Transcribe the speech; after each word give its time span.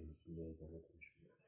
хэмжээнд 0.00 0.56
болоод 0.60 0.84
юм 0.92 1.00
шиг 1.04 1.16
байна. 1.24 1.44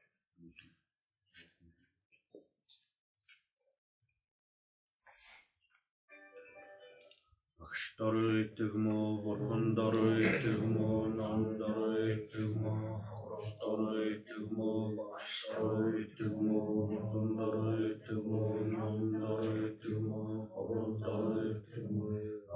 Багш 7.59 7.81
дор 7.97 8.15
идэг 8.41 8.73
мó, 8.83 8.97
бурхан 9.23 9.63
дор 9.77 9.95
идэг 10.29 10.59
мó, 10.73 10.89
ном 11.17 11.41
дор 11.59 11.79
идэг 12.13 12.49
мó, 12.61 12.73
хогш 13.07 13.47
дор 13.61 13.81
идэг 14.11 14.43
мó, 14.57 14.69
багш 14.97 15.29
дор 15.51 15.95
идэг 16.01 16.33
мó, 16.47 16.59
бурхан 16.89 17.29
дор 17.39 17.57
идэг 17.91 18.19
мó, 18.29 18.41
ном 18.77 18.99
дор 19.21 19.43
идэг 19.67 19.97
мó, 20.09 20.21
хогш 20.53 20.91
дор 21.03 21.31
идэг 21.51 21.85
мó, 21.97 22.07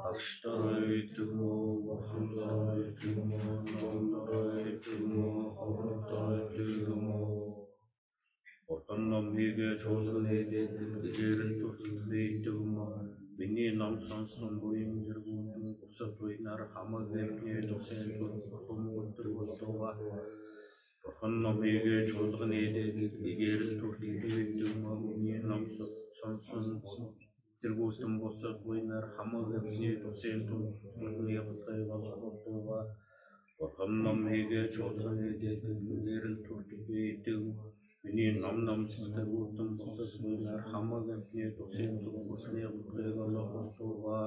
அஷ்டவித்துமோ 0.06 1.52
வசுதாயித்துமோ 1.88 3.42
நந்தாயித்துமோ 3.84 5.28
அவதாயித்துமோ 5.64 7.20
ஒட்டன்னம் 8.70 9.30
நீகே 9.36 9.70
சோதனை 9.84 10.40
தேர்ந்தெடுத்துமோ 11.14 12.88
миний 13.40 13.72
ном 13.80 13.96
сонсон 14.02 14.54
буйм 14.62 14.94
зэргүүнд 15.08 15.76
бусад 15.80 16.12
буйнаар 16.20 16.62
хамаг 16.72 17.04
нэмний 17.14 17.60
тусал 17.70 18.08
бүмгүтэр 18.68 19.28
болтуга 19.36 19.92
бурхан 21.04 21.34
номыг 21.44 21.86
чуулганы 22.10 22.62
нэгэр 22.74 23.62
төрлийн 23.80 24.50
дүмний 24.58 25.40
ном 25.50 25.64
сонсон 26.20 26.66
буйм 26.82 27.27
Тергөөлтөн 27.68 28.14
болсок 28.20 28.60
буйнар 28.66 29.06
хамаг 29.16 29.48
эмне 29.58 29.88
тусенту 30.04 30.58
мүлгүе 31.00 31.42
кыйгалык 31.64 32.14
болтуга 32.22 32.78
Орхамнам 33.66 34.22
хеге 34.30 34.62
чотхан 34.76 35.18
хеге 35.24 35.52
дүлгүлерин 35.64 36.38
туртуп 36.46 36.88
эйтеу 37.02 37.42
Миний 38.04 38.32
нам 38.46 38.64
нам 38.70 38.86
тергөөлтөн 38.94 39.76
болсок 39.82 40.14
буйнар 40.22 40.64
хамаг 40.72 41.12
эмне 41.18 41.50
тусенту 41.60 42.16
мүлгүе 42.30 42.72
кыйгалык 42.94 43.52
болтуга 43.58 44.18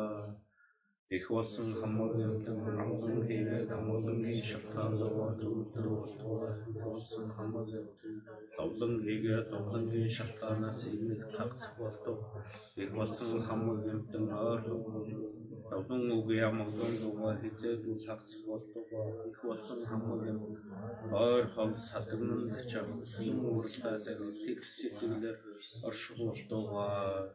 их 1.16 1.28
болсон 1.28 1.74
хамаг 1.80 2.12
амтэн 2.26 2.58
хамган 2.64 3.18
хийгээд 3.26 3.68
хамгаангийн 3.74 4.44
шалтгаан 4.50 4.92
зовоод 5.00 5.40
өдөр 5.58 5.86
болтугаа 5.98 6.52
болсон 6.86 7.26
хамаг 7.34 7.68
амтэн 7.80 8.14
зовлон 8.56 8.94
хийгээд 9.06 9.46
зовлонгийн 9.52 10.10
шалтгаанаас 10.16 10.80
ирнэх 10.90 11.22
тагцах 11.36 11.74
болтуг 11.82 12.18
их 12.82 12.90
болсон 12.98 13.42
хамаг 13.48 13.80
амтэн 13.94 14.26
ойр 14.50 14.60
зовлон 15.70 16.04
үгүй 16.18 16.38
амгалан 16.48 16.94
дугаа 17.02 17.34
хизээд 17.42 17.82
үл 17.90 18.00
тагцах 18.06 18.46
болтугаа 18.50 19.06
их 19.30 19.38
болсон 19.48 19.80
хамаг 19.90 20.22
амтэн 20.30 20.56
ойр 21.26 21.44
хол 21.54 21.72
садгнан 21.90 22.42
чавсан 22.70 23.34
уртаас 23.56 24.04
сэгс 24.42 24.68
сэтгэлээр 24.78 25.38
оршуултугаа 25.88 27.34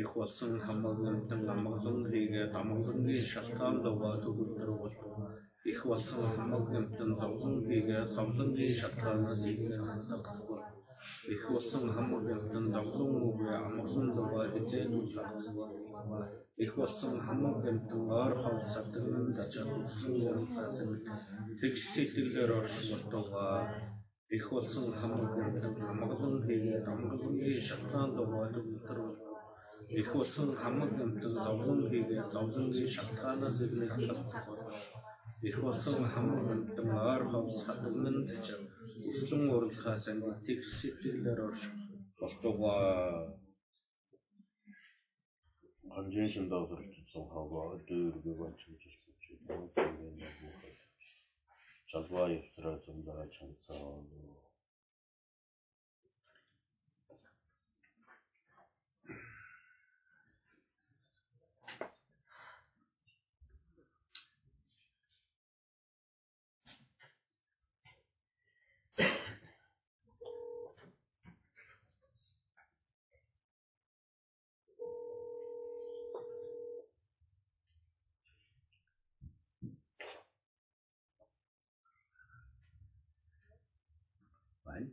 их 0.00 0.10
болсон 0.14 0.52
хамаг 0.66 0.98
амтан 1.10 1.42
амгалан 1.54 1.98
хийгээд 2.10 2.52
амгалангийн 2.60 3.24
шалтгаан 3.32 3.76
төгөлдөр 3.84 4.70
болтугаа 4.80 5.30
их 5.72 5.80
болсон 5.90 6.22
хамаг 6.36 6.66
амтан 6.80 7.10
зовлон 7.20 7.56
хийгээд 7.66 8.10
зовлонгийн 8.16 8.74
шалтгаанаас 8.80 9.42
ирнэх 9.50 9.82
тагцах 10.08 10.30
их 11.34 11.42
болсон 11.50 11.84
хамаг 11.94 12.24
амтан 12.36 12.64
зовлон 12.74 13.10
үгүй 13.28 13.52
амгалан 13.66 14.08
дугаа 14.16 14.44
хизээд 14.54 14.90
үл 14.98 15.08
тагцах 15.16 15.56
их 16.64 16.72
болсон 16.80 17.14
хамаг 17.26 17.66
амтан 17.70 18.02
ойр 18.22 18.34
хол 18.42 18.58
садгнан 18.72 19.26
чавсан 19.52 20.12
уртаас 20.40 20.78
тэгш 21.60 21.82
сэтгэлээр 21.92 22.50
оршуултугаа 22.58 23.56
их 24.36 24.44
болсон 24.52 24.86
хамаг 24.98 25.32
амтан 25.44 25.74
амгалан 25.92 26.36
хийгээд 26.46 26.86
амгалангийн 26.92 27.62
шалтгаан 27.68 28.10
дугаа 28.16 28.46
төгөлдөр 29.88 30.00
их 30.00 30.12
болсон 30.14 30.54
хамаг 30.54 30.92
амтан 31.00 31.32
зовлон 31.32 31.80
хийгээд 31.90 32.32
зовлонгийн 32.34 32.90
шалтгаанаас 32.94 33.56
ирнэх 33.64 33.94
тагцах 34.08 34.50
их 35.48 35.56
болсон 35.64 36.04
хамаг 36.12 36.44
амтан 36.54 36.88
ойр 37.12 37.22
хол 37.30 37.48
садгнан 37.62 38.18
өслөн 39.10 39.44
уралхаас 39.54 40.04
тэгш 40.46 40.68
сэтгэлээр 40.80 41.40
оршуултугаа 41.48 42.86
Анжин 45.98 46.28
шимдаа 46.34 46.62
сурчсан 46.68 47.24
хаваа 47.32 47.70
дөрвөө 47.88 48.34
бачилсан 48.40 48.94
чи 49.22 49.32
тооцоо 49.46 50.10
нэг 50.20 50.34
бухад. 50.40 50.76
Чалбаа 51.90 52.26
явсраа 52.38 52.76
зумдаа 52.84 53.24
чанцаа. 53.34 53.88
байна. 84.68 84.90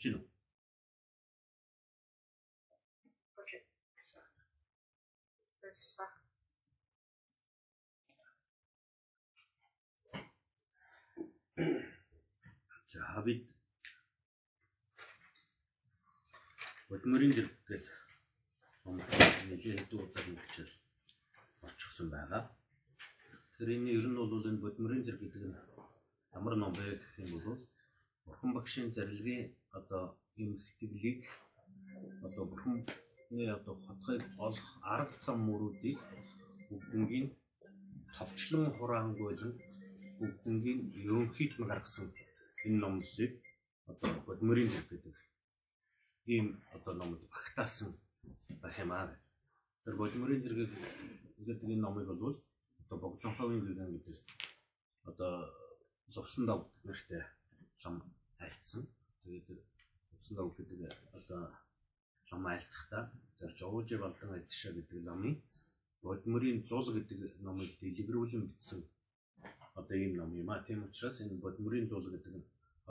Болж 0.00 0.08
гинөө. 0.08 0.22
Tässä. 5.60 6.04
За 12.88 13.22
бид 13.24 13.44
Бодмөрийн 16.88 17.32
зэрэг 17.36 17.52
гэдэг 17.68 17.84
нэлийн 19.48 19.76
хэдэн 19.78 20.00
удаа 20.00 20.24
нэгчэл 20.24 20.72
орчихсон 21.60 22.08
байгаа. 22.10 22.42
Тэр 23.58 23.68
энэ 23.76 23.92
ер 24.00 24.06
нь 24.08 24.16
бол 24.16 24.48
энэ 24.48 24.62
бодмөрийн 24.64 25.04
зэрэг 25.04 25.20
гэдэг 25.20 25.42
нь 25.44 25.56
ямар 26.32 26.56
ном 26.56 26.72
бэ 26.72 26.84
гэх 26.96 27.18
юм 27.20 27.30
бол 27.44 27.60
Бурхан 28.30 28.52
багшийн 28.54 28.90
зарилгын 28.96 29.42
одоо 29.78 30.04
юм 30.44 30.52
хэтгэлийг 30.64 31.20
одоо 32.26 32.44
Бурханы 32.50 33.44
одоо 33.58 33.74
хотхыг 33.84 34.22
олох 34.46 34.68
арга 34.94 35.16
зам 35.26 35.38
мөрүүдийг 35.48 35.98
бүгднгийн 36.68 37.26
товчлон 38.14 38.66
хураангуйлан 38.76 39.54
бүгднгийн 40.18 40.80
ерөнхийд 41.06 41.52
нь 41.58 41.68
гаргасан 41.70 42.06
энэ 42.66 42.78
номлыг 42.82 43.32
одоо 43.90 44.10
бодмөрийн 44.26 44.70
зэрэг 44.72 44.88
гэдэг 44.92 45.16
ийм 46.34 46.46
одоо 46.76 46.92
номод 47.00 47.22
багтаасан 47.34 47.90
байх 48.62 48.76
юм 48.84 48.90
аа. 48.92 49.10
Тэр 49.82 49.94
бодмөрийн 50.00 50.42
зэрэг 50.42 50.70
гэдэг 51.36 51.58
энэ 51.64 51.82
номыг 51.84 52.06
бол 52.22 52.36
одоо 52.82 52.96
Богдонховын 53.02 53.60
гиган 53.66 53.90
гэдэг 53.94 54.16
одоо 55.10 55.32
зовсон 56.14 56.44
дав 56.46 56.60
нэртэй 56.86 57.22
шам 57.82 57.94
айлтсан. 58.44 58.82
Тэгээд 59.22 59.46
зовсон 60.10 60.34
дав 60.36 60.48
гэдэг 60.56 60.80
одоо 61.18 61.42
шам 62.28 62.46
айлтахтаа 62.46 63.02
тэр 63.38 63.50
жовж 63.60 63.88
балдан 64.02 64.30
адшаа 64.38 64.72
гэдэг 64.76 64.98
номын 65.08 65.34
бодмөрийн 66.02 66.58
зул 66.70 66.86
гэдэг 66.96 67.18
номыг 67.46 67.70
дэлгэрүүлэн 67.80 68.42
бичсэн 68.48 68.80
одоо 69.80 69.96
ийм 70.04 70.12
ном 70.16 70.30
юм 70.42 70.50
а. 70.50 70.62
Тийм 70.66 70.80
учраас 70.84 71.20
энэ 71.20 71.42
бодмөрийн 71.44 71.86
зул 71.92 72.06
гэдэг 72.10 72.34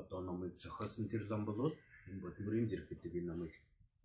одоо 0.02 0.20
номыг 0.30 0.52
зохиосон 0.64 1.06
тэр 1.12 1.24
зам 1.32 1.42
бол 1.46 1.60
энэ 2.10 2.24
бодмөрийн 2.26 2.68
зэрэг 2.70 2.88
гэдэг 2.90 3.14
энэ 3.20 3.30
номыг 3.32 3.54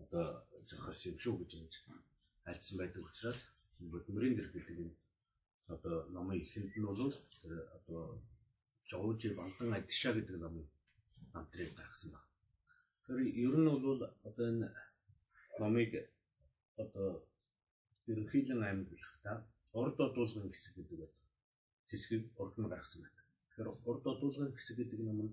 одоо 0.03 0.25
зохиосон 0.69 1.13
юм 1.13 1.19
шүү 1.23 1.35
гэж 1.41 1.51
ингэж 1.55 1.75
альцсан 2.51 2.77
байдаг 2.79 3.03
учраас 3.09 3.41
энэ 3.81 3.93
бодмөрийн 3.95 4.35
зэрэг 4.37 4.53
гэдэг 4.55 4.77
энэ 4.83 4.95
одоо 5.75 5.97
номын 6.15 6.39
ихэнд 6.45 6.73
нь 6.77 6.87
бол 6.89 7.01
одоо 7.79 8.03
жовж 8.91 9.21
балдан 9.39 9.71
адшаа 9.79 10.13
гэдэг 10.15 10.37
номыг 10.41 10.67
намтрыг 11.33 11.71
гаргасан 11.79 12.11
байна. 12.15 12.31
Тэр 13.05 13.19
ер 13.47 13.55
нь 13.63 13.71
бол 13.85 14.03
одоо 14.29 14.47
энэ 14.53 14.69
номыг 15.61 15.93
одоо 16.83 17.09
ерөнхийдөө 18.11 18.59
амьдлахтаа 18.71 19.37
урд 19.81 19.99
одуулгын 20.07 20.51
хэсэг 20.53 20.75
гэдэг 20.77 21.11
хэсгийг 21.91 22.25
урд 22.43 22.55
нь 22.59 22.71
гаргасан 22.73 23.01
байна. 23.03 23.21
Тэгэхээр 23.49 23.69
урд 23.89 24.05
одуулгын 24.13 24.53
хэсэг 24.55 24.77
гэдэг 24.79 25.01
юм 25.11 25.21
нь 25.27 25.33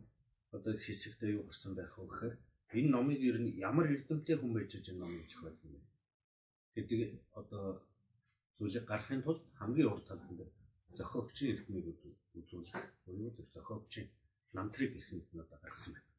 одоо 0.55 0.73
хэсэгтээ 0.85 1.35
юу 1.37 1.43
гарсан 1.47 1.73
байх 1.75 1.93
вэ 1.97 2.05
гэхээр 2.07 2.35
энэ 2.77 2.89
номыг 2.95 3.19
ер 3.29 3.37
нь 3.43 3.55
ямар 3.69 3.87
эрдэмтдээ 3.93 4.37
хүн 4.39 4.53
байж 4.55 4.71
энэ 4.75 4.99
номыг 5.01 5.25
зохиол 5.31 5.57
юм 5.65 5.73
бэ? 5.75 5.91
гэдэг 6.75 6.99
одоо 7.39 7.65
зүйлийг 8.55 8.85
гаргахын 8.87 9.23
тулд 9.23 9.43
хамгийн 9.59 9.91
урд 9.93 10.05
талд 10.07 10.25
нь 10.31 10.39
зохиогчийн 10.97 11.51
эрхмийг 11.53 11.85
үзүүлэх 12.39 12.83
буюу 13.05 13.31
зохиогчийн 13.55 14.07
намтрыг 14.57 14.91
ихэнд 14.99 15.27
нь 15.33 15.43
одоо 15.43 15.57
гаргасан 15.63 15.93
байна. 15.95 16.09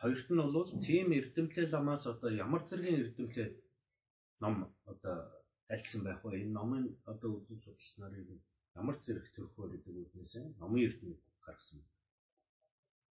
Хоёрт 0.00 0.28
нь 0.30 0.42
бол 0.54 0.70
тийм 0.86 1.08
эрдэмтдээ 1.18 1.66
ламаас 1.74 2.04
одоо 2.12 2.30
ямар 2.44 2.62
зэргийн 2.68 3.00
эрдэмтдээ 3.02 3.48
ном 4.42 4.54
одоо 4.92 5.16
альсан 5.74 6.00
байх 6.04 6.20
вэ? 6.22 6.30
Энэ 6.42 6.56
номын 6.58 6.84
одоо 7.12 7.30
үзэл 7.38 7.62
судалсан 7.64 7.98
нарыг 8.02 8.28
ямар 8.80 8.96
зэрэг 9.04 9.26
төрхөөр 9.34 9.70
гэдэг 9.72 9.94
үгнээс 10.02 10.32
номын 10.60 10.84
эрдэмт 10.88 11.20
гаргасан. 11.44 11.80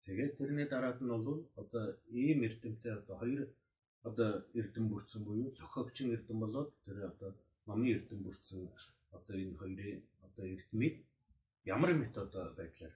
Тэгээд 0.05 0.37
тэрний 0.39 0.67
дараад 0.69 0.99
нь 1.01 1.11
бол 1.27 1.39
одоо 1.61 1.83
ийм 2.23 2.39
эрдэмтдээ 2.47 2.93
одоо 3.01 3.15
хоёр 3.21 3.41
одоо 4.07 4.29
эрдэм 4.59 4.85
бүрдсэн 4.89 5.21
буюу 5.25 5.51
зохиогчийн 5.59 6.13
эрдэм 6.15 6.37
болоод 6.41 6.69
тэр 6.85 6.97
одоо 7.11 7.31
номын 7.67 7.93
эрдэм 7.95 8.19
бүрдсэн 8.23 8.59
одоо 9.17 9.35
энэ 9.43 9.57
хоёрын 9.61 9.99
одоо 10.25 10.45
эрдмийг 10.55 10.95
ямар 11.75 11.91
методоор 12.01 12.51
байдлаар 12.59 12.93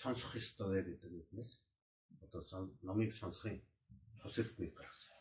сонсох 0.00 0.32
ёстой 0.40 0.82
гэдэг 0.84 1.12
үгнээс 1.20 1.50
одоо 2.24 2.42
номыг 2.88 3.10
сонсохын 3.20 3.58
тус 4.20 4.36
эрдмийг 4.42 4.72
гаргасан. 4.76 5.12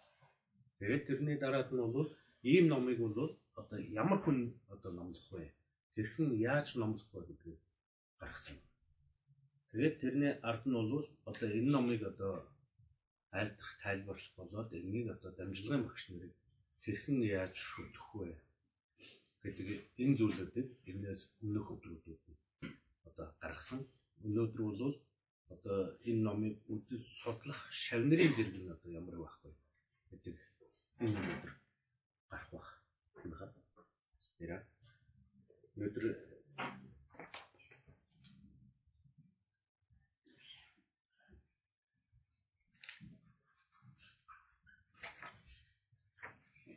Тэгээд 0.79 1.07
тэрний 1.07 1.37
дараад 1.39 1.69
нь 1.71 1.81
бол 1.95 2.09
ийм 2.51 2.65
номыг 2.73 2.97
бол 2.99 3.31
одоо 3.61 3.79
ямар 4.03 4.19
хүн 4.23 4.37
одоо 4.73 4.91
номлох 4.91 5.27
вэ? 5.31 5.53
Тэрхэн 5.95 6.29
яаж 6.51 6.67
номлох 6.75 7.09
вэ 7.13 7.21
гэдгийг 7.27 7.59
гаргасан. 8.19 8.57
Тэгээд 9.71 9.95
тэрний 10.01 10.33
ард 10.49 10.63
нь 10.67 10.75
бол 10.91 11.05
одоо 11.29 11.47
энэ 11.57 11.71
номыг 11.75 12.01
одоо 12.11 12.33
айлдах 13.31 13.71
тайлбарлах 13.83 14.33
болоод 14.39 14.69
энийг 14.79 15.07
одоо 15.15 15.31
дамжлагын 15.35 15.83
багш 15.85 16.03
нарыг 16.09 16.33
хэрхэн 16.83 17.19
яаж 17.39 17.55
шүтгэх 17.69 18.09
вэ 18.15 18.29
гэдэг 19.43 19.67
энэ 20.03 20.17
зүйлүүдийг 20.17 20.69
энэс 20.91 21.21
өмнөх 21.43 21.67
өдрүүдэд 21.73 22.21
одоо 23.07 23.27
гаргасан. 23.43 23.81
Өнөөдөр 24.23 24.61
бол 24.79 24.95
одоо 25.53 25.79
энэ 26.09 26.21
номыг 26.27 26.55
үзэж 26.73 27.03
судлах 27.21 27.59
шавнырын 27.83 28.31
зэрэг 28.35 28.55
нь 28.61 28.73
одоо 28.75 28.89
ямар 29.01 29.15
байх 29.19 29.35
вэ 29.43 29.51
гэдэг 30.09 30.35
энэ 31.03 31.17
өнөөдөр 31.19 31.53
гарах 32.29 32.49
бах. 32.53 32.69
Тийм 33.19 33.31
ба. 33.31 33.45
Нэрэ. 34.39 34.57
Өнөөдөр 35.75 36.05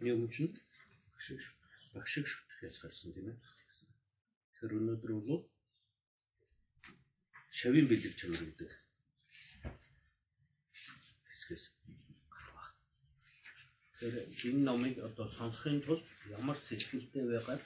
юм 0.06 0.29
чинь 0.31 0.55
багшиг 1.11 1.40
багшиг 1.94 2.26
шүтгэхээс 2.31 2.76
гарсан 2.82 3.11
тийм 3.14 3.26
ээ. 3.31 3.38
Тэгэхээр 4.55 4.79
өнөөдөр 4.79 5.12
бол 5.26 5.43
шавийн 7.58 7.87
бэлэг 7.90 8.14
чанар 8.19 8.43
гэдэг 8.46 8.70
хэсгээс 11.31 11.64
гарах. 12.34 12.66
Тэгэхээр 13.99 14.14
энэ 14.49 14.62
номыг 14.69 14.94
одоо 15.08 15.26
сонсохын 15.38 15.78
тулд 15.82 16.05
ямар 16.38 16.58
сэтгэлтэй 16.66 17.25
байгаад 17.26 17.62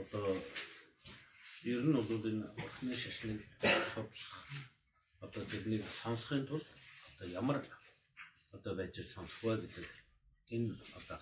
одоо 0.00 0.24
ер 1.72 1.82
нь 1.84 1.96
бол 1.96 2.28
энэ 2.30 2.46
орхны 2.62 2.92
шашныг 3.02 3.40
судлах 3.92 4.36
одоо 5.24 5.42
тэрнийг 5.50 5.84
сонсохын 6.00 6.42
тулд 6.48 6.66
одоо 7.10 7.28
ямар 7.40 7.58
одоо 8.56 8.72
байж 8.78 8.94
сонсох 9.14 9.40
вэ 9.44 9.54
гэдэг 9.62 9.86
энэ 10.54 10.72
одоо 10.98 11.18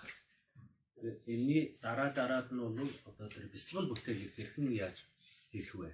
энэний 1.32 1.64
дараа 1.82 2.10
дараад 2.18 2.48
нь 2.54 2.62
бол 2.62 2.90
одоо 3.10 3.26
тэр 3.34 3.46
бэлтгэл 3.52 3.90
бүтээлийг 3.90 4.32
хэрхэн 4.34 4.68
яаж 4.86 4.96
хийх 5.50 5.74
вэ? 5.80 5.90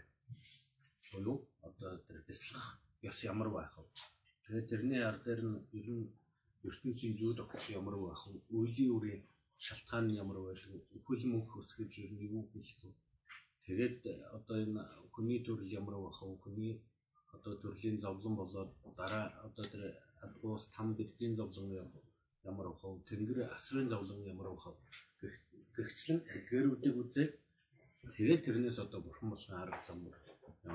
Буюу 1.14 1.38
одоо 1.62 1.90
тэр 2.06 2.19
бэлтгэх 2.26 2.66
ёс 3.11 3.19
ямар 3.32 3.49
байх 3.56 3.72
вэ? 3.78 3.84
Тэгээд 4.44 4.70
тэрний 4.70 5.02
ар 5.08 5.16
дээр 5.25 5.43
нь 5.50 5.58
ер 5.78 5.87
нь 5.94 6.05
ертөнцийн 6.69 7.14
зүйд 7.19 7.38
огт 7.44 7.62
ямар 7.78 7.96
байх 8.05 8.22
вэ? 8.26 8.34
Үеийн 8.56 8.90
үрийн 8.96 9.22
шалтгаан 9.64 10.06
ямар 10.22 10.38
байх 10.43 10.62
вэ? 10.66 10.78
Үхэл 10.99 11.25
мөнх 11.31 11.50
өсгөж 11.61 11.93
ер 12.05 12.12
нь 12.14 12.25
юу 12.37 12.44
хэлэх 12.52 12.81
вэ? 12.82 12.93
Тэгээд 13.66 13.96
одоо 14.37 14.56
энэ 14.64 14.82
хүний 15.14 15.40
төрөл 15.46 15.70
ямар 15.81 15.96
байх 16.02 16.19
вэ? 16.22 16.34
Хүний 16.43 16.75
одоо 17.37 17.55
төрлийн 17.62 17.99
зовлон 18.05 18.34
болоод 18.40 18.70
дараа 18.99 19.26
одоо 19.46 19.64
тэр 19.72 19.82
ус 20.43 20.64
там 20.75 20.88
бэлгийн 20.99 21.34
зовлон 21.40 21.69
ямар 22.50 22.66
ухав 22.72 22.93
тэнгэр 23.08 23.38
асрын 23.56 23.88
зовлон 23.93 24.20
ямар 24.32 24.49
ухав 24.55 24.75
гэгчлэн 25.76 26.19
гэрүүдийг 26.50 26.94
үзээд 27.02 27.32
тэгээд 28.16 28.44
тэрнээс 28.44 28.78
одоо 28.84 29.00
бурхан 29.02 29.28
болсон 29.31 29.55
арга 29.62 29.81
зам 29.87 29.99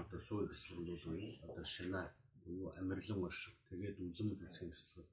одоо 0.04 0.20
сууй 0.28 0.46
бэлгэлүүд 0.48 1.24
одоо 1.48 1.66
шинаа 1.76 2.06
буюу 2.44 2.70
амирлан 2.80 3.20
оршив 3.28 3.56
тэгээд 3.70 3.98
үлэмж 4.06 4.40
үзэх 4.46 4.70
хэсэг 4.70 5.06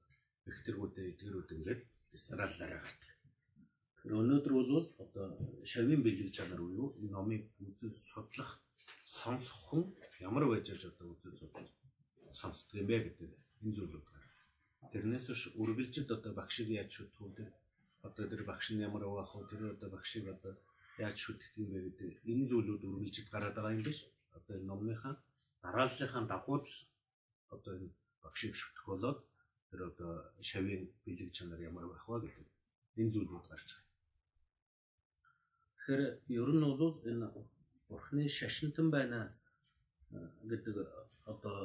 бэхтэргүүдээ 0.45 1.05
эдгэрүүд 1.11 1.49
ингээд 1.57 1.81
дистраалаараа 2.11 2.81
гардаг. 2.85 3.11
Тэр 4.01 4.13
өнөөдөр 4.21 4.53
бол 4.55 4.87
одоо 5.03 5.25
шавийн 5.71 6.01
бэлэг 6.03 6.29
чанар 6.37 6.61
буюу 6.63 6.87
энэ 6.99 7.13
номыг 7.15 7.43
үзэл 7.67 7.95
судлах 8.11 8.51
сонсох 9.19 9.59
хүн 9.67 9.83
ямар 10.27 10.45
байж 10.47 10.65
аж 10.73 10.81
одоо 10.91 11.05
үзэл 11.13 11.39
судлах 11.41 11.71
сонсдог 12.39 12.75
юм 12.81 12.87
бэ 12.89 12.97
гэдэг 13.05 13.29
энэ 13.63 13.75
зүйлүүд 13.77 14.07
Тэрнээс 14.91 15.25
биш 15.29 15.41
үргэлжид 15.61 16.09
одоо 16.15 16.31
багшиг 16.39 16.67
яаж 16.79 16.89
шүтгүү 16.95 17.29
тэр 17.37 17.49
одоо 18.07 18.25
тэр 18.31 18.41
багш 18.49 18.67
нь 18.71 18.83
ямар 18.87 19.03
авах 19.05 19.31
вэ? 19.35 19.43
Тэр 19.51 19.61
одоо 19.75 19.89
багшиг 19.95 20.25
одоо 20.35 20.53
яаж 21.03 21.17
шүтгэх 21.25 21.51
юм 21.61 21.69
бэ 21.73 21.79
гэдэг 21.85 22.11
энэ 22.31 22.47
зүйлүүд 22.49 22.81
үргэлжид 22.87 23.27
гараад 23.33 23.55
байгаа 23.55 23.75
юм 23.77 23.83
биш. 23.87 23.99
Одоо 24.35 24.53
энэ 24.57 24.67
номныхаа 24.69 25.15
дарааллынхаа 25.61 26.23
дагуу 26.31 26.59
л 26.63 26.71
одоо 27.55 27.73
энэ 27.77 27.89
багшиг 28.23 28.53
шүтгэх 28.55 28.85
болоод 28.89 29.19
тэр 29.69 29.81
одоо 29.89 30.11
шавийн 30.49 30.83
бэлэг 31.03 31.29
чанар 31.35 31.59
ямар 31.69 31.85
байх 31.87 32.05
вэ 32.07 32.17
гэдэг 32.23 32.47
энэ 32.99 33.11
зүйлүүд 33.13 33.45
гарч 33.51 33.69
байгаа. 33.73 33.85
Тэгэхээр 35.75 36.01
ер 36.41 36.49
нь 36.55 36.65
бол 36.81 36.95
энэ 37.11 37.27
бурхны 37.89 38.23
шашинтан 38.37 38.87
байна 38.95 39.19
гэдэг 40.49 40.75
одоо 41.31 41.57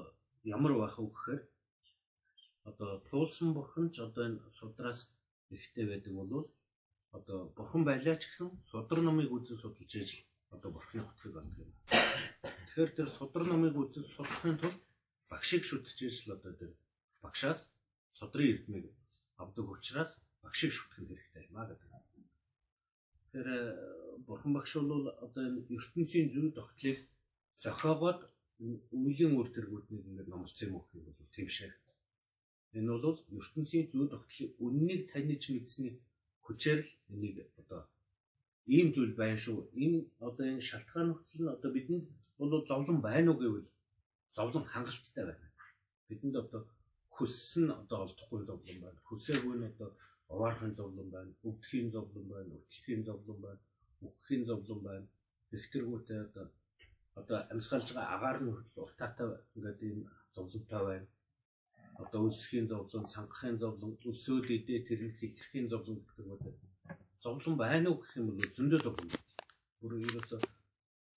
ямар 0.57 0.73
байх 0.79 0.97
вэ 0.99 1.07
гэхээр 1.11 1.43
одоо 2.71 2.91
туулсан 3.09 3.49
бурхан 3.55 3.87
ч 3.95 3.97
одоо 4.07 4.23
энэ 4.29 4.41
судраас 4.59 4.99
ихтэй 5.57 5.87
байдаг 5.89 6.13
бол 6.19 6.33
одоо 7.19 7.39
бурхан 7.57 7.83
байлаа 7.85 8.17
ч 8.21 8.23
гэсэн 8.31 8.49
судар 8.71 8.99
номыг 9.03 9.29
үзэн 9.37 9.59
судалж 9.61 9.93
ижил 10.01 10.23
одоо 10.55 10.71
бурханы 10.73 11.03
хотгийг 11.05 11.37
олох 11.37 11.59
юм. 11.65 11.71
Тэгэхээр 12.73 12.97
тэр 12.97 13.09
судар 13.13 13.45
номыг 13.45 13.77
үзэн 13.77 14.05
судлахын 14.09 14.57
тулд 14.57 14.81
багшийг 15.29 15.63
шүтж 15.69 15.93
ижил 16.09 16.33
одоо 16.41 16.53
тэр 16.57 16.73
багшаас 17.21 17.61
судрын 18.17 18.49
эрдмийг 18.53 18.87
авдаг 19.37 19.67
учраас 19.69 20.11
багшийг 20.41 20.73
шүтгэх 20.73 21.05
хэрэгтэй 21.05 21.53
юм 21.53 21.57
а 21.61 21.69
гэдэг. 21.69 21.91
Тэгэхээр 23.29 23.49
бурхан 24.25 24.53
багш 24.57 24.73
бол 24.81 25.05
одоо 25.21 25.43
энэ 25.49 25.69
ертөнцийн 25.77 26.33
зүй 26.33 26.49
тогтлыг 26.57 26.99
зохиогоод 27.61 28.21
үеийн 28.97 29.37
үр 29.37 29.49
тэргүүднийг 29.53 30.09
ингээд 30.09 30.33
номлосон 30.33 30.69
юм 30.69 30.75
уу 30.81 30.89
гэх 30.89 31.05
юм 31.05 31.29
тийм 31.37 31.49
шиг 31.53 31.73
Энэ 32.73 32.89
бол 33.05 33.21
ертөнцийн 33.41 33.85
зүй 33.93 34.09
тогтлыг 34.09 34.51
үннийг 34.65 35.13
таних 35.13 35.45
мэдсэний 35.53 35.95
хүчээр 36.45 36.81
л 36.89 36.91
энийг 37.13 37.37
одоо 37.61 37.81
ийм 38.67 38.89
зүйл 38.95 39.15
байна 39.23 39.39
шүү. 39.45 39.59
Энэ 39.85 39.99
одоо 40.27 40.45
энэ 40.53 40.67
шалтгаан 40.69 41.07
нөхцөл 41.09 41.43
нь 41.43 41.55
одоо 41.57 41.71
бидэнд 41.77 42.05
бол 42.39 42.51
зовлон 42.71 42.99
байна 43.09 43.29
уу 43.31 43.41
гэвэл 43.41 43.69
зовлон 44.37 44.65
хангалттай 44.73 45.25
байна. 45.31 45.47
Бидэнд 46.09 46.37
одоо 46.43 46.61
хүссэн 47.15 47.67
одоо 47.81 47.99
олдохгүй 48.05 48.43
зовлон 48.51 48.79
байна. 48.85 48.99
Хүсээгүй 49.09 49.55
нь 49.57 49.69
одоо 49.71 49.89
оваархын 50.33 50.73
зовлон 50.79 51.09
байна, 51.15 51.33
өвдөхийн 51.47 51.89
зовлон 51.95 52.27
байна, 52.35 52.53
өтлөхийн 52.59 53.03
зовлон 53.09 53.39
байна, 53.47 53.63
үхэхийн 54.05 54.45
зовлон 54.49 54.81
байна. 54.89 55.07
Тэгтэргүүтэй 55.51 56.19
одоо 56.27 56.47
одоо 57.21 57.39
амьсгалж 57.53 57.89
байгаа 57.93 58.15
агаар 58.17 58.39
нь 58.43 58.53
уртаатай 58.83 59.27
ингээд 59.57 59.81
ийм 59.89 59.99
зовлонтой 60.35 60.83
байна 60.91 61.07
одоо 62.03 62.21
үлсхийн 62.27 62.67
зовлон, 62.73 63.05
сангахын 63.15 63.57
зовлон, 63.63 63.93
өлсөөл 64.09 64.49
идэ 64.57 64.77
тэрэн 64.89 65.13
хитрхийн 65.19 65.67
зовлон 65.73 65.99
гэдэг 66.01 66.27
байдаг. 66.31 66.72
Зовлон 67.23 67.57
байна 67.57 67.87
уу 67.91 67.99
гэх 68.03 68.13
юм 68.19 68.27
бол 68.35 68.51
зөндөө 68.57 68.81
зовлон. 68.83 69.11
Бүр 69.81 69.93
ерөөсө 70.07 70.37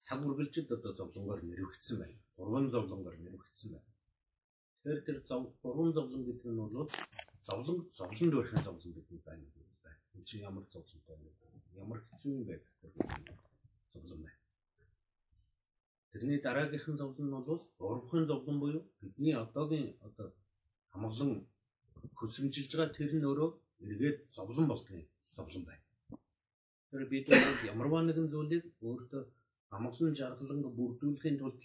цаг 0.05 0.19
үргэлжид 0.29 0.69
одоо 0.75 0.91
зовлонгоор 0.99 1.41
нэрвэгдсэн 1.49 1.97
байна. 2.01 2.17
Гурван 2.37 2.65
зовлонгоор 2.69 3.17
нэрвэгдсэн 3.17 3.69
байна. 3.73 3.89
Тэгэхээр 4.85 5.01
тэр 5.05 5.17
гурван 5.63 5.91
зовлон 5.97 6.21
гэдэг 6.25 6.45
нь 6.51 6.61
бол 6.61 6.89
зовлон 7.47 7.77
зовлонд 7.97 8.33
барихын 8.37 8.65
зовлон 8.67 8.91
гэдэг 8.93 9.19
байна 9.25 9.45
гэж 9.55 9.67
байна. 9.85 10.01
Энэ 10.13 10.25
чинь 10.27 10.45
ямар 10.49 10.65
зовлонтой 10.73 11.17
вэ? 11.17 11.29
Ямар 11.83 11.99
хэцүү 12.05 12.31
юм 12.37 12.43
бэ 12.45 12.53
гэх 12.61 12.73
зовлон 13.93 14.19
байна. 14.25 14.39
Тэрний 16.11 16.39
дараагийнхан 16.45 16.97
зовлон 17.01 17.27
нь 17.27 17.45
бол 17.49 17.61
урвахын 17.81 18.29
зовлон 18.29 18.57
буюу 18.61 18.81
бидний 19.01 19.33
одоогийн 19.33 19.97
одоо 20.07 20.27
амгалан 20.93 21.31
хөсөмжилж 22.19 22.71
байгаа 22.77 22.93
тэр 22.93 23.11
нь 23.17 23.25
өөрөө 23.29 23.49
эргээд 23.89 24.17
зовлон 24.37 24.67
болдгийг 24.69 25.09
зовлон 25.37 25.65
байна. 25.65 25.84
Тэр 26.95 27.11
бид 27.11 27.27
ямарваа 27.71 28.01
нэгэн 28.07 28.27
зүйлийг 28.31 28.63
өөртөө 28.87 29.23
амгалан 29.75 30.13
жаргалан 30.19 30.59
бүрдүүлэхийн 30.77 31.37
тулд 31.39 31.59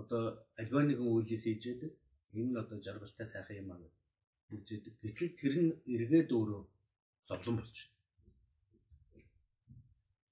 одоо 0.00 0.22
альва 0.60 0.80
нэгэн 0.88 1.08
үйлийг 1.14 1.42
хийж 1.44 1.62
яадаг. 1.70 1.92
Энэ 2.40 2.50
нь 2.50 2.60
одоо 2.62 2.78
жаргалтай 2.86 3.26
сайхан 3.28 3.60
юм 3.60 3.68
аа 3.72 3.78
гэж 4.48 4.66
үздэг. 4.72 4.94
Гэтэл 5.04 5.32
тэр 5.40 5.54
нь 5.64 5.70
эргээд 5.94 6.30
өөрөө 6.32 6.62
зовлон 7.28 7.54
болж 7.58 7.76
байна. 7.76 7.92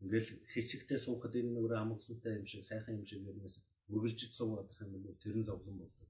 Ингээл 0.02 0.30
хэсэгтээ 0.52 0.98
суухад 1.04 1.34
энэ 1.40 1.52
нөгөө 1.52 1.76
амгалантай 1.82 2.32
юм 2.40 2.46
шиг 2.48 2.62
сайхан 2.70 2.96
юм 2.98 3.04
шиг 3.04 3.20
юмнаас 3.30 3.56
үргэлжид 3.92 4.32
суугаад 4.38 4.68
байх 4.68 4.80
юм 4.80 4.92
бол 5.04 5.22
тэр 5.22 5.36
нь 5.36 5.48
зовлон 5.48 5.76
болдог. 5.80 6.08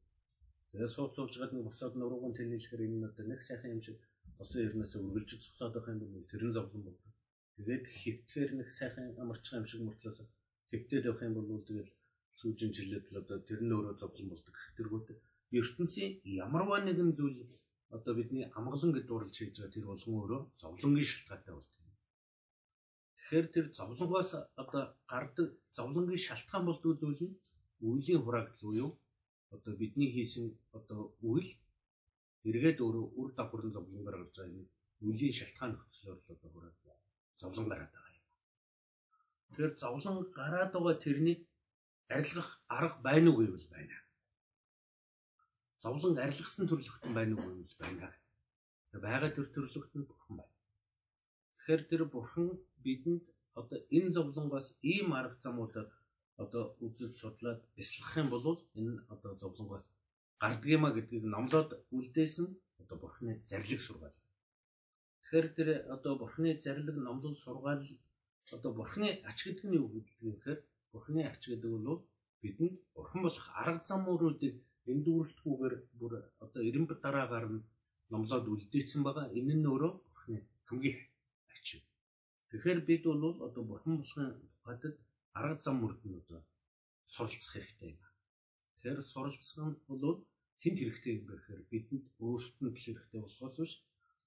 Тэгээд 0.70 0.94
сууц 0.94 1.12
суулж 1.18 1.34
гад 1.38 1.52
нэг 1.52 1.64
босоод 1.66 1.94
нурууган 1.98 2.34
тэнэлэхээр 2.38 2.86
энэ 2.86 2.98
нь 2.98 3.08
одоо 3.10 3.24
нэг 3.26 3.40
сайхан 3.42 3.74
юм 3.74 3.82
шиг 3.86 3.98
болсон 4.38 4.60
ернээс 4.66 4.94
үргэлжид 4.94 5.42
цуцаад 5.42 5.74
байх 5.74 5.86
юм 5.90 5.98
бол 6.14 6.30
тэр 6.30 6.42
нь 6.46 6.54
зовлон 6.54 6.82
болдог. 6.86 7.09
Тэгээд 7.60 7.84
хөвтгээр 8.00 8.50
нэг 8.56 8.68
сайхан 8.72 9.06
амарч 9.22 9.44
юм 9.52 9.64
шиг 9.68 9.84
мөртлөөс 9.84 10.18
хөвтөд 10.72 11.04
явах 11.04 11.22
юм 11.28 11.34
бол 11.36 11.60
тэгэл 11.68 11.92
сүүжин 12.38 12.72
чирлээд 12.72 13.06
л 13.12 13.20
одоо 13.20 13.38
тэр 13.48 13.60
нь 13.60 13.74
өөрөө 13.76 13.94
зовлон 14.00 14.28
болдог. 14.32 14.56
Тэргүүт 14.76 15.06
ертөнцийн 15.60 16.10
ямарваа 16.24 16.80
нэгэн 16.80 17.10
зүйл 17.18 17.36
одоо 17.96 18.12
бидний 18.16 18.44
амгалан 18.58 18.92
гэж 18.96 19.04
дуурлж 19.06 19.34
хийж 19.36 19.54
байгаа 19.60 19.74
тэр 19.74 19.86
болгон 19.90 20.16
өөрөө 20.20 20.40
зовлонгийн 20.60 21.08
шалтгаантай 21.10 21.54
болдог. 21.56 21.76
Тэгэхээр 23.16 23.46
тэр 23.54 23.66
зовлонгоос 23.78 24.30
одоо 24.62 24.82
гардаг 25.12 25.48
зовлонгийн 25.76 26.24
шалтгаан 26.26 26.64
болдог 26.66 26.92
зүйл 26.96 27.20
нь 27.28 27.38
үеийн 27.88 28.22
хураагдал 28.24 28.64
буюу 28.64 28.90
одоо 29.54 29.72
бидний 29.80 30.08
хийсэн 30.14 30.46
одоо 30.78 31.00
үйл 31.30 31.50
эргээд 32.48 32.78
өөрөө 32.84 33.06
үр 33.20 33.30
дагаврын 33.38 33.74
зовлон 33.76 34.02
гаргаж 34.06 34.32
байгаа 34.32 34.58
юм. 34.60 34.68
Үеийн 35.04 35.36
шалтгаан 35.38 35.70
нөхцлөөр 35.72 36.18
л 36.24 36.32
одоо 36.34 36.48
хураад 36.52 36.78
зовлон 37.40 37.68
гараад 37.68 37.92
байгаа 37.94 38.14
юм. 38.18 38.26
Тэгэхээр 39.48 39.72
зовлон 39.82 40.16
гараад 40.38 40.70
байгаа 40.72 40.96
тэрнийг 41.04 41.40
арилгах 42.14 42.50
арга 42.78 42.98
байна 43.06 43.28
уу 43.30 43.38
гэвэл 43.40 43.68
байна. 43.74 43.96
Зовлон 45.84 46.14
арилгасан 46.18 46.68
төрөлхтөн 46.68 47.12
байна 47.18 47.34
уу 47.36 47.48
гэвэл 47.48 47.76
байна. 47.82 48.08
Бага 49.04 49.28
төр 49.36 49.46
төрөлхтөн 49.54 50.02
бурхан 50.10 50.36
байна. 50.40 50.56
Тэгэхээр 51.56 51.82
тэр 51.90 52.02
бурхан 52.14 52.48
бидэнд 52.84 53.24
одоо 53.60 53.78
энэ 53.96 54.10
зовлонгоос 54.16 54.68
ийм 54.92 55.08
арга 55.20 55.36
замуудаар 55.44 55.88
одоо 56.42 56.64
үзэл 56.84 57.12
судлаад 57.20 57.60
бяцлах 57.76 58.12
юм 58.20 58.28
бол 58.30 58.44
энэ 58.80 58.94
одоо 59.12 59.32
зовлонгоос 59.42 59.84
гардгиймэ 60.42 60.88
гэдгийг 60.96 61.24
номлоод 61.34 61.70
үлдээсэн 61.96 62.48
одоо 62.80 62.96
бурхны 63.02 63.32
зарилэг 63.50 63.80
сургаал 63.84 64.19
Тэгэхээр 65.30 65.54
тэр 65.54 65.68
одоо 65.94 66.18
бурханы 66.18 66.58
зарлиг 66.58 66.96
номлол 66.98 67.36
сургаал 67.38 67.86
одоо 68.50 68.72
бурханы 68.74 69.22
ач 69.30 69.38
гэдэг 69.46 69.66
нь 69.70 69.78
юу 69.78 69.86
гэдэг 69.94 70.16
вэ 70.18 70.30
гэхээр 70.34 70.60
бурханы 70.90 71.22
ач 71.30 71.42
гэдэг 71.46 71.70
нь 71.70 71.86
бол 71.86 72.02
бидэнд 72.42 72.74
бурхан 72.94 73.20
болох 73.22 73.46
арга 73.62 73.86
замуудыг 73.86 74.54
энэ 74.90 75.04
дүүрэлтгүйгээр 75.06 75.74
бүр 75.98 76.12
одоо 76.44 76.60
90 76.66 76.98
дараагаар 77.04 77.46
нь 77.54 77.62
номлоод 78.10 78.46
үлдээсэн 78.50 79.02
байгаа. 79.06 79.30
Энэ 79.38 79.54
нь 79.54 79.70
өөрөө 79.70 79.92
бурхны 80.02 80.38
хамгийн 80.66 80.98
ачив. 81.54 81.80
Тэгэхээр 82.50 82.80
бид 82.88 83.02
бол 83.06 83.38
одоо 83.46 83.62
бурхан 83.70 83.94
болохын 84.02 84.34
тухайд 84.58 84.98
арга 85.38 85.62
зам 85.62 85.76
мөрдөн 85.78 86.18
одоо 86.22 86.40
суралцах 87.14 87.54
хэрэгтэй 87.54 87.88
юм. 87.94 88.02
Тэгэхээр 88.82 88.98
суралцах 89.12 89.62
нь 89.62 89.78
бол 89.86 90.26
тэнд 90.58 90.78
хэрэгтэй 90.82 91.12
юм 91.18 91.24
гэхээр 91.30 91.60
бидэнд 91.70 92.04
өөрсдөнд 92.18 92.74
л 92.74 92.82
хэрэгтэй 92.82 93.20
болохоос 93.22 93.56
биш 93.62 93.74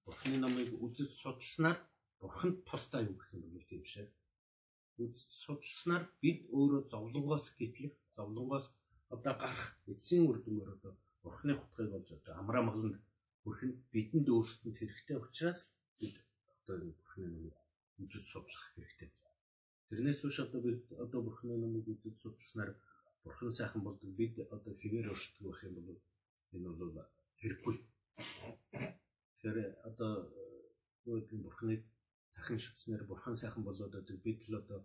бурхны 0.06 0.38
номыг 0.40 0.70
үзэж 0.86 1.10
судалснаар 1.22 1.78
бурханд 2.22 2.58
тустай 2.70 3.04
юу 3.10 3.16
гэх 3.18 3.30
юм 3.36 3.44
бол 3.54 3.66
тийм 3.72 3.84
шээ. 3.92 4.08
Үзэж 5.04 5.30
судалснаар 5.44 6.04
бид 6.22 6.40
өөрөө 6.58 6.82
зовлонгоос 6.92 7.48
гэтлэх, 7.60 7.94
зовлонгоос 8.16 8.66
одоо 9.16 9.34
гарах 9.42 9.66
эцсийн 9.92 10.24
үр 10.30 10.38
дүнээр 10.42 10.70
одоо 10.76 10.94
бурхны 11.24 11.54
хутгийг 11.56 11.90
болж 11.94 12.10
одоо 12.18 12.34
амраа 12.42 12.64
магланд 12.66 12.98
бүрхэнд 13.44 13.78
бидэнд 13.94 14.28
өөрсдөнд 14.36 14.76
хэрэгтэй 14.78 15.18
учраас 15.26 15.60
бид 16.00 16.16
одоо 16.58 16.76
энэ 16.82 16.98
бурхны 17.00 17.26
нэмийг 17.28 17.58
үжиж 18.02 18.24
судлах 18.32 18.66
хэрэгтэй. 18.74 19.10
Тэрнээс 19.88 20.20
биш 20.24 20.38
одоо 20.46 20.60
бид 20.68 20.82
одоо 21.04 21.20
бурхны 21.28 21.54
нэмийг 21.58 21.86
үжиж 21.94 22.16
судалснаар 22.20 22.72
бурхан 23.24 23.52
сайхан 23.58 23.82
болдог 23.84 24.12
бид 24.20 24.34
одоо 24.56 24.74
хэвээр 24.82 25.12
өршдөг 25.14 25.44
байх 25.46 25.62
юм 25.68 25.76
бол 25.88 26.00
энэ 26.56 26.70
бол 26.80 26.92
хэрэггүй. 27.40 27.76
Тэгэхээр 29.44 29.76
одоо 29.84 30.12
юу 31.04 31.20
гэдэг 31.20 31.40
бурхныг 31.44 31.82
дахин 32.32 32.60
шүтснээр 32.64 33.04
бурхан 33.04 33.36
сайхан 33.36 33.64
болоод 33.68 33.92
одоо 33.92 34.18
бид 34.24 34.40
л 34.48 34.56
одоо 34.62 34.80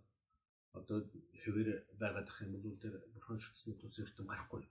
одоо 0.75 0.99
хэвээр 1.41 1.69
байгаад 2.01 2.27
ах 2.27 2.39
юм 2.43 2.59
бол 2.59 2.75
тэр 2.83 2.99
бурхан 3.15 3.39
шүтсний 3.39 3.75
тус 3.79 3.95
эрдэм 4.03 4.27
гарахгүй. 4.27 4.67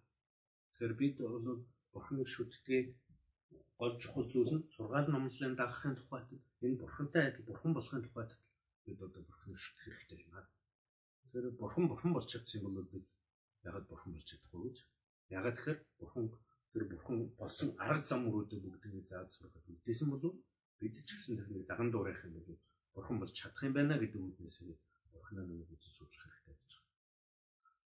Тэгэхээр 0.77 0.95
бид 1.01 1.17
бол 1.25 1.65
бурханыг 1.93 2.29
шүтдгийг 2.29 2.87
гол 3.81 3.95
чухал 4.03 4.27
зүйл 4.29 4.53
нь 4.61 4.69
сургаал 4.75 5.09
номлолын 5.11 5.57
дагахын 5.57 5.97
тухайд 5.97 6.29
энэ 6.65 6.81
бурхантай 6.83 7.25
адил 7.27 7.49
бурхан 7.49 7.73
болохын 7.75 8.05
тухайд 8.05 8.31
бид 8.85 8.99
одоо 9.07 9.23
бурханыг 9.25 9.59
шүтэх 9.65 9.85
хэрэгтэй 9.85 10.19
юм 10.25 10.33
аа. 10.37 10.47
Тэгэхээр 11.23 11.57
бурхан 11.61 11.85
бурхан 11.89 12.13
болж 12.13 12.29
чадсан 12.29 12.61
юм 12.61 12.75
бол 12.77 12.89
бид 12.93 13.07
ягаад 13.69 13.87
бурхан 13.89 14.13
болж 14.13 14.27
чадахгүй 14.29 14.61
гэж? 14.69 14.77
Ягаад 15.39 15.57
тэгэхээр 15.57 15.81
бурхан 16.01 16.25
тэр 16.73 16.83
бурхан 16.91 17.19
болсон 17.41 17.69
арга 17.87 18.07
зам 18.11 18.23
өрөөдөө 18.29 18.59
бүгдийг 18.65 19.07
зааж 19.11 19.29
сургах 19.35 19.65
мэдээсэн 19.69 20.09
болов 20.13 20.35
бид 20.81 20.95
ч 21.07 21.09
гэсэн 21.17 21.39
тэрнийг 21.39 21.65
даган 21.71 21.89
дуурайх 21.91 22.21
юм 22.27 22.35
бол 22.37 22.59
бурхан 22.95 23.17
болж 23.19 23.33
чадах 23.39 23.63
юм 23.69 23.75
байна 23.79 23.95
гэдэг 23.99 24.21
үгнээс 24.21 24.57
Бурхны 25.29 25.45
номыг 25.45 25.69
үзэж 25.75 25.93
судлах 25.93 26.25
хэрэгтэй 26.25 26.57
гэж 26.57 26.73
байна. 26.77 26.89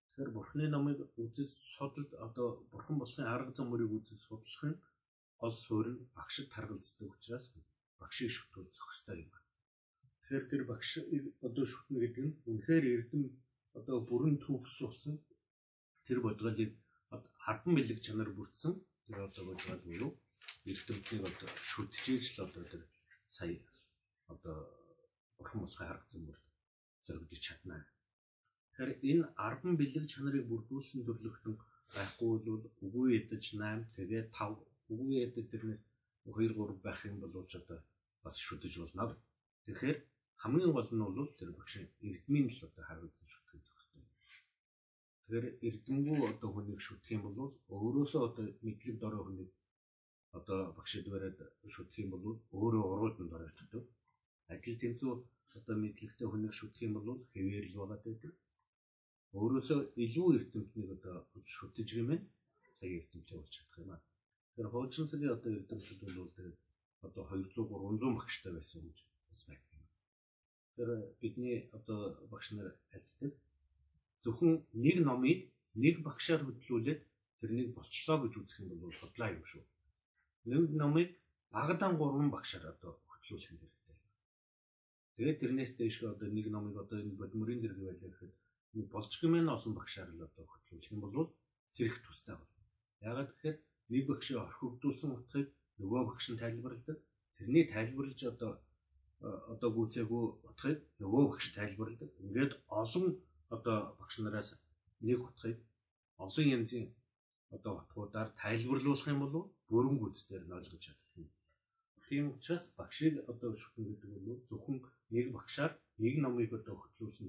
Тэгэхээр 0.06 0.30
Бурхны 0.36 0.64
номыг 0.70 0.98
үзэж 1.22 1.50
судалд 1.76 2.10
одоо 2.26 2.48
Бурхан 2.70 2.96
болохын 2.98 3.26
арга 3.34 3.52
зам 3.56 3.66
мөрийг 3.70 3.90
үзэж 3.98 4.18
судлах 4.28 4.62
нь 4.70 4.80
гол 5.40 5.54
суурь 5.64 5.90
нь 5.92 6.04
багшид 6.16 6.46
таргалцдаг 6.54 7.08
учраас 7.10 7.44
багшийг 8.00 8.30
шүтүүл 8.36 8.70
зохистой 8.78 9.16
юм 9.22 9.30
байна. 9.34 9.50
Тэгэхээр 10.22 10.44
тэр 10.50 10.62
багш 10.70 10.90
одоо 11.46 11.64
шүтнэ 11.72 11.98
гэдэг 12.02 12.24
нь 12.26 12.36
үнэхээр 12.50 12.84
эрдэм 12.94 13.22
одоо 13.78 13.96
бүрэн 14.08 14.36
төвс 14.44 14.74
болсон 14.84 15.14
тэр 16.06 16.18
бодгалыг 16.22 16.70
хардсан 17.44 17.72
бэлэг 17.76 17.98
чанар 18.06 18.30
бүрдсэн 18.36 18.72
тэр 19.06 19.18
одоо 19.28 19.42
бодгал 19.48 19.80
буюу 19.86 20.10
эрдэмтнийг 20.70 21.22
одоо 21.30 21.48
шүтжээж 21.70 22.24
л 22.34 22.44
одоо 22.46 22.64
тэр 22.72 22.82
сая 23.36 23.58
одоо 24.32 24.56
бурхан 25.36 25.66
арга 25.92 26.06
зам 26.12 26.22
мөр 26.26 26.38
зоригдож 27.06 27.40
чадна. 27.46 27.76
Тэгэхээр 28.72 28.92
энэ 29.10 29.24
10 29.36 29.80
бэлэг 29.80 30.04
чанарыг 30.12 30.44
бүрдүүлсэн 30.48 31.00
төрлөختөн 31.06 31.54
байхгүй 31.94 32.28
бол 32.46 32.64
үгүй 32.84 33.06
ядаж 33.18 33.44
8 33.52 33.96
тэгээ 33.96 34.22
5 34.38 34.92
үгүй 34.92 35.10
ядаж 35.26 35.46
тэрнээс 35.52 35.82
2 36.24 36.54
3 36.56 36.84
байх 36.84 37.00
юм 37.10 37.16
бол 37.20 37.46
ч 37.50 37.52
одоо 37.60 37.78
бас 38.24 38.36
шүтэж 38.46 38.72
болно. 38.80 39.04
Тэгэхээр 39.66 39.98
хамгийн 40.42 40.72
гол 40.74 40.90
нь 40.94 41.04
бол 41.18 41.30
тэр 41.38 41.50
багшийн 41.58 41.88
эрдмийн 42.08 42.48
л 42.54 42.60
одоо 42.66 42.82
харгалзан 42.86 43.28
шүтгэх. 43.34 43.81
Тэгэхээр 45.32 45.64
эрдэмгүй 45.68 46.18
одоо 46.28 46.50
хүнийг 46.52 46.80
шүтэх 46.84 47.16
юм 47.16 47.22
бол 47.24 47.56
өөрөөсөө 47.72 48.22
одоо 48.28 48.44
мэдлэг 48.66 48.96
дорой 49.00 49.22
хүнийг 49.24 49.50
одоо 50.38 50.58
багшид 50.76 51.06
бариад 51.08 51.38
шүтэх 51.74 52.04
юм 52.04 52.10
бол 52.12 52.36
өөрөө 52.60 52.84
уруудан 52.92 53.26
доройчдөг. 53.32 53.84
Ажил 54.52 54.76
тэнцүү 54.82 55.12
одоо 55.56 55.76
мэдлэгтэй 55.80 56.28
хүнийг 56.28 56.52
шүтэх 56.52 56.84
юм 56.84 56.92
бол 56.96 57.08
хэвээр 57.32 57.64
л 57.72 57.78
байгаа 57.80 58.00
гэдэг. 58.04 58.32
Өөрөөсөө 59.40 59.78
илүү 60.04 60.28
эрдэмтнийг 60.36 60.88
одоо 60.96 61.16
шүтэж 61.56 61.88
гэмээр 61.96 62.22
сая 62.76 62.90
эрдэмтээ 62.98 63.36
болж 63.40 63.52
чадах 63.56 63.78
юм 63.80 63.90
аа. 63.96 64.00
Тэр 64.54 64.66
хуучин 64.68 65.08
цагийн 65.08 65.32
одоо 65.36 65.50
эрдэмтүүд 65.56 66.00
бол 66.16 66.28
тэгээд 66.36 66.58
одоо 67.08 67.22
200 67.32 67.72
300 67.72 68.16
багштай 68.20 68.52
байсан 68.52 68.80
гэж 68.84 68.98
бас 69.32 69.42
байна. 69.48 69.64
Тэр 70.76 70.88
бидний 71.20 71.56
одоо 71.78 72.20
багш 72.28 72.52
нар 72.52 72.68
альддаг. 72.92 73.32
Зөвхөн 74.22 74.52
нэг 74.84 74.96
номыг 75.08 75.38
нэг 75.82 75.94
багшаар 76.06 76.42
хөтлүүлээд 76.44 77.00
тэрнийг 77.40 77.68
болчлоо 77.74 78.16
гэж 78.22 78.32
үзэх 78.40 78.58
юм 78.62 78.68
бол 78.82 78.96
бодлоо 79.02 79.28
юм 79.36 79.44
шүү. 79.50 79.62
Нэг 80.50 80.62
номыг 80.80 81.08
багадан 81.54 81.92
3 82.00 82.30
багшаар 82.34 82.64
одоо 82.72 82.92
хөтлүүлэх 83.10 83.50
юм 83.52 83.72
Тэгээд 85.16 85.40
тэрнээс 85.40 85.72
дэш 85.78 85.96
одоо 86.12 86.28
нэг 86.36 86.46
номыг 86.54 86.74
одоо 86.82 86.98
энэ 87.02 87.18
бодмөрийн 87.20 87.60
зэрэг 87.62 87.78
байлаа 87.84 88.10
гэхэд 88.10 88.32
нэг 88.76 88.86
болж 88.94 89.12
гэмээр 89.20 89.54
олон 89.56 89.72
багшаар 89.76 90.10
л 90.12 90.26
одоо 90.26 90.44
хөтлөх 90.48 90.92
юм 90.92 91.00
бол 91.04 91.16
тэрх 91.76 91.96
тустай 92.02 92.36
бол. 92.38 92.52
Ягаад 93.10 93.30
гэхээр 93.30 93.56
нэг 93.92 94.02
багшийг 94.08 94.38
орхигдуулсан 94.40 95.10
утгыг 95.12 95.46
нөгөө 95.80 96.02
багш 96.08 96.26
нь 96.32 96.40
тайлбарладаг. 96.42 96.98
Тэрний 97.36 97.64
тайлбарлаж 97.74 98.20
одоо 98.32 98.50
одоо 99.52 99.70
гүйцээгүй 99.76 100.24
утгыг 100.48 100.78
нөгөө 101.02 101.22
багш 101.30 101.46
тайлбарладаг. 101.58 102.10
Ингээд 102.24 102.52
олон 102.82 103.06
одоо 103.54 103.76
багш 103.98 104.14
нараас 104.24 104.48
нэг 105.06 105.18
утгыг 105.28 105.58
олон 106.24 106.46
янзын 106.56 106.84
одоо 107.56 107.72
утгуудаар 107.80 108.28
тайлбарлуулах 108.42 109.08
юм 109.12 109.20
бол 109.22 109.34
бүрэн 109.68 109.96
гүйцээр 110.00 110.42
нь 110.46 110.56
ойлгож 110.58 110.82
чадах 110.86 111.12
юм. 111.20 111.28
Тийм 112.06 112.24
учраас 112.36 112.64
багшийг 112.78 113.14
одоо 113.32 113.50
шүхэн 113.60 113.84
гэдэг 113.88 114.10
нь 114.24 114.42
зөвхөн 114.48 114.78
нэг 115.14 115.26
багшаар 115.36 115.72
нэг 116.02 116.14
номыг 116.24 116.50
одоо 116.58 116.74
хөтлүүлсэн 116.78 117.28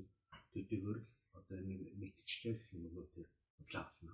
төдийгөр 0.52 0.98
одоо 1.40 1.58
нэг 2.02 2.12
гэх 2.18 2.70
юм 2.76 2.84
бол 2.96 3.08
тэр 3.16 3.28
бодлоо 3.58 3.84
болно. 3.88 4.14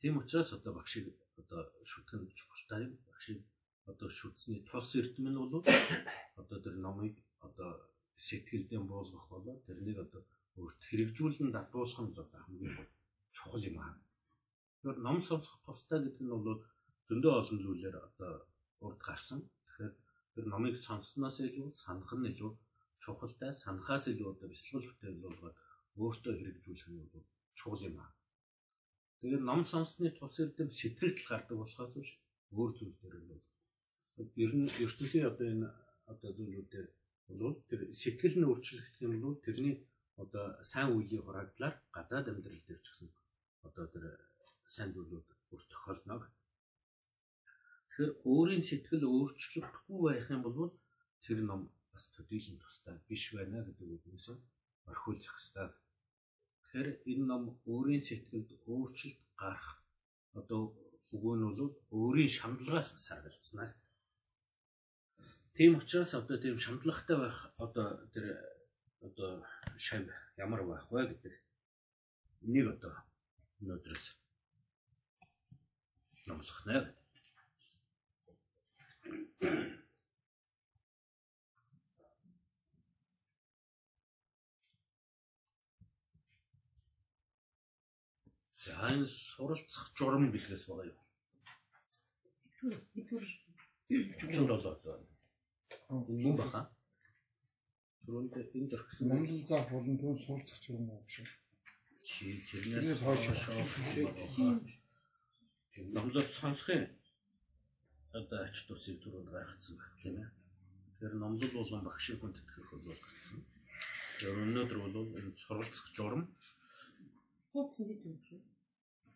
Тийм 0.00 0.14
учраас 0.20 0.50
одоо 0.58 0.72
багшийг 0.78 1.06
одоо 1.40 1.60
шүтгэн 1.90 2.22
чухалтай 2.38 2.80
юм. 2.86 2.94
Багшийг 3.08 3.40
одоо 3.90 4.08
шүтсний 4.18 4.60
тус 4.68 4.88
эрдэм 5.00 5.26
нь 5.30 5.40
бол 5.40 5.64
одоо 6.40 6.58
тэр 6.64 6.76
номыг 6.84 7.14
одоо 7.46 7.70
сэтгэлдээ 8.26 8.80
буулгах 8.90 9.26
болоо 9.32 9.56
тэрнийг 9.66 9.98
одоо 10.04 10.22
өөрт 10.60 10.80
хэрэгжүүлэн 10.88 11.50
дадуулах 11.52 12.00
нь 12.02 12.12
одоо 12.22 12.40
хамгийн 12.42 12.88
чухал 13.36 13.64
юм 13.70 13.76
аа. 13.80 13.94
Тэгэхээр 14.78 14.98
ном 15.06 15.18
сонсох 15.28 15.56
тустай 15.64 15.98
гэдэг 16.02 16.22
нь 16.24 16.34
бол 16.34 16.60
зөндөө 17.08 17.32
олон 17.40 17.58
зүйлээр 17.64 17.96
одоо 18.08 18.32
урд 18.86 19.00
гарсан. 19.08 19.40
Тэгэхээр 19.66 19.92
тэр 20.34 20.44
номыг 20.52 20.74
сонссноос 20.86 21.36
илүү 21.46 21.68
санах 21.84 22.10
нь 22.16 22.28
илүү 22.30 22.52
чухалтай, 23.02 23.50
санахаас 23.64 24.04
илүү 24.12 24.28
одоо 24.32 24.48
бяцлал 24.52 24.86
бүтээл 24.88 25.24
болгоод 25.24 25.56
өөртөө 26.02 26.32
хэрэгжүүлэх 26.36 26.88
нь 26.90 27.00
бол 27.12 27.26
чухал 27.58 27.82
юм 27.88 27.96
аа. 28.04 28.12
Тэгээд 29.20 29.42
ном 29.48 29.60
сонссны 29.72 30.08
тус 30.18 30.36
эрдэм 30.42 30.68
сэтгэлд 30.78 31.18
гардаг 31.28 31.56
болохоос 31.58 31.92
биш 31.96 32.10
өөр 32.58 32.70
зүйл 32.78 32.96
дээр 33.00 33.16
бол 33.30 33.42
ер 34.44 34.52
нь 34.60 34.68
ертөнцийн 34.84 35.28
одоо 35.30 35.46
энэ 35.54 35.68
одоо 36.12 36.30
зүйлүүдээр 36.36 36.88
бол 37.40 37.56
тэр 37.68 37.80
сэтгэл 38.00 38.36
нь 38.38 38.48
өөрчлөгдөх 38.50 39.00
юм 39.04 39.14
бол 39.24 39.38
тэрний 39.46 39.74
одоо 40.22 40.44
сайн 40.70 40.88
үеийн 40.94 41.22
хурагдлаар 41.24 41.74
гадаад 41.96 42.26
амьдрал 42.30 42.62
дээр 42.66 42.80
ч 42.82 42.86
гэсэн 42.90 43.10
одоо 43.66 43.84
тэр 43.92 44.04
сайн 44.74 44.90
зүйлүүд 44.94 45.28
бүр 45.48 45.62
тохиолдно 45.70 46.14
гэдэг. 46.20 46.32
Тэгэхээр 47.88 48.12
өөрийн 48.32 48.64
сэтгэл 48.66 49.04
өөрчлөгдөхгүй 49.06 49.98
байх 50.04 50.26
юм 50.34 50.42
бол 50.44 50.58
тэр 51.24 51.38
ном 51.48 51.62
бас 51.92 52.04
төдийлөн 52.14 52.58
тустай 52.62 52.96
биш 53.08 53.24
байна 53.36 53.58
гэдэг 53.66 53.88
үгнээс 53.94 54.26
орхиулах 54.90 55.34
хэрэгтэй. 55.34 55.68
Тэгэхээр 56.58 56.88
энэ 57.10 57.24
ном 57.30 57.42
өөрийн 57.72 58.02
сэтгэлд 58.08 58.50
өөрчлөлт 58.72 59.20
гарах 59.40 59.68
одоо 60.38 60.62
өгөө 61.14 61.34
нь 61.38 61.46
бол 61.46 61.72
өөрийн 61.98 62.32
шаналгаас 62.36 62.88
саргалцсан. 63.06 63.70
Тийм 65.54 65.72
учраас 65.78 66.12
одоо 66.20 66.36
тийм 66.42 66.56
шаналгатай 66.58 67.16
байх 67.22 67.38
одоо 67.64 67.86
тэр 68.12 68.26
одоо 69.06 69.30
шав 69.78 70.04
ямар 70.36 70.62
байх 70.66 70.84
вэ 70.90 71.06
гэдэг 71.10 71.34
энийг 72.46 72.66
одоо 72.74 72.94
өнөөдрөөс 73.60 74.06
номлох 76.26 76.60
нэ. 76.66 76.76
За 88.64 88.72
энэ 88.92 89.06
суралцах 89.06 89.92
журам 89.96 90.30
гэдгээс 90.32 90.64
байгаа 90.68 90.86
юу? 90.88 90.98
Битүүр. 92.96 93.24
47 93.90 94.64
одоо. 94.72 94.96
Энэ 96.08 96.22
юм 96.28 96.36
баха. 96.40 96.60
Түрүүнд 98.04 98.34
энэ 98.36 98.68
дөрхсөн 98.72 99.08
Монгол 99.08 99.42
заах 99.50 99.68
болон 99.72 99.96
түн 100.00 100.16
суулцах 100.24 100.58
ч 100.62 100.64
юм 100.76 100.88
уу 100.92 101.02
шүү. 101.14 101.26
чи 102.04 102.24
Тэрнээс 102.48 103.00
хойш 103.00 103.24
номлол 105.94 106.28
сонсохын 106.38 106.84
одоо 108.18 108.38
ач 108.46 108.56
тусыг 108.66 108.96
түрүүнд 109.02 109.32
гайхацсан 109.34 109.74
байх 109.80 109.92
тийм 110.00 110.16
ээ. 110.22 110.28
Тэгэхээр 110.86 111.14
номлол 111.22 111.52
болон 111.58 111.82
багшийн 111.88 112.18
хүн 112.20 112.32
тэтгэх 112.34 112.68
бол 112.70 112.84
гарсан. 113.06 113.40
Тэгэхээр 114.20 114.42
өнөөдөр 114.44 114.78
бол 114.80 114.96
энэ 115.18 115.32
суралцах 115.42 115.86
журам 115.96 116.22
Хууцсан 117.50 117.86
дид 117.88 118.02
юм 118.10 118.18
шүү. 118.26 118.40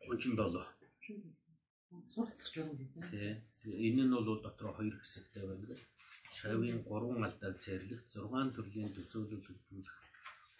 37 0.06 1.47
Суралцах 1.88 2.52
журам 2.54 2.76
гэдэг. 2.76 3.10
тий. 3.10 3.36
Энэ 3.88 4.02
нь 4.04 4.12
бол 4.12 4.40
дотор 4.44 4.68
хоёр 4.76 4.94
хэсэгтэй 5.00 5.44
байна. 5.48 5.74
Шавийн 6.36 6.80
3 6.84 7.24
алдааг 7.26 7.56
зэрлэх 7.64 8.00
6 8.12 8.52
төрлийн 8.56 8.92
төсөөлөл 8.96 9.46
хөгжүүлэх 9.46 9.96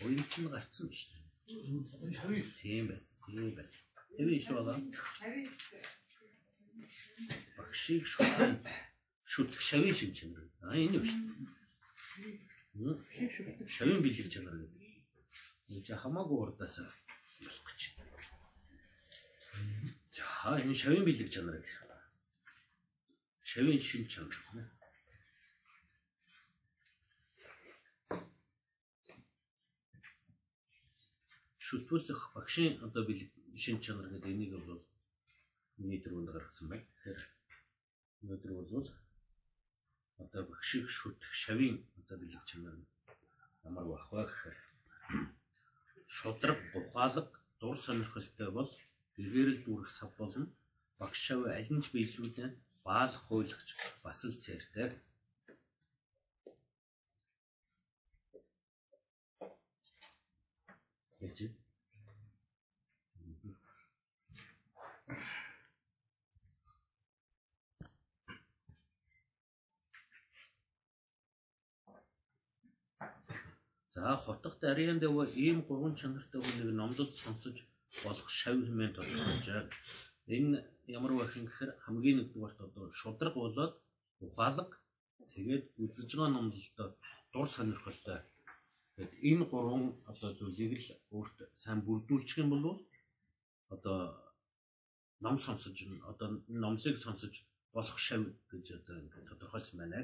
уянт 0.05 0.33
нь 0.41 0.53
гарцсан 0.53 0.89
шүү 0.99 1.11
дээ. 1.13 1.29
Тийм 2.61 2.85
байна. 2.89 3.07
Тийм 3.25 3.51
байна. 3.57 3.73
Тэр 4.17 4.29
иш 4.39 4.47
болоо. 4.57 4.77
Багшийг 7.57 8.05
шүтэн 8.13 8.53
шүтэх 9.33 9.61
шавийн 9.69 9.97
шин 9.99 10.13
чанар. 10.17 10.45
А 10.65 10.73
энэ 10.85 10.99
биш. 11.03 11.13
Шавийн 13.77 14.01
бэлэг 14.05 14.29
чанар 14.33 14.57
гэдэг. 14.57 14.81
Чи 15.87 15.93
хамаагүй 16.03 16.39
урдаас 16.41 16.77
болох 17.45 17.65
гэж. 17.69 17.81
За 20.49 20.57
энэ 20.65 20.81
шавийн 20.81 21.05
бэлэг 21.05 21.29
чанар 21.35 21.57
гэх. 21.61 21.77
Шавийн 23.51 23.81
шин 23.89 24.05
чанар. 24.13 24.41
шүтгүүлэх 31.67 32.21
багшийн 32.33 32.81
одоо 32.87 33.03
бэлэг 33.05 33.29
шин 33.63 33.77
чанар 33.85 34.09
гэдэг 34.09 34.33
энийг 34.33 34.53
бол 34.57 34.81
миний 35.77 36.01
дөрөнд 36.01 36.33
гаргасан 36.33 36.67
байна. 36.73 36.89
Тэгэхээр 36.97 37.21
өнөөдөр 38.23 38.53
бол 38.73 38.89
одоо 40.25 40.43
багшийг 40.49 40.87
шүтэх 40.89 41.33
шавийн 41.43 41.77
одоо 42.01 42.17
бэлэг 42.17 42.43
чанар 42.49 42.75
ямар 43.69 43.85
байх 43.85 44.07
вэ 44.13 44.25
гэхээр 44.25 44.57
шудраг 46.17 46.59
ухаалаг 46.79 47.29
дур 47.61 47.77
сонирхолтой 47.77 48.51
бол 48.59 48.71
гэгэрэл 49.19 49.59
дүүрэх 49.65 49.91
сав 49.99 50.11
болон 50.21 50.47
багш 50.99 51.19
шав 51.27 51.41
аль 51.57 51.71
нь 51.75 51.83
ч 51.85 51.87
биелсүүдэн 51.95 52.51
баалах 52.87 53.23
хуулагч 53.27 53.69
бас 54.05 54.19
л 54.31 54.35
цээртэй. 54.45 54.89
Вэ? 61.19 61.51
За 73.95 74.15
хотгот 74.25 74.63
ариан 74.71 74.99
дэв 75.03 75.15
ийм 75.45 75.59
гурван 75.67 75.95
чанартай 76.01 76.41
хүнийг 76.41 76.71
номлол 76.81 77.11
сонсож 77.23 77.57
болох 78.05 78.29
шав 78.41 78.57
хэмээн 78.67 78.95
тодорхойлжээ. 78.95 79.63
Энэ 80.37 80.57
ямар 80.97 81.13
байх 81.17 81.33
юм 81.39 81.47
гэхээр 81.47 81.71
хамгийн 81.85 82.19
нэгдүгээрт 82.19 82.59
одоо 82.67 82.85
шудраг 83.01 83.35
болоод 83.37 83.75
ухаалаг 84.27 84.71
тэгээд 85.35 85.65
үзэж 85.83 86.11
байгаа 86.17 86.31
номлолтой 86.35 86.89
дур 87.33 87.47
сонирхолтой. 87.57 88.19
Тэгээд 88.95 89.13
энэ 89.31 89.45
гурван 89.53 89.85
одоо 90.11 90.31
зүйлийг 90.39 90.73
л 90.81 90.89
өөрт 91.17 91.37
сайн 91.63 91.81
бүрдүүлчих 91.87 92.39
юм 92.43 92.51
бол 92.53 92.65
одоо 93.75 93.99
ном 95.25 95.37
сонсож 95.45 95.77
одоо 96.11 96.29
номлыг 96.63 96.97
сонсож 97.05 97.35
болох 97.75 97.99
шав 98.07 98.23
гэж 98.51 98.65
одоо 98.79 98.97
ингээд 99.03 99.29
тодорхойлсон 99.31 99.77
байна. 99.81 100.01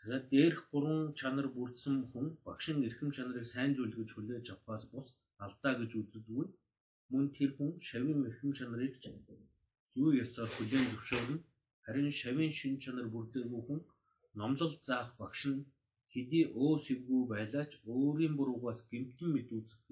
Тэгээд 0.00 0.24
дээрх 0.32 0.60
гурван 0.72 1.00
чанар 1.20 1.48
бүрдсэн 1.56 1.96
хүн 2.10 2.26
багшийн 2.46 2.84
эрхэм 2.86 3.10
чанарыг 3.16 3.46
сайн 3.54 3.72
зүйл 3.74 3.94
гэж 3.98 4.08
хүлээж 4.12 4.46
авахаас 4.50 4.84
бус 4.92 5.06
алдаа 5.44 5.74
гэж 5.80 5.90
үздэг. 6.00 6.48
Мөн 7.12 7.26
тэр 7.36 7.50
хүн 7.56 7.70
шавийн 7.88 8.20
эрхэм 8.28 8.50
чанарыг 8.58 8.94
ч 9.02 9.04
зүй 9.92 10.10
ёсоор 10.24 10.50
хүлээн 10.52 10.86
зөвшөөрнө. 10.90 11.38
Харин 11.84 12.10
шавийн 12.20 12.52
шин 12.58 12.74
чанар 12.82 13.08
бүрдээгүй 13.14 13.62
хүн 13.64 13.80
номлол 14.38 14.74
заах 14.86 15.10
багш 15.20 15.40
нь 15.52 15.66
хэдий 16.12 16.44
өөсөвгүй 16.64 17.22
байлаач 17.32 17.72
өөрийн 17.94 18.34
буруугаас 18.36 18.80
гэмтэн 18.90 19.28
мэд 19.32 19.48
үзэх 19.58 19.82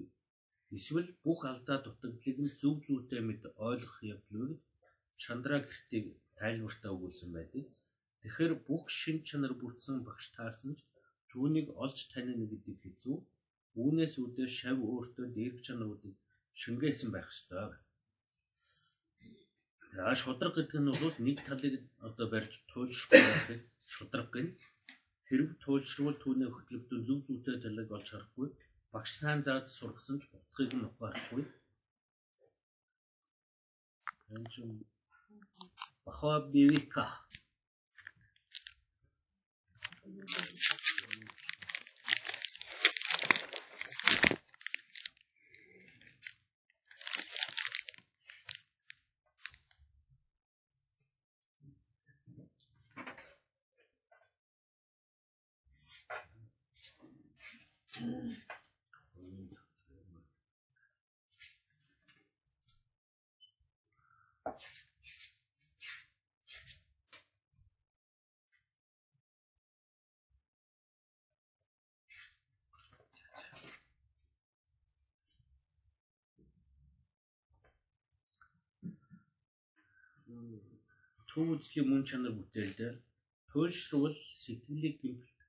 эсвэл 0.77 1.09
бүх 1.25 1.39
алдаа 1.51 1.77
дутагдлыг 1.85 2.37
нь 2.43 2.55
зөв 2.61 2.75
зүйтэй 2.85 3.21
мэд 3.27 3.41
ойлгох 3.69 3.97
явдлыг 4.13 4.51
чандраа 5.23 5.59
гэртийг 5.67 6.05
тайлбартаа 6.39 6.91
өгүүлсэн 6.95 7.29
байдаг. 7.37 7.65
Тэгэхээр 8.21 8.53
бүх 8.67 8.83
шин 8.99 9.17
чанар 9.27 9.53
бүрдсэн 9.61 9.97
багш 10.07 10.25
таарсан 10.35 10.71
ч 10.77 10.79
түүнийг 11.29 11.67
олж 11.83 11.97
танино 12.11 12.45
гэдэг 12.51 12.77
хэцүү. 12.83 13.17
Үүнээс 13.81 14.13
үүдээ 14.21 14.49
шав 14.57 14.77
өөртөө 14.91 15.27
дээрх 15.35 15.59
чанаруудыг 15.65 16.15
шингээсэн 16.61 17.09
байх 17.11 17.27
ёстой. 17.33 17.73
За 19.95 20.03
шудраг 20.21 20.53
гэдэг 20.55 20.79
нь 20.81 20.93
бол 21.01 21.15
нэг 21.25 21.37
талыг 21.47 21.75
одоо 22.07 22.25
барьж 22.33 22.53
туйлшрахгүй 22.69 23.21
байхыг 23.29 23.61
шудраг 23.93 24.27
гэнэ. 24.33 24.51
Хэрв 25.27 25.47
туйлшрвал 25.63 26.17
түүний 26.23 26.49
хөтлөгдөн 26.51 27.01
зөв 27.07 27.19
зүйтэй 27.25 27.57
талыг 27.63 27.89
олж 27.95 28.07
харахгүй 28.11 28.47
багш 28.93 29.11
сайн 29.21 29.39
заад 29.45 29.65
сургасан 29.77 30.17
ч 30.21 30.23
утгыг 30.37 30.71
нь 30.75 30.87
ухаарахгүй. 30.89 31.43
энэ 34.33 34.49
чинь 34.53 34.73
бахва 36.05 36.33
бивика. 36.51 37.05
Төвөзлийн 81.33 81.87
мөн 81.89 82.03
чанар 82.09 82.33
бүтээлдээ 82.37 82.91
туйлшруул 83.49 84.15
сэтгэлийг 84.41 84.95
гэмтэлд 85.01 85.39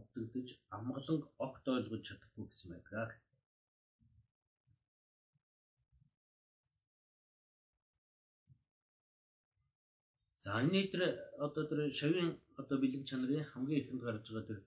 автагдаж 0.00 0.48
амгалан 0.76 1.20
огт 1.46 1.64
ойлгож 1.76 2.02
чадахгүй 2.06 2.44
гэсэн 2.48 2.68
байдаг. 2.72 3.10
За 10.42 10.50
анны 10.60 10.80
дээр 10.92 11.02
одоо 11.46 11.64
тэр 11.70 11.80
шавийн 12.00 12.30
одоо 12.60 12.76
бэлэг 12.80 13.02
чанарын 13.08 13.44
хамгийн 13.50 13.80
ихэнд 13.80 14.02
гарч 14.06 14.24
байгаа 14.28 14.48
тэр 14.48 14.60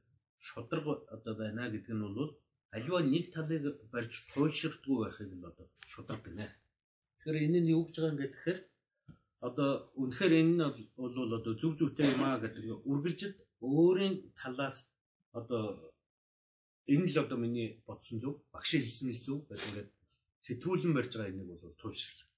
шудраг 0.47 0.85
одоо 1.15 1.33
байна 1.41 1.63
гэдэг 1.73 1.95
нь 1.97 2.05
бол 2.17 2.31
аливаа 2.75 3.01
нэг 3.13 3.25
талыг 3.35 3.63
барьж 3.93 4.13
туйлширдгүй 4.33 4.97
байхыг 5.01 5.29
л 5.33 5.49
одоо 5.51 5.65
шудраг 5.91 6.21
гинэ. 6.25 6.45
Тэгэхээр 7.17 7.45
энэ 7.45 7.59
нь 7.61 7.71
юу 7.75 7.81
гэж 7.85 7.95
байгаа 7.97 8.13
юм 8.13 8.19
гэхээр 8.21 8.59
одоо 9.47 9.91
үнэхээр 10.01 10.33
энэ 10.39 10.53
нь 10.55 10.63
бол 10.95 11.33
одоо 11.37 11.53
зүв 11.61 11.73
зүвтэй 11.79 12.07
юм 12.15 12.23
аа 12.23 12.39
гэдэг 12.43 12.63
үргэлжид 12.91 13.35
өөрийн 13.59 14.15
талаас 14.39 14.77
одоо 15.39 15.63
энэ 16.93 17.07
л 17.11 17.17
одоо 17.23 17.37
миний 17.43 17.69
бодсон 17.87 18.17
зүв 18.23 18.35
багш 18.53 18.71
хэлсэн 18.79 19.09
л 19.11 19.23
зүв 19.25 19.39
гэдэг 19.47 19.67
ингээд 19.67 19.89
хэтрүүлэн 20.47 20.93
барьж 20.95 21.11
байгаа 21.15 21.31
энийг 21.31 21.49
бол 21.49 21.75
туйлширлаа. 21.81 22.29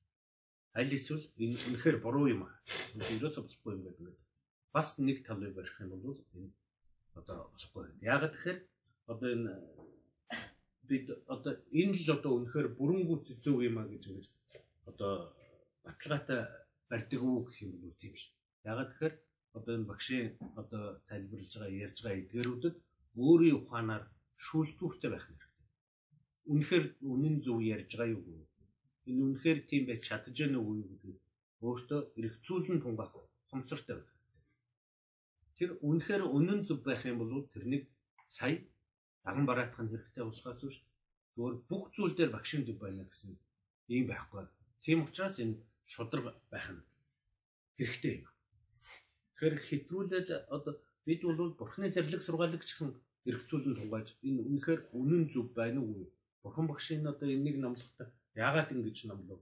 Аль 0.79 0.93
эсвэл 0.97 1.25
энэ 1.43 1.57
үнэхээр 1.67 1.97
буруу 2.01 2.25
юм 2.33 2.41
аа. 2.49 2.55
Энэ 2.93 3.17
ерөөсөө 3.17 3.43
болохгүй 3.45 3.71
юм 3.75 3.83
гэдэг. 3.85 4.17
Бас 4.75 4.87
нэг 4.97 5.17
талыг 5.27 5.53
барих 5.57 5.77
юм 5.81 5.91
бол 6.01 6.19
энэ 6.37 6.51
одоо 7.19 7.37
болохгүй. 7.53 7.85
Яг 8.01 8.21
тэгэхээр 8.33 8.59
одоо 9.13 9.29
энэ 9.35 9.53
бид 10.89 11.05
одоо 11.33 11.53
энэ 11.81 11.93
л 12.01 12.09
одоо 12.17 12.31
үнэхээр 12.37 12.67
бүрэнгүүц 12.77 13.27
зөв 13.43 13.57
юм 13.69 13.77
аа 13.77 13.87
гэж 13.89 14.03
ингэж 14.09 14.25
одоо 14.89 15.13
баталгаатай 15.85 16.64
барьдаг 16.89 17.21
уу 17.23 17.39
гэх 17.45 17.57
юм 17.65 17.71
бол 17.81 17.95
тийм 18.01 18.13
ш. 18.19 18.23
Ягаад 18.71 18.89
тэгэхээр 18.91 19.15
одоо 19.57 19.73
энэ 19.77 19.89
багшийн 19.91 20.27
одоо 20.61 20.83
тайлбарлаж 21.09 21.53
байгаа 21.55 21.81
ярьж 21.85 21.97
байгаа 22.01 22.21
эдгээрүүдэд 22.23 22.75
өөрийн 23.25 23.57
ухаанаар 23.59 24.03
шүүлтүүртэй 24.45 25.09
байх 25.11 25.25
хэрэгтэй. 25.25 25.51
Үнэхээр 26.51 26.85
үнэн 27.11 27.35
зөв 27.45 27.57
ярьж 27.75 27.91
байгаа 27.95 28.13
юу. 28.15 28.47
Энэ 29.09 29.21
үнэхээр 29.25 29.59
тийм 29.69 29.83
байж 29.87 30.01
чадж 30.09 30.35
гэнэ 30.37 30.57
үү 30.59 30.75
гэдэг 30.89 31.15
өөртөө 31.65 32.01
эргцүүлэн 32.19 32.79
тунгаах 32.83 33.13
хомцортой 33.49 33.95
байх. 33.97 34.13
Тэр 35.57 35.69
үнэхээр 35.87 36.23
үнэн 36.37 36.59
зөв 36.67 36.79
байх 36.87 37.01
юм 37.09 37.17
бол 37.19 37.47
тэрнийг 37.53 37.83
сая 38.37 38.55
даган 39.25 39.45
бараадах 39.49 39.81
нь 39.81 39.91
хэрэгтэй 39.91 40.23
болохоос 40.25 40.61
биш 40.65 40.77
зүгээр 41.33 41.55
бүх 41.69 41.83
зүйл 41.95 42.13
дээр 42.15 42.31
багшийн 42.33 42.63
зөв 42.67 42.77
байна 42.83 43.03
гэсэн 43.07 43.31
ийм 43.93 44.05
байхгүй. 44.11 44.43
Тийм 44.83 44.99
учраас 45.05 45.37
энэ 45.43 45.55
шудраг 45.93 46.25
байх 46.51 46.67
нь 46.75 46.83
хэрэгтэй 47.77 48.13
юм. 48.19 48.25
Тэгэхээр 49.35 49.55
хэтрүүлээд 49.67 50.29
одоо 50.55 50.73
бид 51.05 51.21
бол 51.23 51.51
бурхны 51.59 51.87
зарлиг 51.91 52.21
сургаалыг 52.23 52.63
ч 52.65 52.71
гэсэн 52.73 52.89
эргцүүлэн 53.29 53.75
тунгааж 53.77 54.07
энэ 54.27 54.41
үнэхээр 54.49 54.81
үнэн 54.99 55.23
зөв 55.33 55.45
байна 55.59 55.81
уу? 55.81 56.05
Бурхан 56.43 56.65
багшийн 56.69 57.05
одоо 57.11 57.27
энийг 57.35 57.57
номлохдоо 57.59 58.07
яагаад 58.45 58.69
ингэж 58.73 58.97
номлов? 59.09 59.41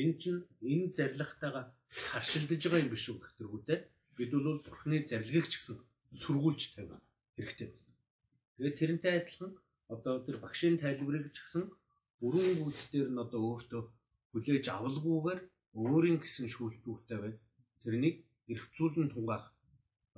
Энэ 0.00 0.14
чинь 0.20 0.40
энэ 0.70 0.92
зарлагтайгаа 0.96 1.64
харшилдаж 2.10 2.62
байгаа 2.62 2.82
юм 2.84 2.90
биш 2.92 3.04
үү 3.08 3.18
гэх 3.22 3.32
тэргүүтэй 3.38 3.78
бид 4.16 4.30
бол 4.34 4.58
бурхны 4.66 4.96
зарлигийг 5.10 5.46
ч 5.50 5.54
гэсэн 5.58 5.78
сүргүүлж 6.20 6.60
тавих 6.74 6.98
хэрэгтэй. 7.34 7.70
Тэгээд 8.56 8.78
тэрнтэй 8.78 9.14
адилхан 9.18 9.52
одоо 9.94 10.14
тэр 10.26 10.36
багшийн 10.44 10.76
тайлбарыг 10.82 11.30
ч 11.34 11.38
гэсэн 11.42 11.64
бүрэн 12.20 12.50
гүйцээр 12.62 13.08
нь 13.10 13.22
одоо 13.24 13.40
өөртөө 13.50 13.82
хүлээж 14.30 14.64
авалгүйгээр 14.70 15.40
өөрийн 15.82 16.18
гэсэн 16.22 16.46
шүүлтүүртэй 16.54 17.18
байд 17.22 17.38
тэрнийг 17.82 18.16
эргцүүлэн 18.52 19.08
тунгаах 19.12 19.44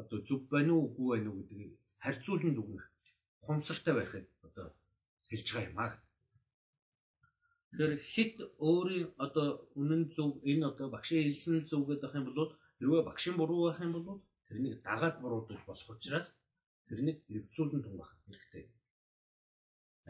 одоо 0.01 0.19
зөв 0.29 0.41
байна 0.53 0.73
уу 0.75 0.85
үгүй 0.89 1.09
байна 1.13 1.29
уу 1.31 1.39
гэдгийг 1.41 1.73
харьцуулан 2.05 2.53
дүгнэх 2.57 2.87
хумсартай 3.47 3.95
байхыг 3.97 4.27
одоо 4.47 4.67
хэлж 5.31 5.47
байгаа 5.53 5.71
юм 5.71 5.79
аа. 5.85 5.93
Тэгэхээр 7.71 7.95
хит 8.13 8.37
өөрийн 8.69 9.07
одоо 9.25 9.49
үнэн 9.81 10.03
зөв 10.17 10.31
энэ 10.51 10.65
одоо 10.71 10.87
багшийн 10.95 11.25
хэлсэн 11.27 11.57
зөв 11.71 11.83
гэдэг 11.87 12.13
юм 12.19 12.25
бол 12.27 12.51
нөгөө 12.81 13.01
багшийн 13.09 13.37
буруу 13.39 13.61
байх 13.67 13.81
юм 13.87 13.93
бол 13.95 14.21
тэрнийг 14.47 14.77
дагаад 14.89 15.17
буруудаж 15.23 15.61
болох 15.67 15.89
учраас 15.95 16.29
тэрнийг 16.89 17.19
эргцүүлэн 17.35 17.83
тунгаах 17.85 18.13
хэрэгтэй. 18.25 18.65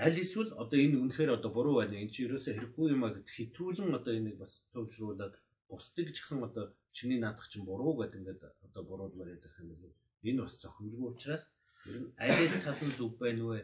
Аль 0.04 0.18
эсвэл 0.20 0.50
одоо 0.62 0.78
энэ 0.85 1.00
үнэхээр 1.00 1.30
одоо 1.37 1.50
буруу 1.56 1.74
байна. 1.80 1.96
Энэ 1.96 2.12
чи 2.12 2.20
ерөөсөө 2.28 2.52
хэрэггүй 2.52 2.87
юм 2.92 3.02
а 3.09 3.16
гэд 3.16 3.28
хэтрүүлэн 3.32 3.96
одоо 3.98 4.12
энийг 4.18 4.37
бас 4.37 4.52
төвшрүүлээд 4.76 5.35
бусдыг 5.72 6.09
ч 6.12 6.16
гэсэн 6.20 6.44
одоо 6.48 6.64
чиний 6.96 7.16
наадах 7.20 7.48
чинь 7.48 7.64
буруу 7.64 7.96
гэдэг 7.96 8.20
ингээд 8.20 8.42
одоо 8.66 8.82
буруудмаар 8.85 9.32
ядах 9.37 9.54
юм 9.56 9.72
бол 9.72 9.96
энэ 10.28 10.44
бас 10.44 10.54
зохимжгүй 10.61 11.09
учраас 11.09 11.44
ер 11.88 11.96
нь 12.02 12.12
аль 12.20 12.61
тал 12.64 12.80
нь 12.85 12.96
зөв 12.98 13.11
байна 13.22 13.44
вэ? 13.48 13.61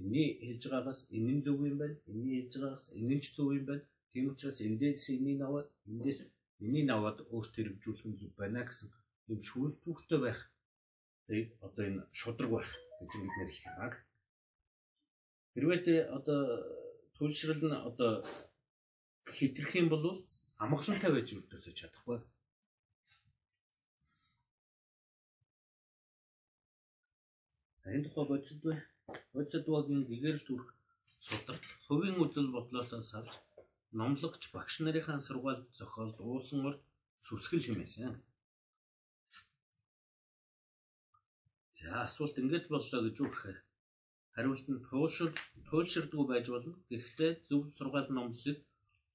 Эний 0.00 0.28
хэлж 0.46 0.62
байгаагаас 0.72 1.00
энэ 1.16 1.32
нь 1.36 1.44
зөв 1.44 1.58
юм 1.68 1.76
байна. 1.82 1.96
Эний 2.08 2.34
хэлж 2.40 2.54
байгаагаас 2.56 2.86
энэ 2.98 3.14
нь 3.16 3.22
ч 3.24 3.26
зөв 3.36 3.48
юм 3.58 3.64
байна. 3.68 3.84
Тийм 4.12 4.24
учраас 4.32 4.58
эндээс 4.66 5.04
энийг 5.16 5.40
аваад 5.44 5.68
эндээс 5.90 6.18
энийг 6.64 6.88
аваад 6.96 7.18
өөртөө 7.34 7.60
хэрэгжүүлэх 7.60 8.04
нь 8.08 8.18
зөв 8.20 8.32
байна 8.40 8.60
гэсэн 8.64 8.88
юм 9.28 9.40
шүүлтүүхтэй 9.48 10.20
байх. 10.24 10.40
Тэгээд 11.28 11.50
одоо 11.66 11.82
энэ 11.88 12.02
шудраг 12.20 12.50
байх 12.56 12.70
гэж 12.98 13.10
бид 13.20 13.34
нэр 13.36 13.50
хэлэх 13.52 13.68
юм. 13.68 13.92
Хэрвээ 15.54 15.80
тэ 15.86 15.94
одоо 16.18 16.40
төлшрөл 17.16 17.62
нь 17.66 17.82
одоо 17.88 18.12
хитрэх 19.36 19.72
юм 19.80 19.88
бол 19.90 20.04
амгалантай 20.62 21.10
байж 21.14 21.28
өрдөөсөж 21.38 21.74
чадахгүй. 21.78 22.18
Энэ 27.94 28.04
тухай 28.04 28.24
бодсод 28.28 28.60
бай. 28.66 28.78
Бодсод 29.34 29.64
багийн 29.74 30.02
гэгэрэл 30.10 30.46
төрх 30.48 30.66
сударт 31.26 31.64
хувийн 31.86 32.18
үзэл 32.24 32.54
бодлоосоо 32.56 33.02
салж 33.12 33.32
номлогч 33.98 34.42
багш 34.54 34.74
нарын 34.82 35.20
сургаалд 35.26 35.64
зохиолд 35.78 36.16
уусан 36.20 36.60
урд 36.68 36.80
сүсгэл 37.26 37.66
хэмээсэн. 37.66 38.14
За 41.76 41.88
асуулт 42.06 42.36
ингэж 42.42 42.64
боллоо 42.72 43.00
гэж 43.04 43.16
үхэхээр 43.22 43.58
хариулт 44.34 44.66
нь 44.72 44.84
туушир 44.88 45.30
туйлширдгүй 45.68 46.24
байж 46.28 46.46
болно. 46.54 46.72
Гэхдээ 46.90 47.32
зөв 47.48 47.62
сургаал 47.76 48.08
номлолыг 48.16 48.58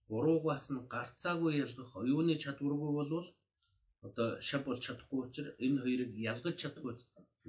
буруугаас 0.10 0.66
нь 0.74 0.88
гарцаагүй 0.94 1.52
ялгах 1.66 1.92
оюуны 2.02 2.36
чадваргүй 2.44 2.92
болвол 3.00 3.28
одоо 4.08 4.28
шав 4.48 4.62
бол 4.68 4.80
чадахгүй 4.86 5.20
учраас 5.24 5.56
энэ 5.66 5.82
хоёрыг 5.84 6.12
ялгаж 6.32 6.56
чадахгүй 6.62 6.94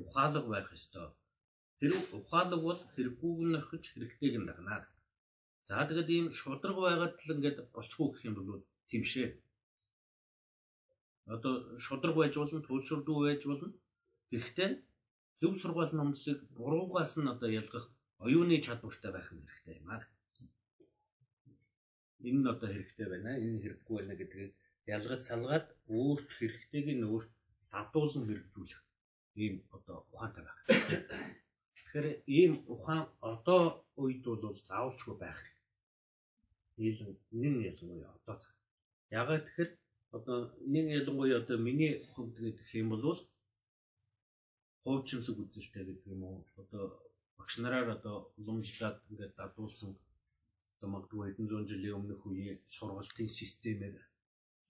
ухаалаг 0.03 0.45
байх 0.53 0.69
ёстой. 0.77 1.09
Тэр 1.79 1.93
ухаалаг 2.19 2.61
бол 2.67 2.81
хэрэггүйг 2.95 3.39
нь 3.47 3.59
орхиж 3.61 3.85
хэрэгтэйг 3.89 4.35
нь 4.39 4.49
дагнаа. 4.51 4.81
За 5.69 5.77
тэгэд 5.89 6.09
ийм 6.17 6.27
шудраг 6.41 6.77
байгаад 6.85 7.15
л 7.25 7.33
ингээд 7.35 7.59
болчихгүй 7.75 8.09
гэх 8.11 8.27
юм 8.29 8.35
бол 8.37 8.63
тиймшээ. 8.91 9.29
Одоо 11.35 11.55
шудраг 11.85 12.15
байж 12.19 12.35
болно, 12.37 12.59
туйлширдгүй 12.67 13.17
байж 13.27 13.43
болно. 13.47 13.69
Гэхдээ 14.33 14.71
зөв 15.41 15.55
сургаал 15.61 15.93
номлолыг 15.97 16.41
буруугаас 16.57 17.13
нь 17.17 17.33
одоо 17.35 17.51
ялгах 17.61 17.87
оюуны 18.25 18.57
чадвартай 18.67 19.11
байх 19.13 19.29
нь 19.33 19.49
хэрэгтэй 19.49 19.77
юм 19.81 19.89
аа. 19.95 20.05
Энэ 22.29 22.41
нь 22.41 22.51
одоо 22.55 22.69
хэрэгтэй 22.71 23.09
байна. 23.11 23.31
Энэ 23.45 23.61
хэрэггүй 23.63 23.97
байна 23.99 24.15
гэдгийг 24.21 24.53
ялгаж 24.97 25.21
салгаад 25.25 25.67
өөрт 25.97 26.29
хэрэгтэйг 26.37 26.87
нь 26.97 27.09
өөрт 27.11 27.31
дадуулан 27.73 28.25
хэрэгжүүлэх 28.29 28.83
ийм 29.43 29.55
одоо 29.77 29.97
ухаантай 30.13 30.45
байх. 30.45 30.61
Тэгэхээр 31.75 32.07
ийм 32.39 32.53
ухаан 32.75 33.05
одоо 33.33 33.63
үед 34.03 34.25
бол 34.25 34.59
заавалчгүй 34.69 35.17
байх 35.21 35.39
хэрэгтэй. 36.77 37.17
Нийлэн 37.41 37.55
нь 37.59 37.67
ялангуяа 37.71 38.13
одоо 38.19 38.37
цаг. 38.43 38.55
Ягаад 39.21 39.45
тэгэхээр 39.47 39.71
одоо 40.17 40.39
нэг 40.75 40.85
ялангуяа 41.01 41.41
одоо 41.43 41.59
миний 41.67 41.93
хувьд 42.13 42.37
гэх 42.59 42.71
юм 42.83 42.89
бол 42.93 43.05
хуучинсаг 44.83 45.37
үзэлтэй 45.43 45.85
гэдэг 45.87 46.13
юм 46.15 46.23
уу 46.29 46.39
одоо 46.63 46.85
багш 47.39 47.55
нараар 47.59 47.89
одоо 47.97 48.17
уламжлаад 48.39 48.97
ингээд 49.11 49.35
дадуулсан 49.41 49.91
одоо 50.75 50.89
магадгүй 50.95 51.21
хэдэн 51.27 51.47
зуун 51.51 51.67
жилийн 51.71 51.99
өмнөх 51.99 52.23
үеийн 52.29 52.59
сургалтын 52.75 53.29
системээр 53.39 53.97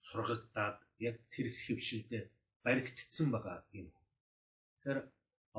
сургагдаад 0.05 0.77
яг 1.09 1.15
тэр 1.33 1.47
хөвшилдээ 1.63 2.23
баригдсан 2.65 3.27
байгаа 3.31 3.57
юм. 3.79 3.87
Тэгэхээр 4.75 4.99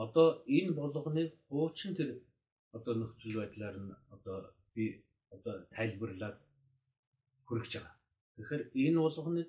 одоо 0.04 0.28
энэ 0.56 0.72
болгоныг 0.80 1.30
хуучин 1.48 1.92
тэр 1.98 2.10
одоо 2.76 2.94
нөхцөл 2.96 3.38
байдлаар 3.40 3.76
нь 3.84 3.92
одоо 4.14 4.36
би 4.74 4.84
одоо 5.34 5.54
тайлбарлаад 5.76 6.38
хүргэж 7.46 7.72
байгаа. 7.76 7.96
Тэгэхээр 8.36 8.62
энэ 8.84 8.98
болгоныг 9.04 9.48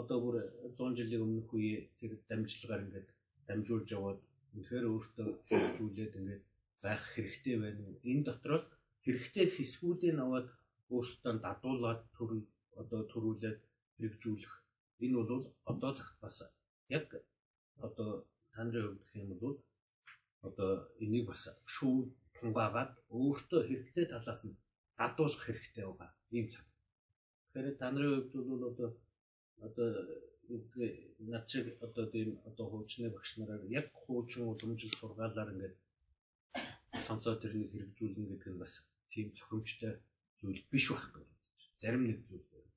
одоо 0.00 0.16
бүр 0.24 0.36
100 0.76 0.98
жилийн 0.98 1.24
өмнөх 1.26 1.48
үеийн 1.54 1.84
тэр 1.98 2.12
дамжлагаар 2.28 2.84
ингээд 2.86 3.08
дамжуулж 3.48 3.88
яваад 3.98 4.20
үнэхээр 4.54 4.86
өөртөө 4.92 5.28
хэрэгжүүлээд 5.48 6.12
ингээд 6.20 6.42
байх 6.84 7.02
хэрэгтэй 7.14 7.56
байна. 7.62 7.82
Энэ 8.12 8.26
дотроос 8.28 8.64
хэрэгтэй 9.04 9.46
хэсгүүдийг 9.56 10.16
аваад 10.24 10.48
өөртөө 10.94 11.34
дадуулаад 11.44 12.00
төр 12.16 12.30
одоо 12.80 13.00
төрүүлээд 13.12 13.58
хэрэгжүүлэх. 13.98 14.54
Энэ 15.04 15.16
бол 15.18 15.44
одоо 15.70 15.90
цагт 15.98 16.16
бас 16.24 16.36
яг 16.96 17.06
одоо 17.86 18.10
таны 18.54 18.78
хувьд 18.82 19.00
гэх 19.02 19.14
юм 19.22 19.30
бол 19.42 19.56
одоо 20.48 20.70
энийг 21.04 21.24
бас 21.30 21.42
шүүн 21.74 21.98
тунгаагаад 22.36 22.92
өөртөө 23.20 23.60
хэрэгтэй 23.68 24.06
талаас 24.12 24.42
нь 24.48 24.58
дадуулах 24.98 25.42
хэрэгтэй 25.44 25.84
байгаа. 25.86 26.10
Ийм 26.36 26.46
цаг. 26.52 26.66
Тэгэхээр 27.52 27.78
та 27.80 27.86
нарын 27.90 28.12
хувьд 28.30 28.48
бол 28.50 28.62
одоо 28.70 28.88
одоо 29.66 29.88
над 31.32 31.44
чиг 31.50 31.64
одоо 31.86 32.04
тийм 32.14 32.30
одоо 32.48 32.66
хуучны 32.70 33.08
багш 33.16 33.30
нараар 33.38 33.62
яг 33.80 33.86
хуучин 34.02 34.42
уламжил 34.50 34.92
сургаалаар 34.98 35.52
ингээд 35.54 35.74
сонсоо 37.06 37.34
тэрнийг 37.42 37.70
хэрэгжүүлнэ 37.72 38.24
гэдэг 38.30 38.52
нь 38.52 38.60
бас 38.62 38.72
тийм 39.12 39.26
цохимжтой 39.38 39.94
зүйл 40.38 40.62
биш 40.72 40.86
байх 40.90 41.06
гэж 41.14 41.28
зарим 41.80 42.02
нэг 42.06 42.18
зүйл 42.28 42.46
байна. 42.52 42.70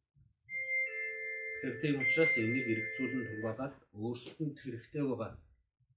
Тэгэхээр 1.54 1.82
тийм 1.82 1.96
учраас 2.04 2.34
энийг 2.44 2.66
хэрэгжүүлэн 2.68 3.24
тугаагаад 3.30 3.76
өөрсдөнд 4.04 4.56
хэрэгтэй 4.62 5.04
байгаа 5.08 5.32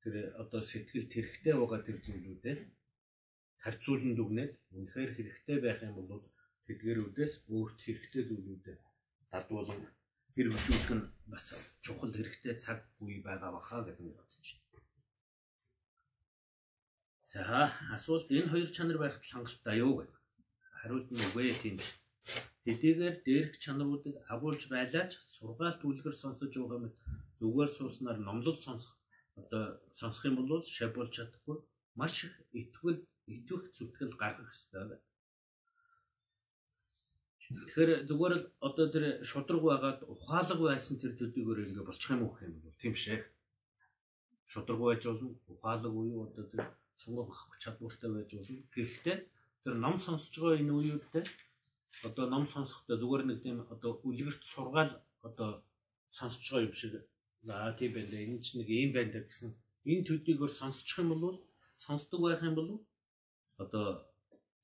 тэр 0.02 0.14
одоо 0.42 0.62
сэтгэлд 0.70 1.10
хэрэгтэй 1.12 1.54
байгаа 1.58 1.80
тэр 1.86 1.98
зүйлүүдээ 2.06 2.56
харьцуулан 3.62 4.12
дүгнээд 4.16 4.52
үнэхээр 4.76 5.10
хэрэгтэй 5.14 5.58
байх 5.64 5.80
юм 5.88 5.94
бол 5.96 6.24
тэдгэрүүдээс 6.66 7.32
өөрт 7.54 7.78
хэрэгтэй 7.84 8.22
зүйлүүдэд 8.28 8.78
дадуулан 9.32 9.80
хэрэгжүүлэх 10.36 10.90
нь 10.96 11.08
бас 11.32 11.44
чухал 11.84 12.12
хэрэгтэй 12.14 12.54
цаг 12.64 12.78
үе 13.04 13.18
байгаа 13.26 13.50
баха 13.56 13.80
гэдэг 13.86 14.04
нь 14.06 14.16
бодож 14.16 14.46
байна. 14.52 14.84
За 17.32 17.42
асуулт 17.96 18.28
энэ 18.36 18.50
хоёр 18.52 18.68
чанар 18.76 18.98
байхад 19.00 19.24
хангалттай 19.24 19.76
юу 19.84 19.92
гэдэг. 19.98 20.16
Хариулт 20.78 21.08
нь 21.10 21.24
үгүй 21.26 21.48
тийм. 21.62 21.76
Хэдийгээр 22.64 23.16
дээрх 23.26 23.54
чанаруудыг 23.64 24.14
агуулж 24.34 24.62
байлаач 24.74 25.12
сургаалт 25.34 25.80
үлгэр 25.88 26.16
сонсож 26.18 26.52
байгаа 26.56 26.80
мэт 26.82 26.94
зүгээр 27.40 27.70
сууснаар 27.74 28.18
номлол 28.28 28.58
сонсох 28.66 28.94
одоо 29.40 29.64
сонсох 30.00 30.22
юм 30.28 30.36
бол 30.38 30.64
шабуулж 30.76 31.12
чадахгүй 31.16 31.56
маш 31.98 32.14
их 32.26 32.34
итгүүл 32.60 33.00
итвэх 33.34 33.64
зүтгэл 33.76 34.14
гаргах 34.22 34.50
хэрэгтэй 34.50 34.84
байна. 34.90 35.04
Тэгэхээр 37.46 37.90
зүгээр 38.10 38.34
л 38.42 38.44
одоо 38.58 38.86
тэр 38.90 39.04
шудраг 39.22 39.62
байгаад 39.62 40.00
ухаалаг 40.12 40.58
байсан 40.66 40.98
тэр 40.98 41.12
төдийгөр 41.14 41.62
ингээ 41.62 41.86
болчих 41.86 42.10
юм 42.10 42.26
уу 42.26 42.34
гэх 42.34 42.50
юм 42.50 42.58
бол 42.64 42.82
тийм 42.82 42.94
шээ. 42.98 43.20
Шудраг 44.50 44.80
байж 44.82 45.02
болно, 45.06 45.28
ухаалаг 45.54 45.92
уу 45.94 46.26
одоо 46.26 46.44
тэр 46.50 46.62
сонгох 46.98 47.30
авах 47.30 47.58
чадвартай 47.62 48.10
байж 48.10 48.30
болно. 48.34 48.66
Гэхдээ 48.74 49.16
тэр 49.62 49.74
ном 49.84 49.96
сонсож 50.04 50.34
байгаа 50.42 50.58
энэ 50.62 50.74
үеүүдтэй 50.74 51.24
одоо 52.08 52.24
ном 52.34 52.44
сонсохдоо 52.54 52.96
зүгээр 52.98 53.22
нэг 53.26 53.38
тийм 53.44 53.58
одоо 53.74 53.90
үлгэрт 54.08 54.42
сургаал 54.52 54.92
одоо 55.28 55.50
сонсож 56.18 56.46
байгаа 56.50 56.66
юм 56.66 56.74
шиг 56.80 56.92
за 57.46 57.54
тийм 57.78 57.90
байна 57.94 58.16
энэ 58.26 58.42
ч 58.44 58.46
нэг 58.58 58.68
юм 58.84 58.90
байна 58.96 59.22
гэсэн 59.22 59.50
энэ 59.90 60.06
төдийгөр 60.08 60.50
сонсчих 60.60 60.98
юм 61.02 61.10
бол 61.24 61.38
сонсдог 61.84 62.20
байх 62.26 62.42
юм 62.48 62.54
бол 62.58 62.70
одоо 63.62 63.86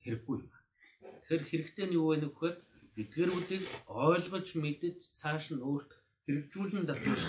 хэрэггүй. 0.03 0.37
Тэгэхээр 1.23 1.43
хэрэгтэй 1.49 1.85
нь 1.87 1.95
юу 1.99 2.07
вэ 2.11 2.15
нөхөд 2.19 2.57
эдгэрүүдийг 3.01 3.63
ойлгож 4.05 4.47
мэдэж 4.63 4.97
цааш 5.19 5.45
нь 5.53 5.65
өөрт 5.69 5.91
хэрэгжүүлэн 6.25 6.85
татвал 6.89 7.23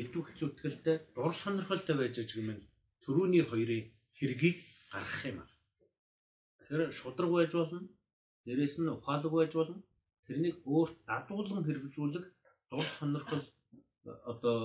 итвэх 0.00 0.28
зүтгэлтэй 0.38 0.96
дур 1.16 1.32
сонирхолтой 1.42 1.96
байж 1.98 2.14
байгаа 2.16 2.40
юм. 2.52 2.60
Төрөүний 3.04 3.44
хоёрын 3.50 3.84
хэргийг 4.18 4.56
гаргах 4.92 5.22
юм. 5.30 5.38
Тэгэхээр 6.58 6.92
шудраг 6.98 7.30
байж 7.34 7.52
болно. 7.58 7.80
Дээрээс 8.44 8.74
нь 8.80 8.94
ухаалаг 8.96 9.32
байж 9.36 9.52
болно. 9.58 9.78
Тэрнийг 10.26 10.56
өөрт 10.74 10.96
дадуулан 11.08 11.62
хэрэгжүүлэх 11.66 12.26
дур 12.70 12.86
сонирхол 12.96 13.44
одоо 14.32 14.58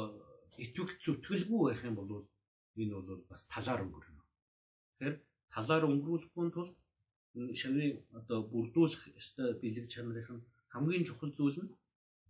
итвэх 0.63 0.89
зүтгэлгүй 1.03 1.61
байх 1.67 1.81
юм 1.89 1.95
бол 1.99 2.11
энэ 2.81 2.93
бол 2.95 3.09
бас 3.29 3.41
талаар 3.53 3.83
өнгөрнө. 3.85 4.23
Тэгэхээр 4.95 5.15
талаар 5.53 5.83
өнгөрүүлэхгүй 5.91 6.47
тул 6.55 6.69
шавийн 7.61 7.95
одоо 8.19 8.39
бүрдүүлэх 8.51 9.03
ёстой 9.21 9.49
бэлэг 9.61 9.85
чанарын 9.93 10.39
хамгийн 10.73 11.07
чухал 11.07 11.31
зүйл 11.37 11.57
нь 11.63 11.73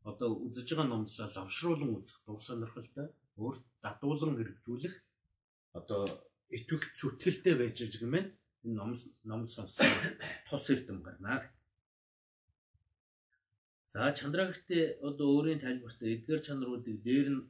одоо 0.09 0.29
үзэж 0.45 0.67
байгаа 0.69 0.87
номлолоо 0.89 1.27
лавшруулан 1.35 1.91
үзэх 1.97 2.17
дур 2.25 2.39
сонирхолтой 2.47 3.07
өөрт 3.43 3.63
дадуулан 3.83 4.33
хэрэгжүүлэх 4.37 4.95
одоо 5.79 6.03
итвэх 6.57 6.83
зүтгэлтэй 6.99 7.55
байж 7.57 7.75
байгаа 7.81 8.05
юм 8.07 8.13
байна. 8.15 8.29
Энэ 8.65 8.75
ном 8.79 8.91
ном 9.29 9.41
сонсох 9.53 9.87
тус 10.47 10.65
эрдэм 10.73 10.99
гарна. 11.03 11.33
За 13.91 13.99
чандрагтээ 14.19 14.83
одоо 15.07 15.27
өөрийн 15.35 15.63
тайлбартай 15.63 16.09
эдгээр 16.15 16.41
чанаруудыг 16.47 16.97
дээр 17.07 17.27
нь 17.35 17.47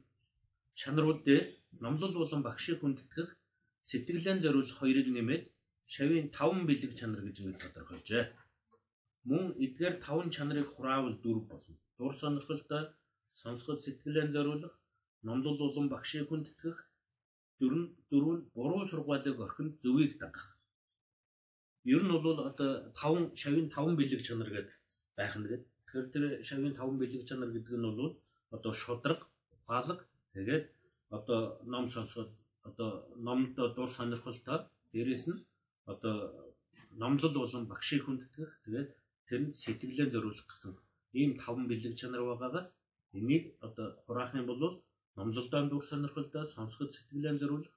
чанарууд 0.80 1.20
дээр 1.28 1.44
номлол 1.84 2.14
болон 2.18 2.42
багшийг 2.44 2.78
хүндэтгэх 2.80 3.28
сэтгэлэн 3.90 4.38
зориулах 4.44 4.78
хоёрыг 4.78 5.08
нэмээд 5.12 5.44
шавийн 5.94 6.26
5 6.38 6.68
бэлэг 6.68 6.92
чанар 6.98 7.20
гэж 7.24 7.36
ингэж 7.40 7.58
тодорхойлжээ. 7.62 8.24
Мөн 9.28 9.44
эдгээр 9.64 9.94
5 10.04 10.34
чанарыг 10.34 10.68
хураавал 10.70 11.16
дөрв 11.24 11.44
болно. 11.50 11.76
Дур 11.98 12.12
сонирхолтой 12.20 12.82
сонсгол 13.40 13.78
сэтгэлэн 13.84 14.30
зориулах, 14.34 14.74
номлол 15.26 15.58
улам 15.66 15.86
багшийг 15.92 16.26
хүндэтгэх, 16.28 16.78
дөрөв 17.58 17.84
дөрөв 18.10 18.34
нь 18.36 18.46
буруу 18.54 18.84
сургаалыг 18.90 19.36
орхинд 19.46 19.74
зөвийг 19.82 20.12
дагах. 20.22 20.46
Ер 21.94 22.02
нь 22.04 22.12
бол 22.26 22.38
одоо 22.50 22.70
5 23.00 23.36
шавийн 23.40 23.68
5 23.74 23.98
бэлэг 23.98 24.20
чанар 24.26 24.50
гэдэг 24.52 24.76
байх 25.18 25.34
нь 25.36 25.48
гэдэг. 25.50 25.68
Тэгэхээр 25.84 26.06
тэр 26.12 26.24
шавийн 26.48 26.74
5 26.78 27.00
бэлэг 27.00 27.22
чанар 27.28 27.50
гэдэг 27.52 27.74
нь 27.78 27.86
бол 27.88 28.12
одоо 28.56 28.72
шудраг, 28.82 29.20
ухаалаг, 29.54 30.00
тэгээд 30.34 30.64
одоо 31.16 31.40
ном 31.72 31.84
сонсгол 31.94 32.28
одоо 32.68 32.90
номд 33.26 33.56
дур 33.76 33.88
сонирхолтой 33.96 34.58
дээрэс 34.92 35.24
нь 35.30 35.38
одоо 35.92 36.16
номлол 37.02 37.34
болон 37.42 37.64
багшийг 37.72 38.02
хүндэтгэх 38.04 38.52
тэгээд 38.64 38.88
тэр 39.28 39.40
нь 39.44 39.56
сэтгэлээ 39.62 40.08
зориулах 40.14 40.46
гэсэн 40.48 40.72
ийм 41.20 41.30
таван 41.40 41.64
бэлэг 41.70 41.94
чанар 42.00 42.22
байгаагаас 42.26 42.68
энийг 43.18 43.44
одоо 43.66 43.86
хураах 44.04 44.32
юм 44.40 44.46
бол 44.48 44.62
номлолдоо 45.18 45.62
дүр 45.68 45.84
сонирхолтой 45.90 46.44
сонсоход 46.54 46.90
сэтгэлээ 46.92 47.34
зориулах 47.40 47.74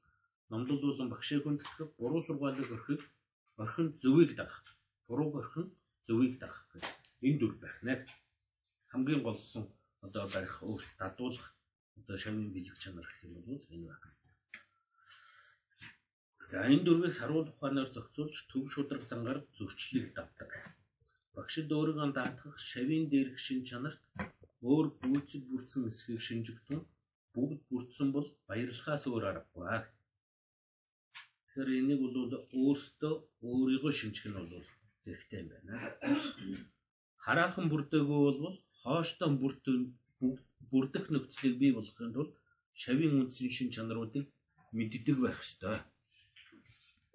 номлол 0.52 0.82
болон 0.84 1.08
багшийг 1.10 1.42
хүндэтгэх 1.44 1.90
буруу 2.00 2.22
сургаалыг 2.28 2.70
орхих 2.76 3.02
орхин 3.64 3.88
зөвийг 4.02 4.32
дагах 4.40 4.66
буруу 5.08 5.30
орхин 5.42 5.68
зөвийг 6.06 6.34
дагах 6.40 6.64
гэх 6.72 6.86
энэ 7.28 7.40
дүр 7.40 7.54
байх 7.64 7.78
нэ. 7.86 7.94
Хамгийн 8.92 9.22
гол 9.24 9.40
нь 9.60 9.72
одоо 10.06 10.24
барих 10.34 10.56
өөрт 10.70 10.90
дадуулах 11.00 11.48
одоо 12.00 12.18
шавны 12.24 12.48
бэлэг 12.56 12.76
чанар 12.84 13.06
гэх 13.08 13.24
юм 13.26 13.34
бол 13.36 13.64
энэ 13.76 13.88
байна 13.90 14.21
За 16.52 16.60
энэ 16.74 16.84
дөрвийг 16.86 17.14
саруул 17.16 17.48
ухаанаар 17.52 17.90
зохицуулж 17.96 18.36
төв 18.52 18.64
шудраг 18.74 19.04
зангаар 19.12 19.40
зөрчлийг 19.58 20.08
давдаг. 20.18 20.52
Багшид 21.36 21.70
өөрийгөө 21.78 22.10
даатгах 22.18 22.56
шавийн 22.70 23.06
дээрх 23.12 23.38
шин 23.46 23.60
чанарт 23.70 24.02
өөр 24.72 24.86
гүйцэг 25.02 25.42
бүрдсэн 25.50 25.84
эсхийг 25.90 26.22
шинжигдэн 26.28 26.80
бүгд 27.36 27.62
бүрдсэн 27.72 28.08
бол 28.16 28.28
баярлахаас 28.50 29.04
өөр 29.08 29.24
аргагүй. 29.30 29.80
Тэгэхээр 31.44 31.70
энийг 31.80 32.00
бол 32.04 32.16
өөртөө 32.64 33.14
өөрийгөө 33.50 33.94
шинжих 34.00 34.26
нь 34.28 34.38
бол 34.38 34.68
хэрэгтэй 35.04 35.40
юм 35.42 35.48
байна. 35.52 35.74
Хараахан 37.26 37.66
бүрдээгүй 37.72 38.20
бол 38.44 38.58
хооштой 38.82 39.30
бүрдэх 40.72 41.06
нөхцөлийг 41.14 41.56
бий 41.62 41.72
болгохын 41.76 42.12
тулд 42.16 42.32
шавийн 42.82 43.20
үндсэн 43.20 43.50
шин 43.56 43.70
чанаруудыг 43.76 44.26
мэддэг 44.76 45.18
байх 45.24 45.40
ёстой 45.48 45.78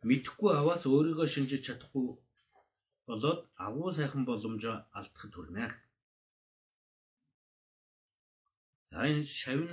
мэдхгүй 0.09 0.53
аваас 0.61 0.83
өөрийгөө 0.87 1.27
шинжиж 1.35 1.63
чадахгүй 1.67 2.07
болоод 3.07 3.41
агуу 3.67 3.91
сайхан 3.99 4.23
боломжоо 4.29 4.77
алдахад 4.99 5.33
хүрнэ. 5.35 5.67
За 8.91 8.99
энэ 9.11 9.25
шавн 9.41 9.71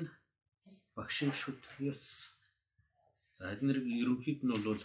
багшийн 0.95 1.33
шүтгэх 1.41 1.75
ёс. 1.91 2.03
За 3.37 3.43
эднэр 3.53 3.77
ерөнхийд 4.01 4.39
нь 4.43 4.53
бол 4.53 4.81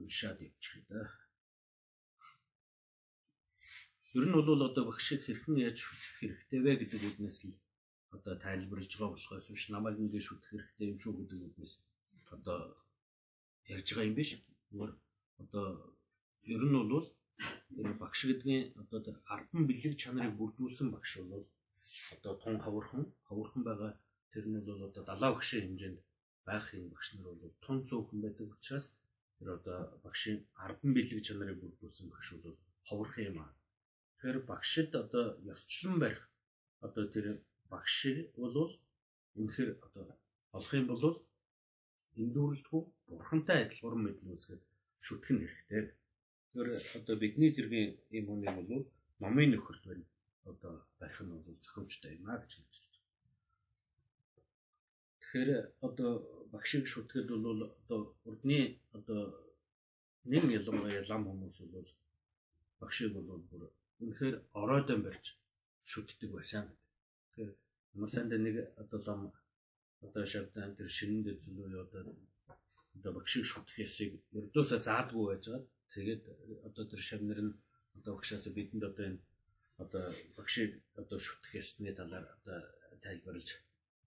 уншаад 0.00 0.38
явчих 0.48 0.82
да. 0.90 1.00
Ер 4.18 4.24
нь 4.26 4.36
бол 4.36 4.62
одоо 4.68 4.84
багшийг 4.86 5.20
хэрхэн 5.24 5.56
яаж 5.66 5.78
шүтгэх 5.82 6.14
хэрэгтэй 6.18 6.60
вэ 6.62 6.72
гэдэг 6.80 7.02
үднээс 7.08 7.38
л 7.44 7.63
одоо 8.16 8.34
тайлбарлаж 8.44 8.92
байгаа 8.96 9.14
болохоос 9.14 9.46
биш 9.52 9.64
намайг 9.74 9.96
ингэ 9.98 10.20
шүтгэх 10.26 10.50
хэрэгтэй 10.52 10.88
юм 10.92 10.98
шүү 11.02 11.12
гэдэг 11.18 11.38
үднээс 11.46 11.74
одоо 12.34 12.58
ярьж 13.74 13.88
байгаа 13.90 14.08
юм 14.10 14.16
биш. 14.18 14.30
Зүгээр 14.70 14.92
одоо 15.42 15.66
ер 16.54 16.62
нь 16.66 16.76
бол 16.92 17.06
энэ 17.80 17.94
багш 18.02 18.20
гэдгийн 18.28 18.64
одоо 18.82 18.98
тэр 19.06 19.16
10 19.28 19.68
бэлэг 19.68 19.94
чанарыг 20.02 20.34
бүрдүүлсэн 20.38 20.88
багш 20.94 21.12
бол 21.30 21.44
одоо 22.14 22.32
тун 22.42 22.56
хавархан 22.64 23.04
хавархан 23.28 23.62
байгаа 23.68 23.92
тэр 24.32 24.44
нь 24.48 24.66
бол 24.68 24.82
одоо 24.88 25.02
далаа 25.10 25.30
багшийн 25.34 25.64
хэмжээнд 25.64 25.98
байх 26.48 26.66
юм 26.78 26.86
багш 26.92 27.06
нар 27.14 27.26
бол 27.40 27.54
тун 27.64 27.78
цөөхөн 27.88 28.20
байдаг 28.22 28.46
учраас 28.54 28.86
тэр 29.38 29.48
одоо 29.58 29.78
багшийн 30.04 30.38
10 30.68 30.94
бэлэг 30.96 31.20
чанарыг 31.26 31.58
бүрдүүлсэн 31.60 32.06
багш 32.12 32.28
бол 32.44 32.56
хавархан 32.88 33.24
юм 33.30 33.38
аа. 33.44 33.52
Тэгэхээр 34.14 34.38
багшид 34.50 34.90
одоо 35.02 35.24
ёсчлон 35.52 35.96
барих 36.02 36.22
одоо 36.86 37.04
тэр 37.14 37.26
багш 37.74 37.96
бол 38.42 38.56
үнэхээр 39.38 39.70
одоо 39.86 40.06
олох 40.56 40.72
юм 40.80 40.86
бол 40.90 41.04
эндүүрлэхгүй 42.22 42.82
бурхантай 43.10 43.58
адил 43.62 43.84
уран 43.86 44.02
мэдл 44.04 44.30
үүсгээд 44.30 44.62
шүтгэх 45.06 45.30
нь 45.34 45.42
хэрэгтэй. 45.42 45.82
Тэгэхээр 46.54 46.70
одоо 46.98 47.14
бидний 47.22 47.50
зэргийн 47.52 47.90
юм 48.18 48.24
хүн 48.28 48.40
юм 48.46 48.56
бол 48.58 48.84
номын 49.22 49.50
нөхөрт 49.50 49.84
байна. 49.90 50.06
Одоо 50.50 50.72
барих 50.98 51.20
нь 51.22 51.32
бол 51.32 51.62
зохиомжтой 51.62 52.12
юм 52.18 52.26
аа 52.30 52.38
гэж 52.40 52.52
хэлж 52.54 52.74
байна. 52.78 53.02
Тэгэхээр 55.18 55.50
одоо 55.86 56.10
багшийг 56.52 56.84
шүтгэхэд 56.92 57.28
бол 57.46 57.60
одоо 57.80 58.00
урдны 58.28 58.60
одоо 58.96 59.20
нэг 60.30 60.42
ялангуяа 60.58 61.04
лам 61.10 61.22
хүмүүс 61.26 61.56
бол 61.74 61.88
багшийг 62.80 63.10
бол 63.14 63.42
бүр 63.50 63.62
үнэхээр 64.02 64.36
оройдон 64.60 65.00
барьж 65.06 65.26
шүтдэг 65.90 66.30
байсан. 66.36 66.64
Тэгэхээр 67.34 67.52
ямар 67.94 68.10
санда 68.10 68.36
нэг 68.38 68.56
одоо 68.82 69.00
лам 69.06 69.20
одоо 70.06 70.24
шавдан 70.32 70.70
тэр 70.78 70.88
шинэнд 70.96 71.26
зөвлөө 71.42 71.82
одоо 71.86 72.02
одоо 72.96 73.12
багшийг 73.18 73.44
шүтэх 73.52 73.76
ясыг 73.86 74.10
ердөөсөө 74.38 74.80
заадгүй 74.88 75.24
байж 75.28 75.44
байгаа. 75.46 75.66
Тэгээд 75.94 76.22
одоо 76.68 76.84
тэр 76.90 77.00
шавнар 77.08 77.40
нь 77.46 77.52
одоо 77.96 78.12
багшаас 78.16 78.46
бидэнд 78.56 78.84
одоо 78.90 79.04
энэ 79.10 79.20
одоо 79.82 80.04
багшийг 80.36 80.70
одоо 81.00 81.18
шүтэх 81.26 81.52
ёсны 81.62 81.90
талаар 81.98 82.26
одоо 82.36 82.58
тайлбарлаж 83.04 83.48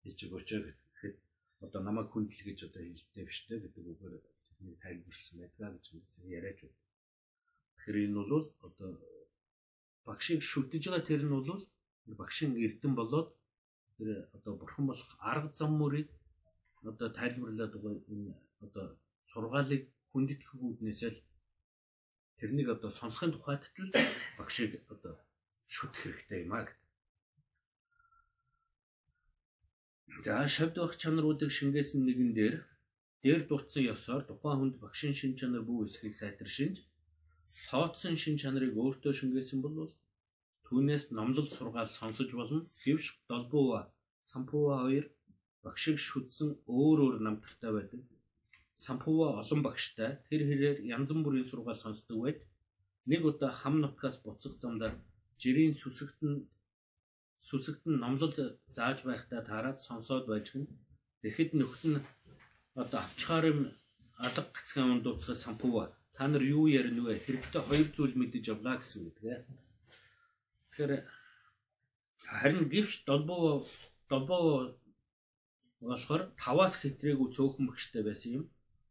хийж 0.02 0.18
өгөөч 0.26 0.48
гэхэд 0.52 1.16
одоо 1.64 1.80
намайг 1.84 2.08
хүндэл 2.10 2.46
гэж 2.48 2.58
одоо 2.68 2.82
хэлдэг 2.84 3.24
биш 3.28 3.38
үү 3.48 3.58
гэдэг 3.64 3.84
үгээр 3.92 4.14
тэрний 4.48 4.76
тайлбарлсан 4.84 5.36
байдгаа 5.40 5.70
гэж 5.74 5.84
яриач 6.36 6.58
байна. 6.62 6.78
Тэгэхээр 7.76 8.04
энэ 8.04 8.16
бол 8.32 8.46
одоо 8.66 8.90
багшийг 10.08 10.40
шүтэж 10.50 10.82
байгаа 10.88 11.08
тэр 11.08 11.22
нь 11.24 11.34
бол 11.36 11.62
багшийн 12.20 12.52
эрдэм 12.64 12.92
болоод 12.96 13.28
тэр 13.98 14.08
одоо 14.36 14.52
бурхан 14.60 14.84
болох 14.86 15.10
арга 15.30 15.50
зам 15.58 15.72
мөрийг 15.80 16.08
одоо 16.90 17.08
тайлбарлаад 17.18 17.72
байгаа 17.74 17.94
энэ 18.14 18.32
одоо 18.64 18.86
сургаалыг 19.30 19.82
хүндэтгэх 20.10 20.52
үүднээс 20.64 21.00
л 21.12 21.18
тэрнийг 22.38 22.68
одоо 22.74 22.90
сонсохын 22.98 23.32
тухайд 23.34 23.62
л 23.82 23.90
багшийг 24.38 24.72
одоо 24.94 25.14
шүтэх 25.74 26.02
хэрэгтэй 26.02 26.40
юм 26.46 26.52
аа. 26.58 26.66
За 30.24 30.34
шавд 30.54 30.74
байх 30.78 30.94
чанаруудыг 31.02 31.50
шингээсэн 31.58 32.00
нэгэн 32.06 32.30
дээр 32.38 32.56
дээр 33.22 33.42
дурдсан 33.46 33.82
ёсоор 33.94 34.22
тухайн 34.26 34.58
хүнд 34.58 34.76
багшийн 34.82 35.14
шин 35.20 35.32
чанар 35.38 35.62
бүү 35.66 35.78
эсхийг 35.86 36.14
сайтар 36.18 36.48
шинж 36.56 36.76
тооцсон 37.70 38.14
шин 38.22 38.36
чанарыг 38.42 38.72
өөртөө 38.82 39.12
шингээсэн 39.20 39.58
бол 39.62 39.90
түүнээс 40.68 41.04
номлол 41.18 41.48
сургаал 41.56 41.90
сонсож 41.98 42.30
болно. 42.40 42.60
Гэвч 42.84 43.04
долбоо 43.30 43.88
сампува 44.30 44.74
хоёр 44.84 45.06
багшийг 45.64 45.98
шүтсэн 46.08 46.48
өөр 46.78 46.98
өөр 47.04 47.16
намтартай 47.26 47.72
байдаг 47.74 48.00
сампува 48.78 49.28
олон 49.42 49.60
багштай 49.66 50.10
тэр 50.28 50.40
хэрээр 50.48 50.78
янз 50.96 51.10
бүрийн 51.24 51.50
сургаал 51.50 51.82
сонсдог 51.84 52.18
байд. 52.24 52.38
Нэг 53.10 53.22
удаа 53.30 53.52
хам 53.60 53.74
нутгаас 53.82 54.16
буцах 54.24 54.54
замдаа 54.62 54.90
жирийн 55.42 55.74
сүсэгт 55.80 56.18
нь 56.28 56.46
сүсэгт 57.48 57.82
нь 57.90 58.00
номлол 58.04 58.34
зааж 58.76 58.98
байхдаа 59.08 59.40
таараад 59.50 59.78
сонсоод 59.86 60.24
байж 60.30 60.46
гэн. 60.52 60.64
Тэгэхэд 61.22 61.50
нөхд 61.58 61.82
нь 61.90 62.04
одоо 62.82 63.00
авчгаар 63.02 63.44
юм 63.52 63.60
алга 64.26 64.42
гацхан 64.56 64.92
ундууцгай 64.94 65.36
сампува 65.36 65.84
та 66.14 66.22
нар 66.28 66.44
юу 66.56 66.64
ярина 66.80 67.02
вэ? 67.02 67.18
Хэрэгтэй 67.26 67.62
хоёр 67.66 67.88
зүйл 67.96 68.14
мэдэж 68.18 68.44
авлаа 68.54 68.76
гэсэн 68.78 69.00
гэдэг. 69.04 69.42
Тэгэхээр 70.78 71.02
харин 72.38 72.64
гівш 72.72 72.92
долбоо 73.08 73.66
долбоо 74.10 74.44
болохоор 75.88 76.22
таваас 76.42 76.74
хэтрээгүй 76.78 77.28
цөөхөн 77.34 77.64
багштай 77.68 78.02
байсан 78.06 78.30
юм. 78.38 78.44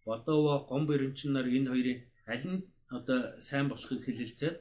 Бодоова 0.08 0.56
гом 0.70 0.84
бэрэмчин 0.90 1.32
нар 1.34 1.48
энэ 1.58 1.72
хоёрын 1.72 2.00
аль 2.34 2.46
нь 2.52 2.66
одоо 2.98 3.20
сайн 3.48 3.66
болохыг 3.70 4.02
хэлэлцээд 4.04 4.58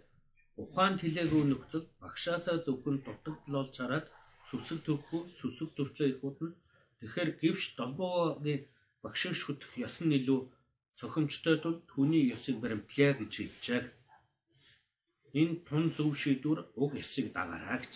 ухаан 0.63 0.95
тэлээгөө 1.01 1.43
нөхцөл 1.51 1.85
багшаасаа 2.03 2.57
зөвхөн 2.67 2.97
дутагдл 3.07 3.59
олж 3.63 3.75
хараад 3.79 4.07
сүсэг 4.49 4.79
төгхөө 4.87 5.23
сүсэг 5.39 5.69
төртлөө 5.75 6.09
их 6.11 6.21
удна 6.29 6.51
тэгэхээр 6.99 7.31
гівш 7.43 7.63
долбоогийн 7.79 8.63
багшиг 9.03 9.35
шүтэх 9.43 9.71
ёс 9.87 9.97
нь 10.05 10.17
илүү 10.19 10.41
цохимжтой 10.99 11.57
тул 11.63 11.77
түүний 11.91 12.25
ёсыг 12.35 12.57
баримтлая 12.63 13.13
гэж 13.19 13.33
хэлжээ. 13.39 13.83
Энэ 15.41 15.55
тун 15.67 15.85
зөв 15.97 16.11
шийдвэр 16.23 16.61
уг 16.83 16.91
ёсыг 17.03 17.27
дагаараа 17.37 17.79
гэж. 17.83 17.95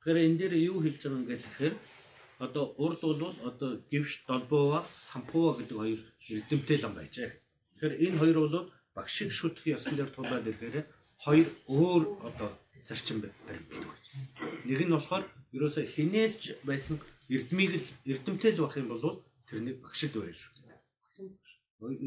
Тэгэхээр 0.00 0.24
энэ 0.26 0.38
дээр 0.40 0.54
юу 0.70 0.78
хэлж 0.84 1.00
байгаа 1.02 1.18
юм 1.18 1.26
гэхээр 1.28 1.74
одоо 2.44 2.64
урд 2.84 3.00
бол 3.04 3.36
одоо 3.48 3.70
гівш 3.90 4.12
долбоова 4.28 4.80
сампува 5.10 5.52
гэдэг 5.58 5.76
хоёр 5.80 6.00
эрдэмтэй 6.34 6.78
лам 6.80 6.94
байжээ. 6.96 7.30
Тэгэхээр 7.32 7.94
энэ 8.04 8.20
хоёр 8.20 8.38
бол 8.40 8.56
багшиг 8.96 9.30
шүтэх 9.38 9.64
ёсн 9.76 9.94
дээр 9.96 10.10
тулаад 10.12 10.48
ирэхээр 10.48 10.86
хоёр 11.24 11.48
өөр 11.68 12.02
одоо 12.28 12.48
зарчим 12.88 13.18
баримтлагдаг 13.20 13.88
байж. 13.92 14.06
Нэг 14.68 14.80
нь 14.84 14.94
болохоор 14.96 15.24
ерөөсө 15.56 15.80
хинээс 15.94 16.34
ч 16.42 16.44
байсан 16.68 16.96
эрдмийг 17.34 17.72
л 17.76 17.88
эрдэмтэй 18.12 18.52
л 18.52 18.62
байх 18.64 18.76
юм 18.80 18.88
бол 18.90 19.20
тэрнийг 19.48 19.78
багшид 19.84 20.12
барьж 20.16 20.38
шүү 20.40 20.54
дээ. 20.64 20.78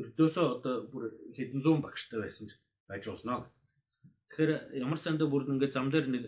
Эрдөөсөө 0.01 0.45
одоо 0.55 0.75
бүр 0.91 1.03
хэдэн 1.37 1.61
зуун 1.63 1.81
багштай 1.85 2.19
байсан 2.21 2.45
ч 2.49 2.51
байж 2.89 3.03
болно. 3.07 3.45
Тэгэхээр 4.33 4.81
ямар 4.81 4.97
сандаа 4.97 5.29
бүр 5.29 5.45
ингээд 5.45 5.77
зам 5.77 5.93
дээр 5.93 6.07
нэг 6.09 6.23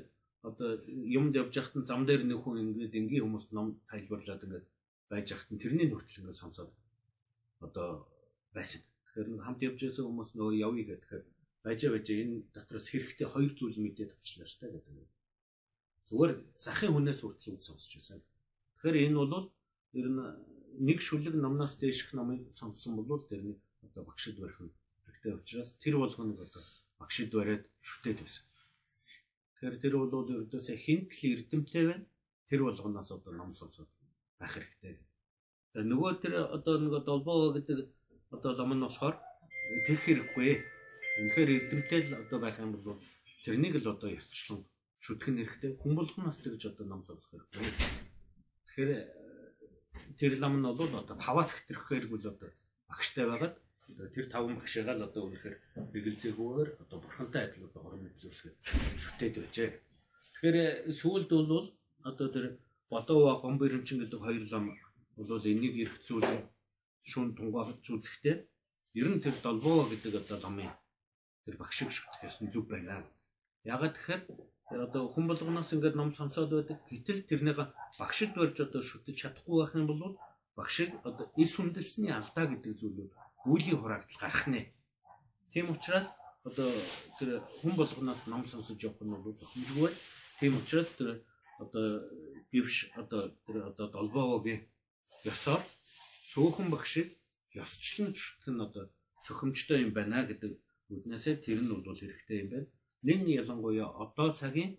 одоо 0.45 0.77
юмд 0.85 1.33
явж 1.33 1.57
байхад 1.57 1.75
нь 1.81 1.89
зам 1.89 2.05
дээр 2.05 2.21
нэг 2.29 2.37
хүн 2.45 2.61
ингээд 2.61 2.93
энгийн 2.93 3.25
хүмүүс 3.25 3.49
ном 3.49 3.81
тайлбарлаад 3.89 4.45
ингээд 4.45 4.65
байж 5.09 5.25
байхад 5.33 5.49
нь 5.49 5.61
тэрний 5.63 5.87
нүртэл 5.89 6.21
ингээд 6.21 6.37
сонсоод 6.37 6.69
одоо 7.65 8.05
байсан. 8.53 8.85
Тэгэхээр 9.09 9.41
хамт 9.41 9.65
явж 9.65 9.79
байсан 9.81 10.05
хүмүүс 10.05 10.29
нөгөө 10.37 10.53
явъя 10.67 10.85
гэхээр 10.85 11.23
байжаа 11.65 11.91
байжаа 11.97 12.17
энэ 12.21 12.35
дотроос 12.53 12.87
хэрэгтэй 12.93 13.27
хоёр 13.33 13.51
зүйл 13.57 13.81
мэдээд 13.81 14.13
авчлаа 14.13 14.47
штэ 14.53 14.69
гэдэг. 14.69 14.95
Зүгээр 16.13 16.31
захын 16.61 16.93
хүнээс 16.93 17.19
хүртэл 17.25 17.57
сонсч 17.57 17.89
байсан. 17.97 18.21
Тэгэхээр 18.21 19.01
энэ 19.01 19.17
бол 19.17 19.49
ер 19.97 20.07
нь 20.13 20.21
нэг 20.77 20.99
шүлэг 21.01 21.33
номноос 21.41 21.73
дээшх 21.81 22.13
номыг 22.13 22.53
сонссон 22.53 23.01
бол 23.01 23.25
тэрний 23.25 23.57
одоо 23.81 24.05
багшид 24.05 24.37
барих 24.37 24.61
хэрэгтэй 24.61 25.33
учраас 25.33 25.69
тэр 25.81 25.97
болгоныг 25.97 26.37
одоо 26.45 26.61
багшид 26.99 27.31
бариад 27.33 27.63
шүтээд 27.87 28.19
байсан. 28.23 28.45
Тэгэхээр 29.59 29.75
тэр 29.81 29.93
бол 29.97 30.29
ердөөсөө 30.29 30.77
хинт 30.85 31.09
л 31.15 31.29
эрдэмтэй 31.33 31.83
байна. 31.89 32.05
Тэр 32.49 32.61
болгоноос 32.67 33.09
одоо 33.11 33.33
ном 33.33 33.51
сонсоод 33.51 33.89
байх 34.39 34.53
хэрэгтэй. 34.53 34.99
За 35.73 35.81
нөгөө 35.83 36.11
тэр 36.21 36.33
одоо 36.55 36.75
нэг 36.79 36.93
долбоо 37.03 37.55
гэдэг 37.55 37.79
одоо 38.35 38.51
лам 38.55 38.71
нь 38.75 38.85
болохоор 38.85 39.15
тэр 39.87 39.97
хэрэггүй. 39.97 40.51
Үнэхээр 41.19 41.49
эрдэмтэй 41.57 42.01
л 42.05 42.19
одоо 42.23 42.39
байх 42.39 42.59
юм 42.59 42.75
бол 42.75 43.01
тэрнийг 43.43 43.75
л 43.81 43.91
одоо 43.95 44.09
ёсчлон 44.13 44.61
шүтгэх 45.01 45.29
нь 45.31 45.39
хэрэгтэй. 45.41 45.71
Хүн 45.81 45.93
болгоноос 45.97 46.39
тэгж 46.43 46.63
одоо 46.71 46.85
ном 46.85 47.01
сонсох 47.03 47.31
хэрэгтэй. 47.31 47.65
Тэгэхээр 48.69 48.91
тэр 50.19 50.31
лам 50.39 50.53
нь 50.59 50.67
бол 50.67 50.93
одоо 51.01 51.15
таваас 51.17 51.51
хэтрэх 51.51 51.83
хэрэггүй 51.89 52.19
л 52.21 52.31
одоо 52.33 52.49
багштай 52.89 53.25
байгаад 53.27 53.55
тэр 54.13 54.25
таван 54.33 54.55
багшаагаа 54.57 54.95
л 54.97 55.07
одоо 55.07 55.23
үнэхээр 55.29 55.55
бигэлзээгүйгээр 55.93 56.69
одоо 56.83 56.97
бурхантай 57.01 57.43
адил 57.45 57.67
одоо 57.69 57.81
хорон 57.83 58.01
мэдлүүлсгээд 58.03 58.55
шүтээд 59.03 59.35
байжээ. 59.37 59.69
Тэгэхээр 60.33 60.57
сүүлд 60.99 61.29
бол 61.31 61.67
одоо 62.09 62.27
тэр 62.35 62.45
бодоо 62.89 63.19
гомб 63.43 63.61
ирэмчин 63.61 63.97
гэдэг 64.01 64.21
хоёр 64.25 64.43
лам 64.51 64.65
бол 65.17 65.49
энийг 65.53 65.75
эргцүүлэн 65.83 66.39
шүүн 67.09 67.29
тунгааж 67.37 67.85
үзэхдээ 67.95 68.35
ер 68.99 69.07
нь 69.11 69.23
тэр 69.23 69.35
долбоо 69.45 69.85
гэдэг 69.89 70.13
одоо 70.21 70.37
ламын 70.43 70.71
тэр 71.45 71.55
багшиг 71.61 71.89
ёсны 72.27 72.49
зүг 72.53 72.65
байна. 72.73 73.05
Ягаад 73.73 73.93
тэгэхээр 73.95 74.21
одоо 74.85 75.03
хүн 75.13 75.25
болгоноос 75.29 75.69
ингээд 75.73 75.95
ном 75.97 76.09
сонсоод 76.17 76.49
байдаг. 76.53 76.77
Гэтэл 76.89 77.21
тэрнийг 77.29 77.59
багшид 78.01 78.31
барьж 78.33 78.57
одоо 78.65 78.81
шүтэж 78.81 79.15
чадахгүй 79.21 79.57
байх 79.61 79.73
юм 79.77 79.85
бол 79.89 80.01
багшиг 80.57 80.89
одоо 81.09 81.25
эс 81.43 81.51
хүндэлсний 81.55 82.13
алдаа 82.15 82.45
гэдэг 82.49 82.73
зүйлүүд 82.79 83.11
үеийн 83.45 83.79
хураагдал 83.79 84.19
гарах 84.21 84.45
нэ. 84.53 84.61
Тийм 85.51 85.69
учраас 85.73 86.07
одоо 86.47 86.69
тэр 87.17 87.29
хүн 87.61 87.73
болгоноос 87.77 88.21
ном 88.27 88.43
сонсож 88.45 88.77
явах 88.87 89.01
нь 89.01 89.13
бол 89.13 89.39
зохимжгүй. 89.41 89.91
Тийм 90.39 90.53
учраас 90.59 90.89
тэр 90.97 91.09
одоо 91.63 91.85
бивш 92.51 92.75
одоо 93.01 93.21
тэр 93.45 93.57
одоо 93.69 93.87
долбоогогийн 93.95 94.61
ёсоор 95.31 95.61
цөөхөн 96.31 96.67
багшиг 96.73 97.07
ёсчлон 97.63 98.11
нь 98.53 98.65
одоо 98.67 98.83
цохимжтой 99.25 99.79
юм 99.85 99.91
байна 99.97 100.27
гэдэг 100.29 100.51
үднээсээ 100.93 101.35
тэр 101.45 101.59
нь 101.61 101.71
бол 101.71 101.99
хэрэгтэй 102.01 102.37
юм 102.43 102.49
байна. 102.53 102.67
Нэг 103.07 103.17
нь 103.23 103.37
ялангуяа 103.41 103.89
одоо 104.03 104.29
цагийн 104.39 104.71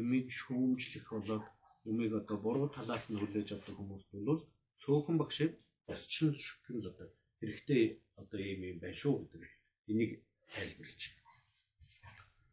юмыг 0.00 0.26
шүүмжлэх 0.38 1.06
болоод 1.12 1.44
юмыг 1.90 2.12
одоо 2.20 2.36
буруу 2.44 2.68
талаас 2.76 3.04
нь 3.08 3.18
хүлээж 3.18 3.48
авдаг 3.52 3.74
хүмүүст 3.76 4.08
бол 4.28 4.40
цөөхөн 4.82 5.16
багшиг 5.22 5.52
ёсчлон 5.94 6.34
нь 6.80 6.88
одоо 6.90 7.08
хэрэгтэй 7.46 7.84
одоо 8.20 8.40
юм 8.52 8.60
юм 8.70 8.78
байна 8.82 9.00
шүү 9.02 9.14
гэдэг 9.20 9.42
энийг 9.90 10.10
тайлбарлаж 10.54 11.02
байна. 11.10 11.32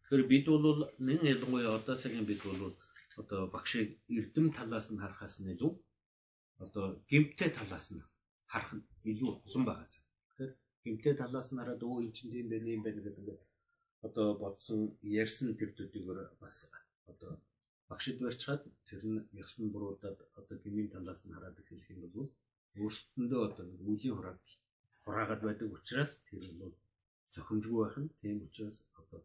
Тэгэхээр 0.01 0.23
бид 0.31 0.45
бол 0.47 0.79
нэг 1.07 1.19
ялангуяа 1.33 1.77
одоо 1.79 1.95
цагийн 2.01 2.27
бид 2.29 2.41
бол 2.45 2.61
одоо 3.21 3.41
багшийг 3.55 3.89
эрдэм 4.19 4.47
талаас 4.57 4.87
нь 4.91 5.01
харахаас 5.03 5.35
нь 5.39 5.51
илүү 5.53 5.73
одоо 6.63 6.85
гимтэй 7.09 7.49
талаас 7.57 7.87
нь 7.93 8.01
харах 8.51 8.71
нь 8.75 8.83
илүү 9.11 9.31
улам 9.47 9.63
байгаа. 9.65 9.87
Тэгэхээр 9.89 10.51
гимтэй 10.83 11.13
талаас 11.21 11.47
нь 11.49 11.59
хараад 11.59 11.81
өө 11.87 12.01
энэ 12.03 12.15
чинь 12.17 12.35
юм 12.41 12.47
байна 12.51 12.67
юм 12.75 12.81
байна 12.83 12.99
гэдэг 13.01 13.19
ингээд 13.21 13.41
одоо 14.07 14.27
бодсон 14.43 14.79
ярьсан 15.23 15.49
төрдүүдээр 15.59 16.19
бас 16.41 16.55
одоо 17.11 17.31
багшид 17.89 18.17
барьчаад 18.23 18.61
тэр 18.87 19.01
нь 19.11 19.19
ёсны 19.43 19.65
буруудад 19.73 20.17
одоо 20.39 20.55
гмийн 20.63 20.89
талаас 20.93 21.21
нь 21.25 21.33
хараад 21.35 21.57
хэлэх 21.67 21.89
юм 21.93 22.01
бол 22.15 22.29
өөрсдөндөө 22.81 23.41
одоо 23.49 23.65
үеийн 23.87 24.15
хураагдал 24.15 24.55
хураагаад 25.03 25.41
байдаг 25.43 25.69
учраас 25.77 26.11
тэр 26.27 26.43
бол 26.59 26.73
зохимжгүй 27.33 27.79
байх 27.83 27.97
нь 28.01 28.13
тийм 28.21 28.37
учраас 28.47 28.77
одоо 28.99 29.21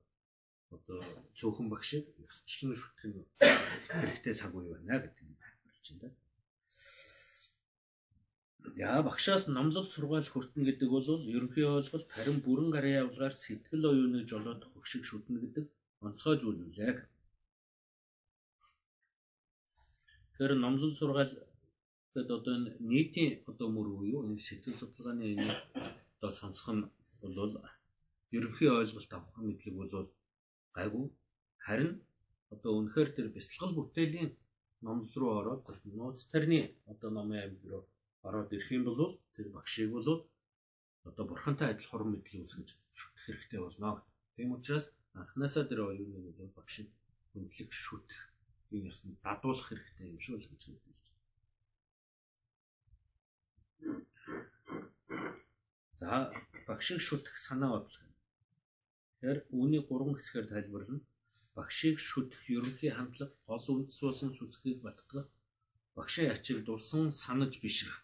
одоо 0.75 0.99
цөөхөн 1.39 1.69
багшийг 1.73 2.05
ёсчлон 2.25 2.75
шүтэх 2.81 3.05
нь 3.09 3.29
хэрэгтэй 3.93 4.35
цаг 4.41 4.53
үе 4.57 4.67
байна 4.75 4.97
гэдэг 5.03 5.25
нь 5.29 5.41
тайлбарлаж 5.43 5.87
байна. 5.91 6.17
Яа 8.89 9.01
багшаас 9.09 9.43
номлол 9.57 9.87
сургаал 9.91 10.29
хүртэн 10.31 10.63
гэдэг 10.69 10.89
бол 10.93 11.07
ерөнхий 11.35 11.67
ойлголт 11.77 12.09
харин 12.15 12.39
бүрэн 12.47 12.69
гарын 12.75 12.99
явлагаар 13.03 13.35
сэтгэл 13.37 13.89
оюуныг 13.91 14.25
жолоодох 14.31 14.71
хөшиг 14.75 15.03
шүтнэ 15.07 15.39
гэдэг 15.41 15.65
онцгой 16.07 16.37
зүйл 16.39 16.61
үлээ. 16.67 16.95
Тэр 20.37 20.51
номлол 20.65 20.95
сургаал 21.01 21.33
гэдэг 22.19 22.37
одоо 22.39 22.55
энэ 22.59 22.71
нийтийн 22.91 23.33
одоо 23.51 23.69
мөр 23.75 23.87
уу 23.95 24.03
энэ 24.27 24.43
сэтгэл 24.47 24.81
судалгааны 24.81 25.25
энэ 25.35 25.49
одоо 26.17 26.31
сонсох 26.41 26.69
нь 26.77 26.85
бол 27.23 27.53
ерөнхий 28.37 28.71
ойлголт 28.81 29.13
авах 29.15 29.37
мэдлэг 29.47 29.75
бол 29.79 29.93
гайгүй 30.77 31.07
харин 31.67 31.93
одоо 32.55 32.73
үнэхээр 32.79 33.09
тэр 33.17 33.27
бяцлал 33.37 33.73
бүтээлийн 33.77 34.31
номлол 34.85 35.15
руу 35.21 35.33
ороод 35.41 35.63
нууц 35.99 36.21
тарны 36.33 36.61
одоо 36.93 37.11
номын 37.17 37.41
амиг 37.45 37.63
руу 37.71 37.85
ороод 38.29 38.49
ирэх 38.57 38.71
юм 38.77 38.83
бол 38.89 39.01
тэр 39.35 39.47
багшийг 39.57 39.91
бол 39.95 40.09
одоо 41.09 41.25
бурхантай 41.31 41.69
адил 41.71 41.91
хурам 41.91 42.09
мэдлэг 42.13 42.43
үсгэж 42.45 42.69
шүтэх 42.99 43.23
хэрэгтэй 43.25 43.61
болно. 43.63 44.03
Тийм 44.35 44.51
учраас 44.57 44.87
анханасаа 45.21 45.65
тэр 45.71 45.81
оюуныг 45.89 46.37
бол 46.39 46.51
багшийг 46.59 46.89
хөндлөх 47.31 47.71
шүтэх 47.85 48.21
энэ 48.75 48.89
ёсны 48.91 49.11
дадуулах 49.25 49.67
хэрэгтэй 49.69 50.07
юм 50.13 50.19
шүү 50.25 50.37
л 50.43 50.51
гэж 50.51 50.63
байна. 50.69 50.98
За 56.01 56.11
багшийг 56.67 57.01
шүтэх 57.07 57.35
санаа 57.47 57.71
бодлого 57.75 58.09
Тэгэхээр 59.19 59.51
үүний 59.59 59.83
гурван 59.83 60.15
хэсгээр 60.15 60.47
тайлбарлана. 60.47 61.03
Багшийг 61.59 61.99
шүтэх 61.99 62.39
ерөнхий 62.55 62.93
хандлага 62.95 63.35
гол 63.51 63.65
үндэс 63.75 63.99
болон 64.07 64.31
сүцгийг 64.31 64.79
баттгах 64.87 65.27
багшийн 65.99 66.31
ачиг 66.31 66.63
дурсан 66.63 67.11
санаж 67.11 67.59
бишрэх. 67.59 67.99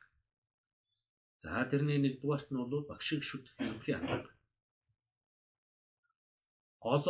За 1.42 1.62
тэрний 1.70 2.02
нэгдүгээрт 2.02 2.48
нь 2.50 2.58
бол 2.58 2.82
багшийг 2.90 3.22
шүтэх 3.22 3.54
ерөнхий 3.62 3.94
хандлага. 3.94 4.34
Гол 6.82 7.02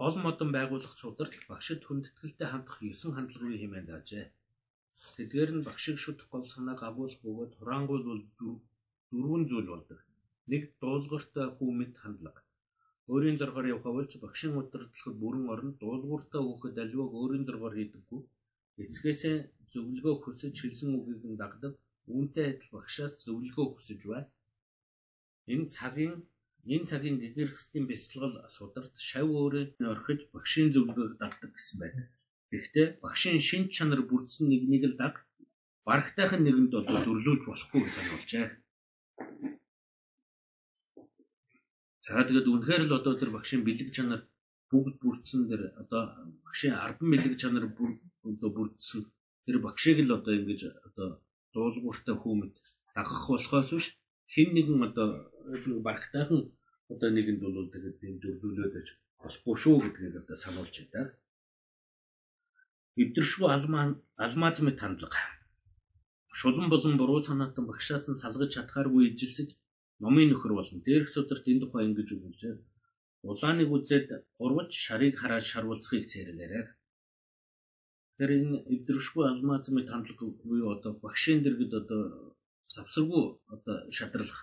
гол 0.00 0.16
модон 0.24 0.50
байгуулах 0.50 0.94
сударт 0.98 1.34
багшид 1.46 1.86
хүндэтгэлтэй 1.86 2.48
хандах 2.50 2.82
9 2.82 3.14
хандлагын 3.14 3.60
хэмээн 3.62 3.86
заажээ. 3.86 4.26
Тэдгээр 5.16 5.50
нь 5.54 5.66
багшийг 5.66 5.98
шүтэх 6.00 6.26
гол 6.32 6.46
санааг 6.52 6.80
агуулах 6.88 7.20
бөгөөд 7.24 7.52
хураангуул 7.56 8.04
бол 8.08 8.22
дөрвөн 9.10 9.42
зүйл 9.50 9.68
болдог. 9.72 10.00
Нэг 10.50 10.62
дуулгартай 10.80 11.46
хүмэд 11.56 11.94
хандлага 12.02 12.40
Өөрийн 13.12 13.36
зоргоор 13.40 13.66
явах 13.74 13.94
болж 13.96 14.12
багшийн 14.24 14.56
удирдлагад 14.60 15.16
бүрэн 15.22 15.46
орон 15.54 15.70
дуулууртаа 15.80 16.42
хөөхөд 16.44 16.76
аливааг 16.84 17.12
өөрийн 17.20 17.44
зоргоор 17.46 17.74
хийдэггүй. 17.76 18.20
Эцгээсээ 18.82 19.36
зөвлөгөө 19.72 20.14
хүсэж 20.20 20.54
хэлсэн 20.60 20.90
үгийг 20.98 21.22
нь 21.28 21.40
дагдаг. 21.42 21.72
Үүнтэй 22.12 22.46
адил 22.50 22.70
багшаас 22.76 23.12
зөвлөгөө 23.24 23.66
хүсэж 23.70 24.00
байна. 24.10 24.28
Энэ 25.52 25.66
цагийн 25.76 26.14
энэ 26.74 26.88
цагийн 26.90 27.16
гэгэрхсдийн 27.22 27.86
бяцлагал 27.90 28.36
сударт 28.56 28.94
шав 29.08 29.28
өөрөө 29.40 29.64
орхиж 29.92 30.20
багшийн 30.34 30.68
зөвлөгөөг 30.74 31.12
дагдаг 31.20 31.50
гэсэн 31.54 31.76
байна. 31.82 32.02
Гэхдээ 32.52 32.86
багшийн 33.04 33.40
шин 33.48 33.62
чанар 33.74 34.00
бүрдсэн 34.10 34.46
нэгнийг 34.48 34.84
л 34.90 34.96
даг 35.02 35.14
барагтайхан 35.86 36.42
нэгэнд 36.44 36.72
бол 36.74 36.86
төрлөөж 37.04 37.40
болохгүй 37.46 37.80
гэж 37.82 37.94
сануулжээ. 37.96 38.46
За 42.04 42.20
тэгээд 42.28 42.50
үнэхээр 42.52 42.82
л 42.88 42.96
одоо 42.98 43.14
тэр 43.16 43.30
багшийн 43.36 43.62
бэлэг 43.64 43.88
чанар 43.96 44.20
бүгд 44.70 44.96
бүрдсэн 45.02 45.42
тэр 45.50 45.62
одоо 45.82 46.02
багшийн 46.44 46.74
10 46.76 47.00
бэлэг 47.12 47.34
чанар 47.40 47.64
одоо 48.28 48.50
бүрдсэн 48.56 49.00
тэр 49.44 49.56
багшийг 49.66 49.98
л 50.04 50.16
одоо 50.18 50.32
ингэж 50.38 50.60
одоо 50.88 51.08
дуулууртай 51.54 52.16
хүмэд 52.18 52.54
дагах 52.96 53.24
болохоос 53.28 53.70
биш 53.72 53.86
хэн 54.32 54.48
нэгэн 54.56 54.80
одоо 54.88 55.08
барагтайхан 55.86 56.40
одоо 56.92 57.08
нэгэнд 57.12 57.40
бол 57.42 57.72
тэгээд 57.74 57.98
энэ 58.06 58.20
зөвлөлөөд 58.22 58.74
оч 58.80 58.88
болохгүй 59.22 59.56
шүү 59.62 59.76
гэдгийг 59.82 60.14
одоо 60.22 60.36
сануулж 60.44 60.74
байна. 60.92 61.12
Эвдэршгүй 63.02 63.48
алмаа 63.54 63.84
алмаазмын 64.24 64.76
хандлага. 64.80 65.20
Шулан 66.38 66.68
болон 66.70 66.94
буруу 67.00 67.20
санаатан 67.28 67.64
багшаас 67.70 68.04
нь 68.10 68.20
салгаж 68.22 68.50
чадхааргүй 68.54 69.02
ижилсэж 69.10 69.48
Номын 70.02 70.28
нөхөр 70.30 70.52
болон 70.58 70.78
дээрх 70.86 71.08
сударт 71.14 71.46
энэ 71.50 71.62
тухай 71.62 71.84
ингэж 71.86 72.08
өгүүлжээ. 72.16 72.54
Улааныг 73.30 73.70
үзээд 73.76 74.08
урвж 74.44 74.70
шарыг 74.84 75.14
хараад 75.18 75.44
шарвалцахыг 75.50 76.04
цээрэлээрээ. 76.10 76.64
Тэр 78.16 78.30
энэ 78.38 78.56
эвдрүшгүй 78.74 79.24
алмаазмын 79.28 79.86
хандлага 79.90 80.24
буюу 80.48 80.68
одоо 80.76 80.92
багшийн 81.04 81.40
дэргэд 81.42 81.72
одоо 81.80 82.02
завсаргүй 82.74 83.24
одоо 83.54 83.76
шадралах 83.96 84.40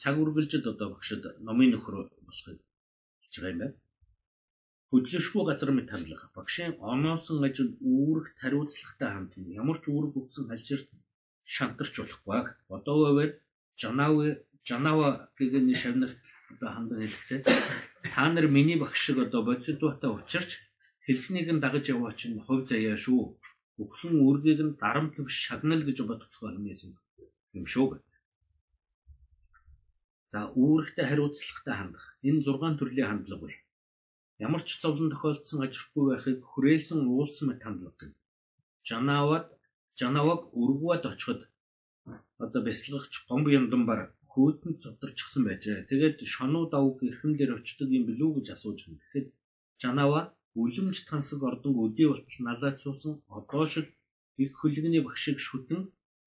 цаг 0.00 0.14
үргэлжид 0.22 0.64
одоо 0.72 0.88
багшид 0.94 1.22
номын 1.46 1.70
нөхөр 1.72 1.94
болохыг 2.26 2.58
хэлж 3.20 3.34
байгаа 3.36 3.52
юм 3.54 3.60
байна. 3.62 3.74
Хөдлөшгүй 4.90 5.42
газар 5.48 5.70
мэт 5.74 5.88
хандлага 5.90 6.26
багшийн 6.36 6.72
оноосон 6.92 7.42
ажил 7.48 7.70
үүрэг 7.92 8.26
тариуцлагатай 8.40 9.10
хамт 9.12 9.32
ямар 9.60 9.78
ч 9.82 9.84
үүрэг 9.90 10.12
өгсөн 10.20 10.44
халширт 10.50 10.88
шантарч 11.54 11.94
болохгүй. 11.98 12.40
Одоо 12.76 12.96
байвал 13.02 13.32
Жанави 13.80 14.28
Жанава 14.68 15.08
гэдэг 15.38 15.62
нэг 15.66 15.78
шавнарт 15.82 16.20
одоо 16.52 16.70
хандан 16.74 16.98
хэлэхдээ 17.02 17.40
та 18.14 18.24
нар 18.30 18.46
миний 18.56 18.78
багш 18.82 18.98
шиг 19.04 19.18
одоо 19.26 19.42
бодисдуутай 19.44 20.10
учирч 20.10 20.50
хэлснийг 21.06 21.48
нь 21.54 21.62
дагаж 21.64 21.84
яваа 21.94 22.12
чинь 22.18 22.42
хувь 22.46 22.66
заяа 22.70 22.96
шүү. 23.04 23.22
Өгсөн 23.82 24.14
үргийг 24.26 24.60
нь 24.66 24.78
дарамт 24.82 25.14
биш 25.26 25.36
шагнал 25.46 25.82
гэж 25.86 25.98
бодоцгоо 26.06 26.48
хэмээсэн 26.50 26.92
юм 27.58 27.66
шүү 27.72 27.86
гэв. 27.90 28.02
За 30.32 30.38
үүрэгтэй 30.62 31.06
хариуцлагатай 31.06 31.74
хандах. 31.78 32.04
Энэ 32.28 32.40
6 32.46 32.78
төрлийн 32.78 33.10
хандлага 33.10 33.42
бай. 33.42 33.54
Ямар 34.44 34.62
ч 34.66 34.68
зовлон 34.82 35.08
тохиолдсон 35.10 35.64
ажилтгүй 35.64 36.04
байхыг 36.08 36.38
хүрээлсэн 36.50 37.00
уулсан 37.08 37.44
мэт 37.48 37.60
хандлага 37.64 37.96
гэнэ. 38.00 38.16
Жанавад 38.88 39.46
Жанаваг 40.00 40.40
өргөвд 40.62 41.04
очиход 41.10 41.40
одоо 42.44 42.60
бяцлагч 42.68 43.12
гомбо 43.28 43.48
ямдан 43.58 43.82
бар 43.88 44.00
хөөдөнд 44.32 44.78
зодорчихсан 44.84 45.42
байжээ. 45.48 45.88
Тэгээд 45.88 46.16
шонуу 46.34 46.64
давг 46.72 46.98
эрхэм 47.08 47.32
дээр 47.36 47.56
очдөг 47.58 47.88
юм 47.98 48.04
билүү 48.08 48.30
гэж 48.36 48.46
асууж 48.54 48.78
байна. 48.84 49.00
Тэгэхэд 49.00 49.26
Жанава 49.82 50.20
үлэмж 50.62 50.96
тансаг 51.08 51.40
ордон 51.48 51.74
өдий 51.84 52.06
болтол 52.08 52.40
налаад 52.48 52.76
суусан 52.84 53.12
одоо 53.38 53.64
шиг 53.72 53.86
их 54.42 54.50
хөлгөний 54.60 55.02
багшиг 55.04 55.38
шүтэн 55.46 55.80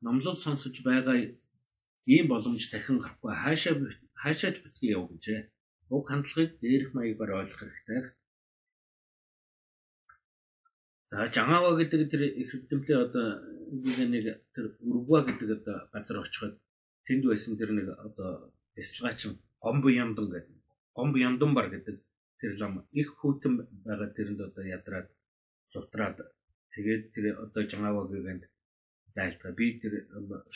номлол 0.06 0.38
сонсож 0.46 0.76
байгаа 0.88 1.18
ийм 2.14 2.26
боломж 2.32 2.64
дахин 2.74 2.98
гарахгүй 3.00 3.34
хаашаа 3.44 3.74
хаашаач 4.22 4.56
битгий 4.64 4.90
яв 4.98 5.04
гэжээ. 5.10 5.42
Уг 5.96 6.04
хандлагыг 6.08 6.52
дээрх 6.62 6.90
маягаар 6.94 7.32
ойлгох 7.40 7.62
хэрэгтэй. 7.62 8.02
За 11.10 11.26
Жангава 11.34 11.74
гэдэг 11.78 12.02
тэр 12.12 12.22
их 12.42 12.50
хэвдэмтэй 12.52 12.98
одоо 13.06 13.26
нэг 14.14 14.26
тэр 14.54 14.66
Уругва 14.88 15.26
гэдэг 15.26 15.50
одоо 15.58 15.78
газар 15.94 16.18
очиход 16.22 16.54
тэнд 17.06 17.24
байсан 17.26 17.58
тэр 17.58 17.72
нэг 17.74 17.88
одоо 18.08 18.54
бясалгаачин 18.76 19.32
Гомбо 19.64 19.90
Ямдан 19.90 20.28
гэдэг 20.30 20.58
Гомбо 20.94 21.18
Ямдан 21.18 21.52
бар 21.58 21.68
гэдэг 21.74 21.98
тэр 22.40 22.52
лам 22.62 22.86
их 22.92 23.10
хүйтэн 23.20 23.54
байгаа 23.86 24.10
тэрэнд 24.14 24.40
одоо 24.48 24.64
ядраад 24.78 25.08
зутраад 25.74 26.18
тэгээд 26.74 27.04
тэр 27.14 27.26
одоо 27.44 27.62
Жангавагийн 27.72 28.46
дайлтгаа 29.18 29.52
би 29.60 29.66
тэр 29.82 29.94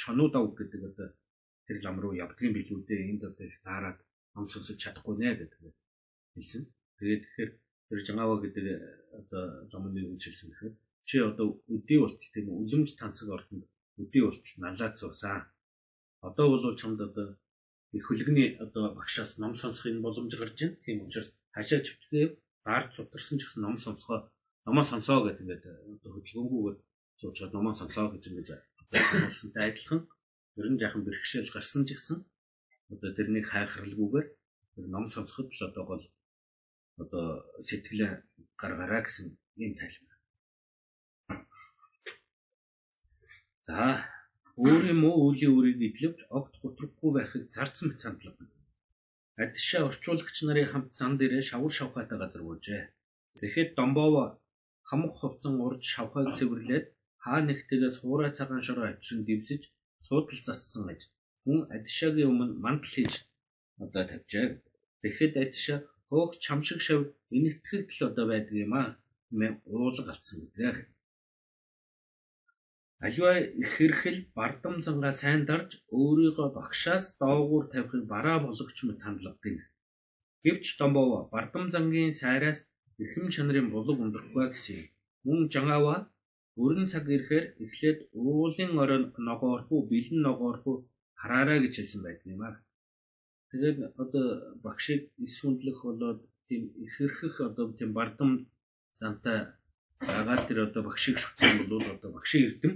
шонууд 0.01 0.33
авах 0.35 0.55
гэдэг 0.59 0.81
одоо 0.89 1.07
тэр 1.65 1.77
лам 1.85 1.97
руу 1.99 2.13
явдгийн 2.23 2.53
билүү 2.53 2.79
дээ 2.87 3.09
энд 3.09 3.23
одоо 3.29 3.47
таарад 3.65 3.97
сонсож 4.35 4.77
чадахгүй 4.81 5.15
нэ 5.17 5.29
гэдэг 5.39 5.61
хэлсэн. 6.35 6.63
Тэгээд 6.97 7.21
тэгэхээр 7.23 7.51
тэр 7.89 7.99
Жангава 8.07 8.35
гэдэг 8.41 8.65
одоо 9.19 9.43
замны 9.71 10.01
үг 10.05 10.21
хэлсэн 10.21 10.49
гэхээр 10.49 10.73
чи 11.07 11.15
одоо 11.19 11.47
өдий 11.69 11.99
болтол 11.99 12.29
тийм 12.33 12.47
үлэмж 12.49 12.89
тансаг 12.97 13.29
ордонд 13.29 13.65
өдий 14.01 14.21
болтол 14.23 14.55
налаад 14.57 14.95
суусан. 14.97 15.45
Одоо 16.27 16.45
бол 16.49 16.75
чамд 16.79 16.99
одоо 17.01 17.37
их 17.91 18.03
хөлгөний 18.07 18.57
одоо 18.65 18.95
багшаас 18.97 19.37
ном 19.37 19.53
сонсохын 19.53 20.01
боломж 20.01 20.33
гарч 20.37 20.57
байна. 20.61 20.81
Тийм 20.85 20.97
учраас 21.05 21.29
хашаа 21.55 21.79
чөвтгөө 21.85 22.25
баард 22.65 22.89
сутарсан 22.95 23.37
ч 23.37 23.41
гэсэн 23.45 23.61
ном 23.61 23.77
сонсгоо 23.77 24.19
номоо 24.65 24.85
сонсоо 24.87 25.19
гэдэг 25.27 25.41
ингээд 25.43 25.63
одоо 25.93 26.11
хөдөлгөөнгүйгээр 26.15 26.77
суучаад 27.19 27.51
номоо 27.53 27.73
сонслоо 27.75 28.07
гэж 28.11 28.23
ингэж 28.31 28.49
сонсонтой 29.29 29.63
адилхан 29.69 30.01
ер 30.59 30.67
нь 30.71 30.79
жаахан 30.81 31.03
бэрхшээл 31.03 31.53
гарсан 31.53 31.83
ч 31.87 31.89
гэсэн 31.99 32.17
одоо 32.91 33.09
тэрнийг 33.17 33.45
хайхралгүйгээр 33.49 34.27
ном 34.93 35.05
сонсоход 35.13 35.47
л 35.53 35.61
одоо 35.69 35.83
гол 35.91 36.03
одоо 37.03 37.25
сэтгэлээ 37.67 38.11
гаргараа 38.61 39.01
гэсэн 39.03 39.27
юм 39.65 39.73
тайлбар. 39.79 40.17
За 43.67 43.77
өөрийн 44.65 44.99
муу 45.03 45.17
үлийн 45.27 45.55
үрийг 45.57 45.79
эдлэвч 45.87 46.19
огт 46.37 46.53
гутрахгүй 46.61 47.11
байхыг 47.13 47.43
зарцсан 47.55 47.85
мэт 47.87 47.99
сандлага. 48.03 48.43
Адшаа 49.43 49.81
орчуулагч 49.89 50.37
нарын 50.43 50.69
хамт 50.71 50.91
зан 50.99 51.13
дээрээ 51.17 51.43
шавар 51.49 51.73
шавхаатай 51.75 52.17
газар 52.19 52.41
буужээ. 52.45 52.83
Тэгэхэд 53.39 53.69
Домбова 53.77 54.25
хамх 54.89 55.13
хувцан 55.19 55.55
урж 55.65 55.81
шавхайг 55.93 56.29
цэвэрлээд 56.37 56.85
хаа 57.23 57.39
нэгтэйгээ 57.47 57.91
суурай 57.97 58.31
цагаан 58.37 58.61
шороо 58.67 58.85
авчран 58.89 59.21
дивсэж 59.25 59.61
суудал 60.05 60.39
зассан 60.47 60.83
гэж 60.89 61.01
хүн 61.43 61.59
Адшагийн 61.75 62.29
өмнө 62.31 62.55
мандал 62.63 62.91
хийж 62.95 63.13
одоо 63.83 64.03
тавьжээ. 64.11 64.47
Тэгэхэд 65.01 65.33
Адшаа 65.43 65.79
хөөх 66.09 66.31
чамшиг 66.45 66.79
шав 66.87 67.01
энэтхэгт 67.37 67.89
л 67.97 68.01
одоо 68.09 68.25
байдаг 68.31 68.55
юм 68.65 68.73
аа. 68.81 68.89
Мэн 69.39 69.53
уулга 69.73 70.11
алдсан 70.13 70.37
гэдэг. 70.41 70.75
Аливаа 73.05 73.37
их 73.61 73.69
хэрхэл 73.75 74.19
бардам 74.37 74.75
зангаа 74.85 75.13
сайн 75.21 75.41
дарж 75.49 75.69
өөрийгөө 75.99 76.47
багшаас 76.57 77.05
доогуур 77.21 77.65
тавихыг 77.73 78.03
бараа 78.13 78.37
болгоч 78.45 78.77
мэт 78.83 78.99
хандлагдаг. 79.03 79.55
Гэвч 80.43 80.65
Домбов 80.79 81.09
бардам 81.33 81.65
зангийн 81.75 82.13
сайраас 82.21 82.59
эрхэм 83.01 83.27
чанарын 83.35 83.67
булаг 83.73 83.97
ундрахгүй 84.03 84.45
гэсэн. 84.51 84.79
Мөн 85.25 85.39
Жангава 85.53 85.95
өрн 86.63 86.85
цаг 86.91 87.05
ирэхээр 87.15 87.45
эхлээд 87.63 87.99
уулын 88.23 88.71
орон 88.83 89.03
ногоорхуу 89.27 89.81
бэлэн 89.91 90.19
ногоорхуу 90.27 90.77
хараарай 91.23 91.59
гэж 91.63 91.73
хэлсэн 91.79 92.01
байдаг 92.03 92.27
юм 92.35 92.41
аа. 92.43 92.55
Тэгээд 93.49 93.77
одоо 94.03 94.25
багшийг 94.65 95.01
исүндлэх 95.25 95.79
болоод 95.87 96.19
тийм 96.47 96.63
ихэрхэх 96.85 97.35
одоо 97.47 97.65
тийм 97.79 97.91
бардам 97.99 98.31
зантай 98.99 99.39
байгаа 100.03 100.37
тэр 100.47 100.59
одоо 100.67 100.81
багшийг 100.89 101.17
шүтэх 101.23 101.51
бол 101.71 101.83
одоо 101.95 102.09
багшийн 102.17 102.43
эрдэм 102.49 102.73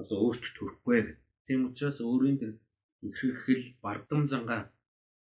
одоо 0.00 0.16
өөрчлөлт 0.24 0.56
төрөхгүй 0.58 0.94
гэдэг. 0.96 1.16
Тийм 1.46 1.60
учраас 1.68 1.98
өөрийн 2.04 2.36
тэр 2.42 2.52
ихэрхэл 3.08 3.64
бардам 3.84 4.22
зангаа 4.32 4.62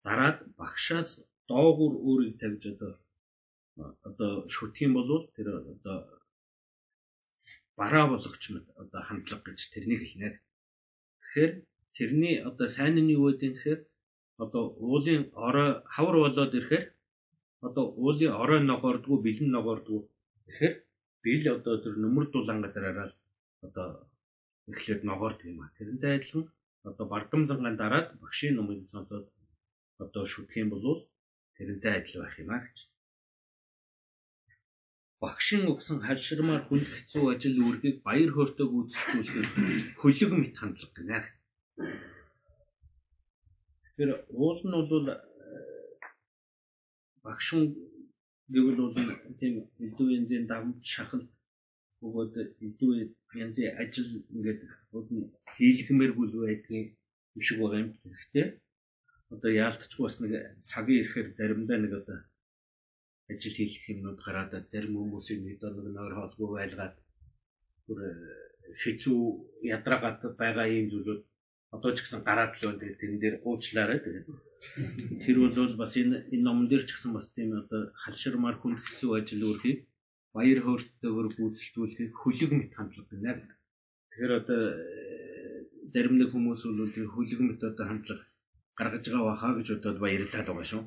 дараад 0.06 0.38
багшаас 0.62 1.10
доогуур 1.52 1.94
өөрийг 2.08 2.36
тавьж 2.40 2.64
одоо 2.74 2.92
одоо 4.08 4.32
шүтэх 4.56 4.86
юм 4.88 4.94
бол 4.96 5.12
тэр 5.36 5.48
одоо 5.60 5.98
бараа 7.80 8.06
болгоч 8.14 8.44
мэт 8.54 8.66
одоо 8.84 9.02
хандлага 9.04 9.52
гэж 9.52 9.60
тэрнийг 9.74 10.02
хэлнэ. 10.04 10.30
Тэгэхээр 11.20 11.54
тэрний 11.98 12.36
одоо 12.50 12.68
сайн 12.76 12.96
нь 13.04 13.14
юу 13.18 13.26
гэдэг 13.30 13.52
гэхээр 13.54 13.80
одоо 14.44 14.64
уулын 14.88 15.24
орой 15.48 15.70
хавар 15.94 16.16
болоод 16.24 16.52
ирэхээр 16.60 16.86
одоо 17.68 17.86
уулын 18.04 18.34
орой 18.42 18.62
ногоордгоо 18.72 19.18
бэлэн 19.26 19.50
ногоордгоо 19.56 20.02
тэгэхээр 20.46 20.76
бил 21.24 21.44
одоо 21.58 21.76
тэр 21.84 21.96
нөмөр 22.04 22.26
дулаан 22.30 22.60
газараараа 22.66 23.10
одоо 23.66 23.88
эхлээд 24.72 25.02
ногоордог 25.10 25.46
юм 25.52 25.60
а. 25.62 25.74
Тэрнтэй 25.78 26.12
адилхан 26.16 26.44
одоо 26.90 27.06
бардам 27.14 27.42
зангаан 27.50 27.78
дараад 27.80 28.08
багшийн 28.24 28.56
номыг 28.56 28.80
сонсоод 28.94 29.26
одоо 30.04 30.24
шүтэх 30.34 30.58
юм 30.64 30.70
бол 30.72 30.86
тэрнтэй 31.58 31.94
адил 32.00 32.16
байх 32.22 32.36
юм 32.44 32.50
а 32.56 32.60
гэж 32.64 32.78
багшин 35.24 35.64
өгсөн 35.72 35.98
хальширмаар 36.08 36.64
хүнд 36.68 36.88
хэцүү 36.94 37.24
ажил 37.34 37.56
үүргийг 37.64 37.98
баяр 38.08 38.32
хөөртэйг 38.34 38.72
үүсгүүлэхээр 38.76 39.48
хөлөг 40.02 40.32
мэт 40.36 40.56
хандлага 40.60 40.96
гэнэ. 40.98 41.20
Тэгэхээр 43.84 44.12
уул 44.42 44.60
нь 44.66 44.76
бол 44.92 45.08
багшин 47.26 47.64
гэвэл 48.54 48.80
бол 48.82 48.96
тийм 49.40 49.54
эдүү 49.86 50.08
янзын 50.18 50.46
давмж 50.52 50.84
шахалт 50.96 51.30
өгөөд 52.06 52.34
эдүү 52.68 52.92
янзын 53.44 53.76
ажил 53.82 54.10
ингээд 54.36 54.62
бол 54.94 55.08
хийлгэмээргүй 55.56 56.28
байдгийн 56.46 56.86
юм 57.36 57.42
шиг 57.46 57.58
байгаа 57.60 57.82
юм. 57.84 57.92
Гэхдээ 58.12 58.48
одоо 59.34 59.52
яалтчгүй 59.66 60.04
бас 60.06 60.16
нэг 60.22 60.34
цагийн 60.70 61.00
ирэхээр 61.02 61.28
заримдаа 61.38 61.78
нэг 61.82 61.94
одоо 62.02 62.20
ажил 63.32 63.56
хийх 63.58 63.84
юмнууд 63.94 64.20
гараад 64.26 64.52
зарим 64.72 64.94
хүмүүсийн 65.00 65.42
нэг 65.44 65.58
нэг 65.64 65.88
нойр 65.96 66.14
хоолгүй 66.16 66.50
байлгаад 66.54 66.96
бүр 67.86 68.00
хэцүү 68.82 69.22
ядраагаад 69.76 70.20
байгаа 70.42 70.68
юм 70.80 70.88
зүйлүүд 70.92 71.22
одоо 71.76 71.92
ч 71.96 72.06
гэсэн 72.06 72.22
гараад 72.28 72.54
л 72.54 72.64
байна. 72.70 72.80
Тэгээд 72.82 73.00
тэрэн 73.02 73.20
дээр 73.20 73.36
уучлаарай. 73.48 74.00
Тэгээд 74.06 74.28
тэр 75.26 75.38
бол 75.42 75.76
бас 75.82 75.94
энэ 75.98 76.18
энэ 76.34 76.46
номон 76.46 76.68
дээр 76.70 76.84
ч 76.86 76.94
гэсэн 76.94 77.12
бас 77.18 77.28
тийм 77.34 77.50
одоо 77.62 77.82
халширмаар 78.04 78.58
хүн 78.62 78.78
хэцүү 78.78 79.12
ажил 79.18 79.50
үрхийг 79.50 79.80
баяр 80.36 80.60
хөөртэйгээр 80.64 81.28
гүйцэлдүүлэхийг 81.38 82.14
хүлэг 82.22 82.52
мэт 82.54 82.72
хандлага 82.78 83.10
гэнэ. 83.10 83.34
Тэгэхээр 84.14 84.34
одоо 84.42 84.62
зарим 85.94 86.16
нэг 86.18 86.30
хүмүүс 86.32 86.62
бол 86.66 86.94
тэр 86.96 87.08
хүлэг 87.10 87.40
мэт 87.42 87.62
одоо 87.66 87.86
хандлага 87.90 88.26
гаргаж 88.78 89.06
байгаа 89.10 89.30
баха 89.30 89.50
гэж 89.58 89.68
бодоод 89.74 89.98
баярлаад 90.02 90.48
байгаа 90.50 90.68
шүү. 90.72 90.84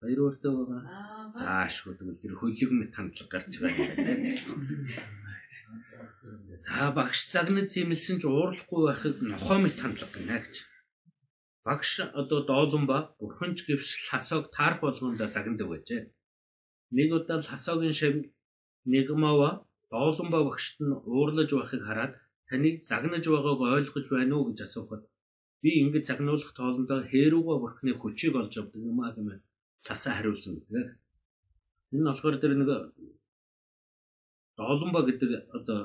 Баяр 0.00 0.20
өөртөө 0.24 0.52
байгаа. 0.58 0.82
Заашгүй 1.36 1.94
тэгвэл 1.96 2.22
тэр 2.22 2.34
хөлөг 2.40 2.70
мэт 2.72 2.92
хандлага 2.96 3.32
гарч 3.32 3.52
байгаа 3.60 3.84
юм 3.84 3.96
байна. 4.06 4.32
За 6.66 6.90
багш 6.98 7.18
загнаж 7.34 7.68
зэмлсэн 7.74 8.16
ч 8.20 8.24
уурлахгүй 8.26 8.80
байхыг 8.86 9.16
нохой 9.30 9.58
мэт 9.60 9.76
хандлага 9.80 10.14
гэнэ 10.16 10.38
гэж. 10.42 10.54
Багш 11.66 11.90
одоо 12.20 12.40
доолон 12.50 12.84
ба 12.90 12.98
бурханч 13.20 13.58
гэвч 13.68 13.88
хасоог 14.08 14.44
таарх 14.56 14.78
болгонд 14.80 15.20
загнадаг 15.34 15.68
байжээ. 15.70 16.02
Нэг 16.96 17.08
удаа 17.18 17.38
хасоогийн 17.42 17.96
шав 18.00 18.14
нэгмава 18.92 19.50
доолон 19.92 20.28
ба 20.34 20.40
багшд 20.48 20.76
нь 20.86 20.98
уурлаж 21.12 21.50
байхыг 21.54 21.82
хараад 21.84 22.12
таныг 22.48 22.76
загнаж 22.90 23.24
байгааг 23.28 23.60
ойлгож 23.76 24.06
байна 24.10 24.34
уу 24.36 24.48
гэж 24.48 24.58
асуухад 24.66 25.02
би 25.62 25.70
ингэж 25.82 26.04
загнуулах 26.06 26.52
тоолондоо 26.54 27.00
хээрүүгөө 27.10 27.56
бурхны 27.60 27.92
хүчийг 27.96 28.34
олж 28.40 28.54
авдаг 28.60 28.82
юм 28.90 28.98
аа 29.02 29.12
гэмээр 29.16 29.40
цасаа 29.86 30.14
хариулсан 30.16 30.54
гэдэг. 30.56 30.86
Энэ 31.92 32.00
нь 32.02 32.08
болохоор 32.08 32.36
тэр 32.40 32.52
нэг 32.56 32.70
дооломба 34.58 35.00
гэдэг 35.08 35.30
одоо 35.56 35.78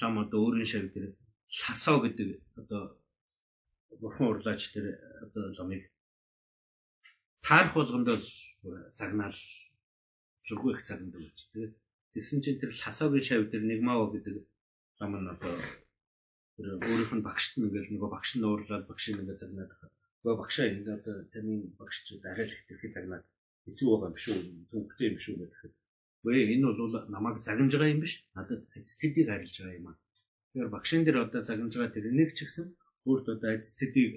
лам 0.00 0.14
одоо 0.22 0.38
өөрийн 0.44 0.70
шав 0.72 0.84
дээр 0.94 1.12
ласоо 1.60 1.96
гэдэг 2.02 2.28
одоо 2.60 2.82
бурхан 4.00 4.26
урлаач 4.30 4.62
тэр 4.74 4.86
одоо 5.24 5.44
ламыг 5.58 5.82
таарх 7.46 7.72
болгондоо 7.74 8.16
загнаал 8.98 9.38
зургүй 10.46 10.72
их 10.74 10.82
загнад 10.88 11.14
өгч 11.18 11.38
тэгээд 11.52 11.72
тэгсэн 12.14 12.38
чинь 12.42 12.60
тэр 12.60 12.70
ласоогийн 12.80 13.26
шав 13.28 13.42
дээр 13.50 13.64
нэгмаа 13.66 14.10
гэдэг 14.14 14.36
лам 14.98 15.12
нь 15.20 15.32
одоо 15.34 15.54
тэр 16.60 16.66
өөрийнх 16.76 17.12
нь 17.16 17.26
багшд 17.28 17.52
нь 17.56 17.64
ингээл 17.66 17.92
нөгөө 17.92 18.10
багш 18.14 18.30
нь 18.36 18.44
уурлаад 18.44 18.84
багшийг 18.90 19.16
ингээд 19.20 19.42
загнаад 19.42 19.70
байгаа. 19.72 19.90
Нөгөө 20.20 20.40
багшаа 20.40 20.66
ингээд 20.68 20.96
одоо 21.00 21.16
таны 21.32 21.54
багш 21.80 21.96
ч 22.04 22.20
дахиад 22.20 22.52
их 22.52 22.62
тэрхий 22.68 22.92
загнаад 22.92 23.24
хэцүү 23.64 23.88
байгаа 23.90 24.10
юм 24.12 24.18
шүү. 24.24 24.38
Төвхтэй 24.70 25.06
юм 25.10 25.18
шүү 25.24 25.34
гэхэд. 25.40 25.72
Вэ 26.24 26.32
энэ 26.54 26.66
бол 26.68 26.94
намайг 27.14 27.36
загнаж 27.46 27.72
байгаа 27.74 27.94
юм 27.94 28.02
биш. 28.04 28.14
Надад 28.36 28.62
эцтэдийг 28.78 29.26
харилж 29.28 29.56
байгаа 29.58 29.78
юм 29.80 29.86
аа. 29.90 29.96
Тэгэхээр 30.50 30.74
багшин 30.74 31.02
дээр 31.04 31.18
одоо 31.24 31.40
загнаж 31.48 31.72
байгаа 31.74 31.94
тэр 31.94 32.06
нэг 32.18 32.30
ч 32.36 32.38
гэсэн 32.44 32.66
өөрт 33.08 33.26
одоо 33.34 33.50
эцтэдийг 33.56 34.12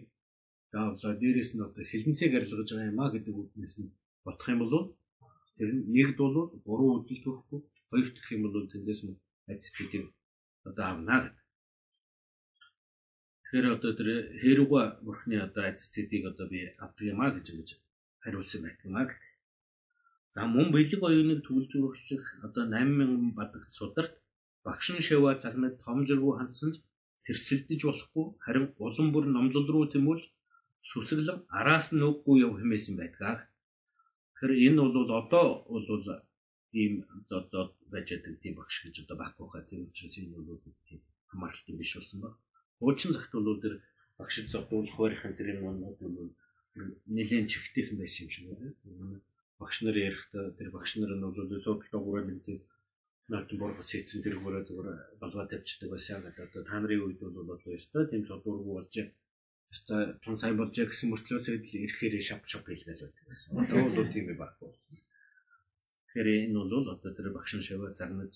даавлаа 0.74 1.14
дээрэс 1.22 1.52
нь 1.54 1.66
одоо 1.68 1.84
хилэнцээ 1.92 2.30
гарилгаж 2.32 2.70
байгаа 2.72 2.92
юм 2.92 3.00
а 3.04 3.14
гэдэг 3.14 3.36
үгнээс 3.42 3.76
нь 3.80 3.94
бодох 4.26 4.48
юм 4.54 4.60
бол 4.62 4.76
тэр 5.58 5.70
нэгд 5.96 6.18
бол 6.22 6.36
буруу 6.66 6.90
үзэл 6.98 7.24
төрөхгүй 7.24 7.60
хоёр 7.90 8.08
дахь 8.16 8.32
юм 8.36 8.42
бол 8.44 8.72
тэндээс 8.74 9.02
нь 9.06 9.20
альцчдыг 9.52 10.06
одоо 10.70 10.86
авна 10.92 11.16
гэдэг. 11.24 11.44
Тэгэхээр 13.44 13.68
одоо 13.76 13.92
тэр 14.00 14.10
хэрүүга 14.42 14.82
бурхны 15.06 15.36
одоо 15.48 15.64
альцчдыг 15.70 16.24
одоо 16.32 16.46
би 16.54 16.60
авдаг 16.84 17.06
юм 17.14 17.20
а 17.22 17.28
гэж 17.36 17.46
ингэж 17.52 17.70
хариулсан 18.24 18.62
байх 18.64 18.80
юм 18.88 18.96
а 18.98 19.04
гэдэг. 19.06 19.33
За 20.36 20.42
мөн 20.56 20.68
бэлэг 20.76 21.02
оюуныг 21.10 21.40
өргөх 21.50 22.26
одоо 22.46 22.64
8000 22.66 23.38
бадагт 23.40 23.72
сударт 23.80 24.14
багш 24.66 24.86
нь 24.94 25.06
шава 25.08 25.32
цагнад 25.44 25.76
том 25.86 25.98
жиргүү 26.08 26.34
хандсан 26.38 26.70
ч 26.74 26.78
тэрсэлдэж 27.26 27.82
болохгүй 27.86 28.26
харин 28.46 28.66
улам 28.86 29.08
бүр 29.14 29.26
номлол 29.36 29.68
руу 29.74 29.86
тэмүүлж 29.94 30.24
сүсгэлэн 30.90 31.40
араас 31.60 31.88
нь 31.96 32.06
үггүй 32.10 32.36
яв 32.46 32.54
хэмээсэн 32.60 32.96
байдаг. 33.02 33.38
Тэгэхээр 34.34 34.52
энэ 34.68 34.80
бол 34.84 35.12
одоо 35.22 35.46
бол 35.74 35.88
ийм 36.82 36.94
одоо 37.38 37.64
байж 37.94 38.08
байгаа 38.12 38.42
тийм 38.44 38.54
багш 38.60 38.76
гэж 38.84 38.96
одоо 39.04 39.18
байхгүй 39.22 39.48
хаа 39.50 39.64
тийм 39.70 39.82
учраас 39.88 40.16
энэ 40.20 40.34
бол 40.34 40.62
тийм 40.88 41.00
хамааралтай 41.32 41.76
биш 41.78 41.92
болсон 41.96 42.20
баг. 42.24 42.34
Уучин 42.84 43.12
цагт 43.16 43.34
бол 43.34 43.64
тэр 43.64 43.74
багшид 44.20 44.48
зодуулах 44.54 44.98
барихын 45.00 45.38
тэр 45.38 45.48
юм 45.54 45.62
бол 45.64 46.34
нэлээд 47.16 47.52
чихтэйхэн 47.52 47.98
байсан 48.00 48.22
юм 48.26 48.32
шиг 48.34 48.46
байна. 48.50 49.22
Багш 49.60 49.78
нар 49.86 49.98
ярихдаа 50.08 50.46
тэр 50.58 50.70
багш 50.76 50.92
нар 50.98 51.12
нь 51.16 51.24
бол 51.26 51.64
суудлаа 51.66 52.02
гурав 52.04 52.26
нэг 52.28 52.40
тийм 52.46 52.60
наадын 53.32 53.60
боргос 53.62 53.90
хийсэн 53.92 54.24
тэр 54.24 54.36
хөрөө 54.40 54.64
зүгээр 54.68 54.88
болгоод 55.22 55.50
тавьчихдаг 55.52 55.90
байсан 55.92 56.20
гэдэг. 56.24 56.46
Одоо 56.48 56.62
та 56.68 56.76
нарын 56.80 57.04
үед 57.06 57.20
бол 57.22 57.56
одоо 57.56 57.72
ёстой 57.80 58.04
тийм 58.12 58.24
зодуургүй 58.30 58.74
болж 58.76 58.94
ёстой 59.74 60.02
тун 60.24 60.36
сайн 60.42 60.56
болж 60.60 60.76
гэсэн 60.76 61.08
мөртлөө 61.10 61.40
зэдэл 61.44 61.84
ирэхээр 61.86 62.16
шап 62.28 62.42
шап 62.52 62.64
хийлгээл 62.68 63.04
байдаг 63.08 63.26
байсан. 63.30 63.50
Одоо 63.64 63.78
бол 63.96 64.14
тийм 64.14 64.26
байх 64.42 64.54
болсон. 64.60 64.92
Тэгэхээр 66.04 66.30
энэ 66.46 66.60
бол 66.60 66.88
одоо 66.94 67.12
тэр 67.16 67.28
багш 67.36 67.52
нь 67.56 67.66
шаваа 67.68 67.96
зарнаж 68.00 68.34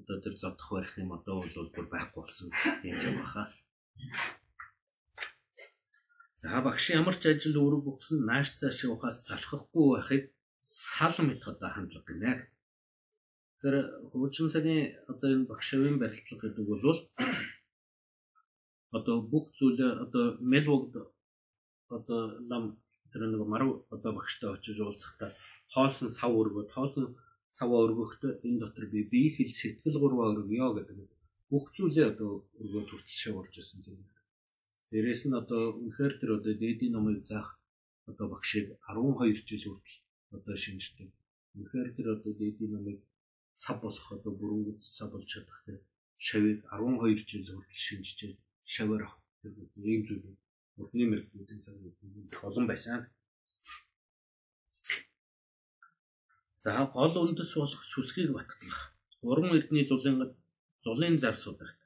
одоо 0.00 0.16
тэр 0.24 0.34
зодох 0.42 0.68
барих 0.72 0.94
юм 1.02 1.10
одоо 1.18 1.34
бол 1.42 1.68
бүр 1.74 1.86
байхгүй 1.92 2.20
болсон 2.22 2.48
юм 2.88 2.96
шиг 3.02 3.14
баха. 3.20 3.42
За 6.40 6.62
багш 6.66 6.84
ямар 7.00 7.16
ч 7.20 7.24
ажил 7.30 7.58
өрөг 7.64 7.84
өгсөн 7.92 8.18
нааш 8.30 8.48
цааш 8.58 8.78
ухаас 8.94 9.16
залхахгүй 9.28 9.86
байхыг 9.92 10.24
сал 10.62 11.14
мэт 11.26 11.42
одоо 11.52 11.70
хандлага 11.74 12.06
гинэ. 12.08 12.32
Тэр 13.60 13.74
хуучин 14.10 14.48
цагийн 14.54 14.94
одоо 15.12 15.28
энэ 15.34 15.48
багшийн 15.50 15.98
барилдлага 15.98 16.42
гэдэг 16.42 16.66
бол 16.70 16.84
одоо 18.96 19.16
бүх 19.32 19.46
зүйлээ 19.58 19.92
одоо 20.04 20.24
мелвогд 20.52 20.94
одоо 21.96 22.20
лам 22.50 22.64
тэр 23.10 23.22
нэг 23.28 23.42
марав 23.52 23.70
одоо 23.94 24.10
багштай 24.18 24.48
очиж 24.52 24.78
уулзахдаа 24.80 25.30
хоосон 25.74 26.08
сав 26.18 26.30
өргөө 26.40 26.64
тоосон 26.74 27.06
цаваа 27.58 27.80
өргөхдөө 27.86 28.32
энэ 28.46 28.60
дотор 28.62 28.84
би 28.92 29.00
бие 29.12 29.28
хэл 29.34 29.52
сэтгэл 29.60 30.00
гурваа 30.02 30.32
өргөё 30.32 30.68
гэдэг 30.76 30.98
бүх 31.50 31.64
зүйлээ 31.74 32.06
одоо 32.12 32.30
өргөө 32.62 32.82
төртөл 32.86 33.20
шаварж 33.22 33.52
байсан 33.58 33.80
тийм. 33.84 34.00
Дээрээс 34.90 35.22
нь 35.26 35.38
одоо 35.42 35.62
үнэхээр 35.80 36.12
тэр 36.20 36.30
одоо 36.38 36.54
дээдийн 36.62 36.94
номыг 36.94 37.18
заах 37.30 37.48
одоо 38.10 38.26
багшийг 38.32 38.66
12 38.88 39.48
жил 39.48 39.64
хүртэл 39.68 40.00
одоо 40.36 40.56
шинжтэй. 40.64 41.08
Үнэхээр 41.54 41.88
тэр 41.96 42.06
одоо 42.16 42.32
дээдийн 42.40 42.72
номыг 42.74 42.98
цав 43.62 43.76
болох 43.84 44.06
одоо 44.16 44.32
бүрэн 44.38 44.62
цав 44.98 45.08
болж 45.12 45.26
чадах 45.32 45.58
тэр 45.66 45.78
шавыг 46.26 46.58
12 46.70 47.28
жил 47.30 47.46
хүртэл 47.50 47.84
шинжиж 47.86 48.20
шаваар 48.72 49.02
авах 49.04 49.18
тэр 49.40 49.52
ийм 49.90 50.02
зүйл 50.06 50.24
урдны 50.80 51.04
мэрэгүүдийн 51.08 51.60
цаг 51.64 51.76
олон 52.48 52.66
байсан. 52.70 53.00
За 56.62 56.70
гол 56.94 57.14
үндэс 57.26 57.52
болох 57.60 57.82
сүсгийг 57.92 58.30
батглах. 58.34 58.80
Уран 59.28 59.50
эрдний 59.58 59.84
зулын 59.90 60.16
зулын 60.84 61.16
зар 61.22 61.36
сударт. 61.44 61.78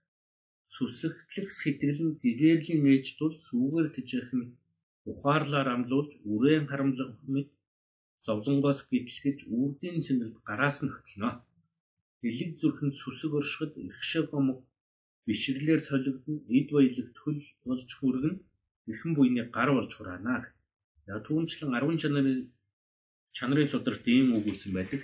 Сүслэгтлэх 0.74 1.49
сэтгэл 1.61 2.01
нь 2.07 2.18
гэгэрлийн 2.22 2.80
нээж 2.84 3.07
тул 3.18 3.34
сүүгээр 3.47 3.88
нь 4.38 4.47
ухаарлаар 5.11 5.68
амлуулж 5.74 6.12
үрээн 6.32 6.64
харамлах 6.70 7.11
мэт 7.32 7.49
зовлонгоос 8.24 8.80
гэтлгэж 8.90 9.38
үрдийн 9.58 9.98
цэнгэлд 10.06 10.36
гараас 10.48 10.78
нь 10.84 10.92
хөтлөнө 10.94 11.30
бэлэг 12.22 12.50
зүрхэн 12.60 12.90
сүсэг 13.00 13.32
оршиход 13.38 13.72
эрхшээ 13.84 14.22
гомог 14.30 14.58
бишрлэр 15.26 15.80
солигдсон 15.88 16.36
эд 16.58 16.68
баялаг 16.74 17.08
төл 17.18 17.40
болж 17.66 17.90
хүргэн 17.98 18.34
эрхэн 18.90 19.12
буйны 19.14 19.42
гар 19.56 19.70
болж 19.74 19.92
хураана. 19.94 20.36
Яг 21.10 21.18
түүнчлэн 21.26 21.70
10 21.74 22.02
чанарын 22.02 22.40
чанарын 23.36 23.72
сударт 23.72 24.04
ийм 24.06 24.28
үг 24.36 24.46
үлсэн 24.50 24.72
байдаг. 24.74 25.02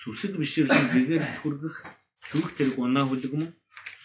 Сүсэг 0.00 0.32
бишрлэн 0.40 0.84
гэгээр 0.94 1.24
хүргэх 1.40 1.76
сүх 2.28 2.46
тэрэг 2.56 2.76
унаа 2.84 3.04
хүлэгм 3.08 3.44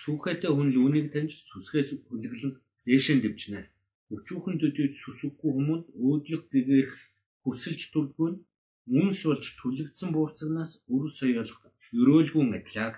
сүхэтэй 0.02 0.52
хүн 0.54 0.70
лүүнийг 0.76 1.08
таньж 1.14 1.32
сүсгээс 1.50 1.90
хүлэглэн 2.08 2.54
дээшэн 2.86 3.20
дэвчнэ. 3.22 3.60
Өчүүхэн 4.16 4.56
төдий 4.62 4.88
сүсэггүй 5.02 5.52
хүмүүд 5.54 5.84
өөдлөх 6.06 6.44
гэгээр 6.54 6.88
хүсэлж 7.44 7.82
турдгүй 7.94 8.32
үнс 9.00 9.20
болж 9.28 9.46
түлэгдсэн 9.60 10.10
буурцагнаас 10.16 10.72
үр 10.94 11.06
соёолох 11.20 11.60
өрөөлгүн 12.00 12.50
адилааг. 12.58 12.96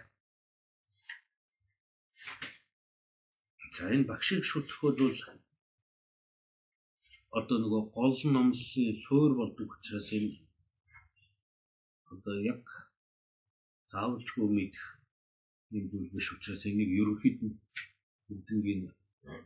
За 3.76 3.84
энэ 3.93 4.10
багшийг 4.10 4.43
шүтлэхэд 4.48 4.98
бол 5.04 5.20
одоо 7.39 7.58
нөгөө 7.60 7.84
гол 7.98 8.16
номлолын 8.34 8.96
суур 9.04 9.32
болдог 9.39 9.68
учраас 9.76 10.10
энэ 10.18 10.32
одоо 12.14 12.36
яг 12.54 12.64
заавалчгүй 13.91 14.48
мэдэх 14.58 14.86
нэг 15.72 15.84
зүйл 15.91 16.10
биш 16.14 16.28
учраас 16.34 16.64
энийг 16.70 16.91
ерөнхийд 17.02 17.38
нь 17.46 17.58
бүгднийг 18.28 18.82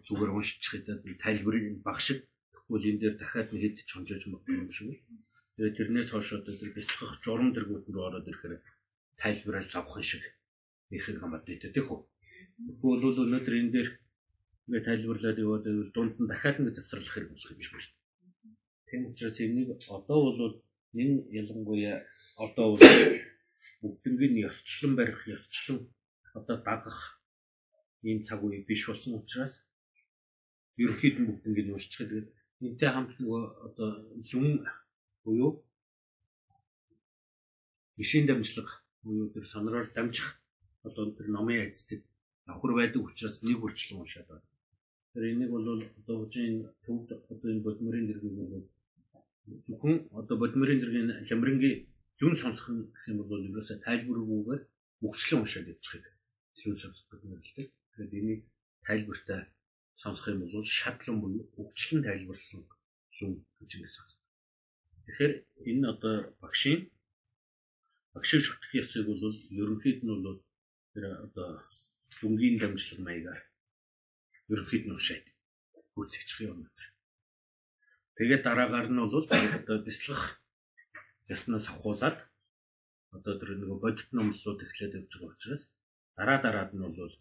зүгээр 0.05 0.31
уншиж 0.37 0.63
хадаад 0.69 1.01
тайлбарыг 1.23 1.65
багшиг 1.87 2.19
тэгвэл 2.69 2.85
энэ 2.85 3.01
дээр 3.01 3.15
дахиад 3.17 3.49
нэг 3.49 3.61
хэд 3.65 3.77
чонжож 3.89 4.23
магадгүй 4.29 4.55
юм 4.61 4.69
шиг. 4.69 5.01
Тэгээд 5.57 5.77
тэрнээс 5.77 6.09
хойш 6.13 6.37
одоо 6.37 6.53
тэр 6.53 6.69
бяцлах 6.77 7.17
журам 7.17 7.49
тэргүүт 7.57 7.89
рүү 7.89 8.03
ороод 8.05 8.29
ирэхээр 8.29 8.61
тайлбарлаж 9.17 9.73
авах 9.73 9.97
шиг 10.05 10.21
их 10.93 11.05
хамаад 11.09 11.49
дийтэй 11.49 11.73
тийм 11.73 11.89
үү. 11.89 11.99
Тэгвэл 12.77 13.01
бол 13.01 13.21
өнөөдөр 13.25 13.55
энэ 13.57 13.73
дээр 13.73 13.89
ингээ 14.69 14.85
тайлбарлаад 14.85 15.41
яваад 15.41 15.65
дунд 15.97 16.15
нь 16.21 16.29
дахиад 16.29 16.61
ингээ 16.61 16.77
завсарлах 16.77 17.09
хэрэг 17.09 17.33
болох 17.33 17.51
юм 17.57 17.61
шиг 17.65 17.73
байна. 17.73 17.89
Тийм 18.85 19.01
учраас 19.09 19.37
энийг 19.41 19.69
одоо 19.89 20.19
бол 20.29 20.55
энэ 20.93 21.25
ялангуяа 21.41 21.97
одоо 22.37 22.67
бол 22.77 22.85
бүгднийг 23.81 24.21
нь 24.29 24.43
ёсчлон 24.45 24.93
барих, 24.93 25.25
ёсчлон 25.25 25.89
одоо 26.37 26.57
дагах 26.61 26.99
ийм 28.05 28.21
цаг 28.21 28.45
үе 28.45 28.61
биш 28.69 28.85
болсон 28.85 29.17
учраас 29.17 29.65
ерөөхдөө 30.77 31.25
бүгднийг 31.27 31.65
нь 31.65 31.73
уншчих. 31.73 32.05
Тэгээд 32.05 32.29
энтэй 32.67 32.89
хамт 32.91 33.11
нөгөө 33.19 33.43
одоо 33.67 33.89
юм 34.35 34.45
буюу 35.23 35.51
бишийн 37.97 38.25
дамжлага 38.27 38.73
буюу 39.03 39.27
тэр 39.33 39.45
сонороор 39.53 39.87
дамжих 39.95 40.27
одоо 40.87 41.11
тэр 41.17 41.27
номын 41.35 41.63
эцдэг 41.67 41.99
давхар 42.45 42.73
байдаг 42.75 43.01
учраас 43.03 43.37
нэг 43.43 43.57
хүрчлэн 43.59 43.99
уншаад 43.99 44.27
байна. 44.27 44.47
Тэр 45.13 45.23
энийг 45.31 45.51
бол 45.51 45.67
одоо 45.99 46.15
хожийн 46.19 46.55
төвд 46.83 47.09
одоо 47.31 47.47
энэ 47.51 47.65
бодмөрийн 47.65 48.07
дэргийг 48.07 48.35
бол 48.39 48.67
зөвхөн 49.65 49.95
одоо 50.19 50.35
бодмөрийн 50.39 50.79
дэргийн 50.81 51.09
ламрингийн 51.29 51.77
юун 52.23 52.35
сонсох 52.41 52.67
гэх 52.69 53.03
юм 53.11 53.17
бол 53.23 53.47
ерөөсөө 53.49 53.77
тайлбаргүйгээр 53.85 54.61
мөгчлэн 55.03 55.41
уншаад 55.41 55.71
явчихыг 55.73 56.05
юун 56.65 56.77
сонсох 56.83 57.05
гэдэг 57.07 57.29
нь 57.29 57.35
л 57.39 57.53
дээ. 57.55 57.67
Тэгэхээр 57.91 58.19
энийг 58.19 58.41
тайлбартай 58.85 59.41
сонсох 60.01 60.27
юм 60.31 60.39
бол 60.53 60.65
шатлан 60.79 61.17
буюу 61.21 61.43
өгчлэн 61.61 62.01
тайлбарлсан 62.07 62.63
юм 63.25 63.33
гэж 63.59 63.71
ингэсэн. 63.75 64.07
Тэгэхээр 65.05 65.33
энэ 65.69 65.85
одоо 65.93 66.15
багшийн 66.41 66.79
багшийн 68.13 68.43
шүтэх 68.45 68.71
ёсыг 68.81 69.03
бол 69.07 69.21
ерөнхийд 69.61 69.99
нь 70.03 70.11
бол 70.11 70.39
тэр 70.93 71.03
одоо 71.25 71.49
дүнгийн 72.19 72.55
дамжлаг 72.59 72.99
маягаар 73.03 73.41
ерөнхийд 74.51 74.85
нь 74.87 74.97
ушаад 74.99 75.25
гүйцэтгэх 75.95 76.39
юм 76.47 76.63
байна. 76.63 76.95
Тэгээд 78.15 78.43
дараагаар 78.47 78.87
нь 78.91 79.01
бол 79.01 79.15
одоо 79.19 79.77
бяцлах 79.87 80.23
яснаас 81.33 81.65
авахуулаад 81.69 82.17
одоо 83.15 83.33
тэр 83.39 83.51
нэг 83.59 83.71
бодит 83.83 84.09
номлолууд 84.15 84.63
эхлээд 84.63 84.97
явж 84.99 85.11
байгаа 85.11 85.33
учраас 85.35 85.63
дараа 86.17 86.39
дараад 86.41 86.71
нь 86.73 86.83
бол 86.83 87.13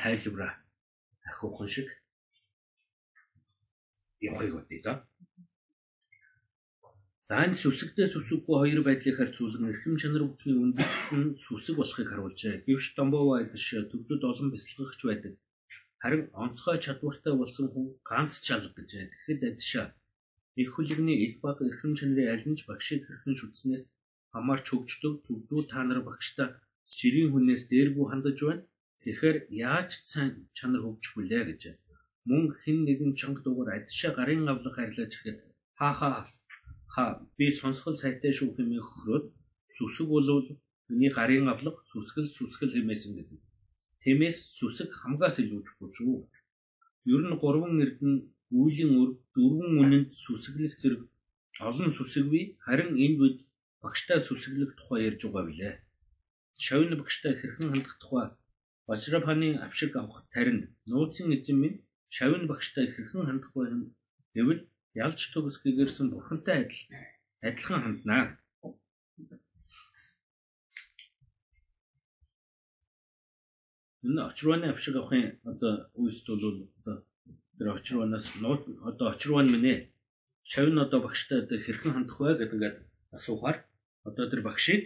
тайлбараа 0.00 0.52
ахиухан 1.30 1.68
шиг 1.74 1.88
явахыг 4.28 4.52
бодъё 4.54 4.80
да. 4.86 4.92
За 7.28 7.34
энэ 7.44 7.60
сүсэгдээ 7.62 8.08
сүсэггүй 8.10 8.56
хоёр 8.58 8.80
байдлыг 8.86 9.16
харьцуулан 9.18 9.70
эрхэм 9.70 9.94
чанар 10.00 10.24
бүхний 10.26 10.56
үндэс 10.62 10.92
нь 11.18 11.34
сүсэг 11.44 11.74
болохыг 11.78 12.08
харуулжээ. 12.08 12.54
Гэвч 12.66 12.84
Домбова 12.96 13.34
адиш 13.42 13.66
төвдөд 13.90 14.22
олон 14.30 14.48
бяцлагч 14.54 15.00
байдаг. 15.04 15.34
Харин 16.02 16.22
онцгой 16.44 16.78
чадвартай 16.84 17.34
болсон 17.38 17.66
хүн 17.72 17.86
ганц 18.08 18.32
чалга 18.46 18.70
гэж 18.76 18.90
тэгэхэд 19.10 19.40
адишаа 19.50 19.86
их 20.62 20.68
хүлэгний 20.74 21.18
их 21.26 21.34
баг 21.44 21.56
эрхэм 21.66 21.92
чанарын 21.98 22.30
аль 22.32 22.44
ч 22.58 22.60
багшийг 22.70 23.02
хэрхэн 23.04 23.34
шүтснээс 23.40 23.84
хамаарч 24.32 24.66
хөгждөг 24.70 25.14
төвдүү 25.26 25.60
та 25.70 25.78
нар 25.82 26.00
багштай 26.08 26.48
жирийн 26.98 27.30
хүнээс 27.32 27.62
дээргүй 27.70 28.06
хандаж 28.08 28.38
байна. 28.48 28.62
Тэгэхээр 29.04 29.38
яаж 29.68 29.90
сайн 30.10 30.30
чанар 30.56 30.82
хөгжих 30.84 31.12
вүлээ 31.14 31.42
гэж. 31.48 31.62
Мөн 32.28 32.44
хэн 32.60 32.78
нэгэн 32.86 33.12
чанга 33.20 33.40
дуугаар 33.42 33.70
адишаа 33.76 34.12
гарын 34.18 34.50
авлах 34.52 34.76
харьлаж 34.76 35.12
ихэд 35.14 35.38
хаа 35.78 35.94
хаа 36.00 36.14
хаа 36.94 37.10
би 37.36 37.46
сонсгол 37.60 37.96
сайтай 38.02 38.32
шүү 38.36 38.50
хэмээн 38.56 38.88
хөрөөд 38.90 39.26
сүсэг 39.76 40.06
болвол 40.14 40.46
миний 40.88 41.12
гарын 41.18 41.46
авлага 41.52 41.80
сүсгэл 41.90 42.28
сүсгэл 42.36 42.74
хэмээсэн 42.74 43.12
гэдэг. 43.16 43.40
Тиймээс 44.02 44.38
сүсэг 44.58 44.88
хамгаас 45.00 45.36
илүү 45.42 45.60
чухал 45.66 45.92
шүү. 45.98 46.16
Ер 47.14 47.22
нь 47.26 47.40
гурван 47.42 47.74
эрдэнэ 47.84 48.18
үүлийн 48.58 48.92
өр 49.02 49.10
дөрвөн 49.34 49.72
үнэнд 49.82 50.08
сүсэглэх 50.24 50.74
зэрэг 50.80 51.02
олон 51.68 51.90
сүсэггүй 51.98 52.44
харин 52.64 52.92
энэ 53.04 53.18
үед 53.22 53.38
багштай 53.82 54.18
сүсэглэх 54.28 54.70
тухай 54.78 55.00
ярьж 55.08 55.20
байгаа 55.24 55.44
билээ. 55.48 55.74
Шавны 56.64 56.94
багштай 56.98 57.32
хэрхэн 57.36 57.70
хандах 57.70 57.96
тухай 58.02 58.26
Вajrapani 58.88 59.50
авшиг 59.66 59.92
авах 59.96 60.20
тарин 60.32 60.58
нууцын 60.90 61.28
эзэн 61.36 61.58
минь 61.62 61.78
шавны 62.16 62.46
багштай 62.50 62.86
хэрхэн 62.90 63.26
хандах 63.26 63.52
вэ 63.54 63.64
гэвэл 64.34 64.62
ялж 65.04 65.20
төгс 65.32 65.56
гэгэрсэн 65.62 66.06
бурхантай 66.10 66.56
адил 66.62 66.80
адилхан 67.48 67.80
ханднаа. 67.84 68.24
Энэ 74.06 74.20
очрооны 74.30 74.66
авшиг 74.70 74.94
авахын 74.96 75.24
одоо 75.50 75.72
үйлс 76.00 76.20
бол 76.28 76.44
одоо 76.78 76.96
тэр 77.58 77.68
очроонаас 77.74 78.26
одоо 78.90 79.06
очроон 79.10 79.46
минь 79.50 79.68
ээ 79.72 79.78
шавны 80.52 80.78
одоо 80.86 81.00
багштай 81.02 81.38
одоо 81.42 81.58
хэрхэн 81.60 81.92
хандах 81.94 82.18
вэ 82.20 82.30
гэдэг 82.38 82.54
ингээд 82.54 82.76
асуухаар 83.16 83.58
одоо 84.08 84.24
тэр 84.30 84.40
багшийг 84.46 84.82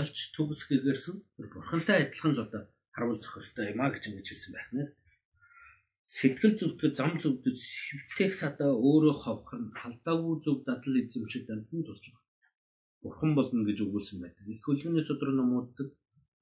ялж 0.00 0.16
төгс 0.34 0.60
гэгэрсэн 0.68 1.14
бурхантай 1.36 1.98
адилхан 2.08 2.32
л 2.36 2.44
одоо 2.46 2.62
харуул 2.94 3.18
зохистой 3.20 3.66
юм 3.72 3.80
а 3.82 3.90
гэж 3.92 4.02
ингэж 4.08 4.26
хэлсэн 4.30 4.52
байх 4.54 4.68
нэ. 4.76 4.82
Сэтгэл 6.14 6.54
зүтгэж 6.60 6.92
зам 6.98 7.12
зүвдэж 7.22 7.58
хөвтөх 7.88 8.32
садаа 8.38 8.72
өөрөө 8.88 9.16
ховх 9.22 9.50
нь 9.58 9.74
халдаагүй 9.80 10.34
зөв 10.44 10.56
дадал 10.68 10.94
эзэмшиж 11.02 11.44
амтан 11.50 11.82
туслах. 11.84 12.18
Бурхан 13.02 13.32
болно 13.38 13.60
гэж 13.68 13.78
өгүүлсэн 13.84 14.18
байдаг. 14.22 14.44
Их 14.52 14.62
хөлгөний 14.62 15.04
судар 15.06 15.30
номуудад 15.34 15.90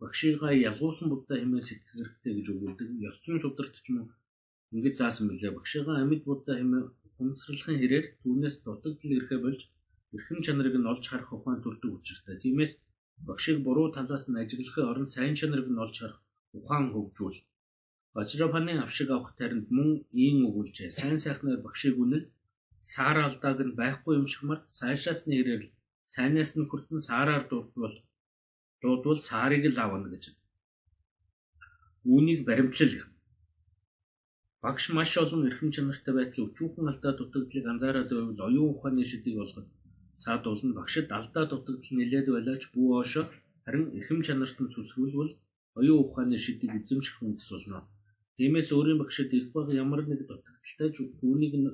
багшигаа 0.00 0.52
ялгуусан 0.68 1.08
будда 1.10 1.34
хэмээн 1.40 1.64
сэтгэх 1.68 1.90
хэрэгтэй 1.92 2.32
гэж 2.36 2.46
өгүүлдэг. 2.54 2.88
Ёсцон 3.08 3.36
сударт 3.40 3.74
ч 3.84 3.86
юм 3.88 3.96
уу 4.00 4.08
ингэж 4.76 4.94
заасан 5.00 5.26
билээ. 5.30 5.56
Багшигаа 5.56 5.96
амьд 6.02 6.22
будда 6.28 6.52
хэмээн 6.58 6.84
хүнсрэлхэн 7.16 7.80
хэрээр 7.80 8.06
түүнээс 8.20 8.56
дутагдал 8.64 9.16
ирэхэ 9.16 9.36
болж 9.44 9.60
эрхэм 10.14 10.40
чанарыг 10.44 10.76
нь 10.78 10.90
олж 10.92 11.04
харах 11.08 11.30
ухаан 11.32 11.60
төрдөг 11.64 11.92
учиртай. 11.96 12.36
Тиймээс 12.44 12.72
багшийг 13.28 13.58
буруу 13.66 13.88
талаас 13.96 14.24
нь 14.28 14.40
ажиглахын 14.42 14.90
орон 14.90 15.08
сайн 15.14 15.34
чанарыг 15.40 15.68
нь 15.70 15.82
олж 15.84 15.96
харах 16.00 16.20
ухаан 16.58 16.86
хөгжүүл. 16.94 17.38
Вajrapani 18.16 18.74
авшиг 18.84 19.08
авах 19.10 19.32
таринд 19.40 19.66
мөн 19.76 19.90
ийм 20.24 20.38
өгүүлжээ. 20.48 20.90
Сайн 20.98 21.18
сайхнаар 21.24 21.60
багшийг 21.62 21.96
үнэл 22.02 22.24
саар 22.92 23.16
алдааг 23.26 23.58
нь 23.66 23.76
байхгүй 23.80 24.12
юм 24.20 24.26
шиг 24.32 24.42
март 24.48 24.64
сайшаас 24.78 25.20
нь 25.26 25.38
ирэл 25.40 25.66
сайнаас 26.14 26.50
нь 26.58 26.68
хүртэн 26.70 27.00
саараар 27.08 27.44
дуудвал 27.50 27.96
дуудвал 28.82 29.20
саарыг 29.28 29.64
л 29.68 29.82
авна 29.84 30.08
гэж. 30.12 30.24
Үүнийг 32.12 32.40
баримтлал 32.48 32.94
Багш 34.64 34.84
маш 34.96 35.12
олон 35.22 35.42
эрхэм 35.48 35.70
чанартай 35.74 36.14
байдлын 36.16 36.46
өчүүхэн 36.48 36.90
алдаа 36.90 37.12
дутагдлыг 37.16 37.66
анзаараад 37.72 38.10
байвал 38.12 38.40
оюун 38.48 38.70
ухааны 38.72 39.04
шидийг 39.10 39.36
олгод 39.44 39.66
цаадуулна 40.22 40.72
багшид 40.78 41.08
алдаа 41.18 41.44
дутагдал 41.48 41.96
нэлээд 41.98 42.26
байлаач 42.34 42.62
бүү 42.74 42.88
оошо 42.98 43.22
харин 43.64 43.84
эрхэм 43.98 44.20
чанарт 44.26 44.56
нь 44.62 44.72
сүсгүүлвэл 44.74 45.32
оюун 45.78 46.00
ухааны 46.04 46.36
шидийг 46.44 46.72
эзэмших 46.78 47.14
хүндэс 47.18 47.48
болно. 47.52 47.78
Тиймээс 48.36 48.68
өөрийн 48.76 48.98
багшид 49.00 49.30
их 49.38 49.46
баг 49.54 49.66
ямар 49.82 50.00
нэг 50.10 50.20
дутагдaltaй 50.28 50.88
ч 50.94 50.96
түүнийг 51.20 51.54
нь 51.62 51.68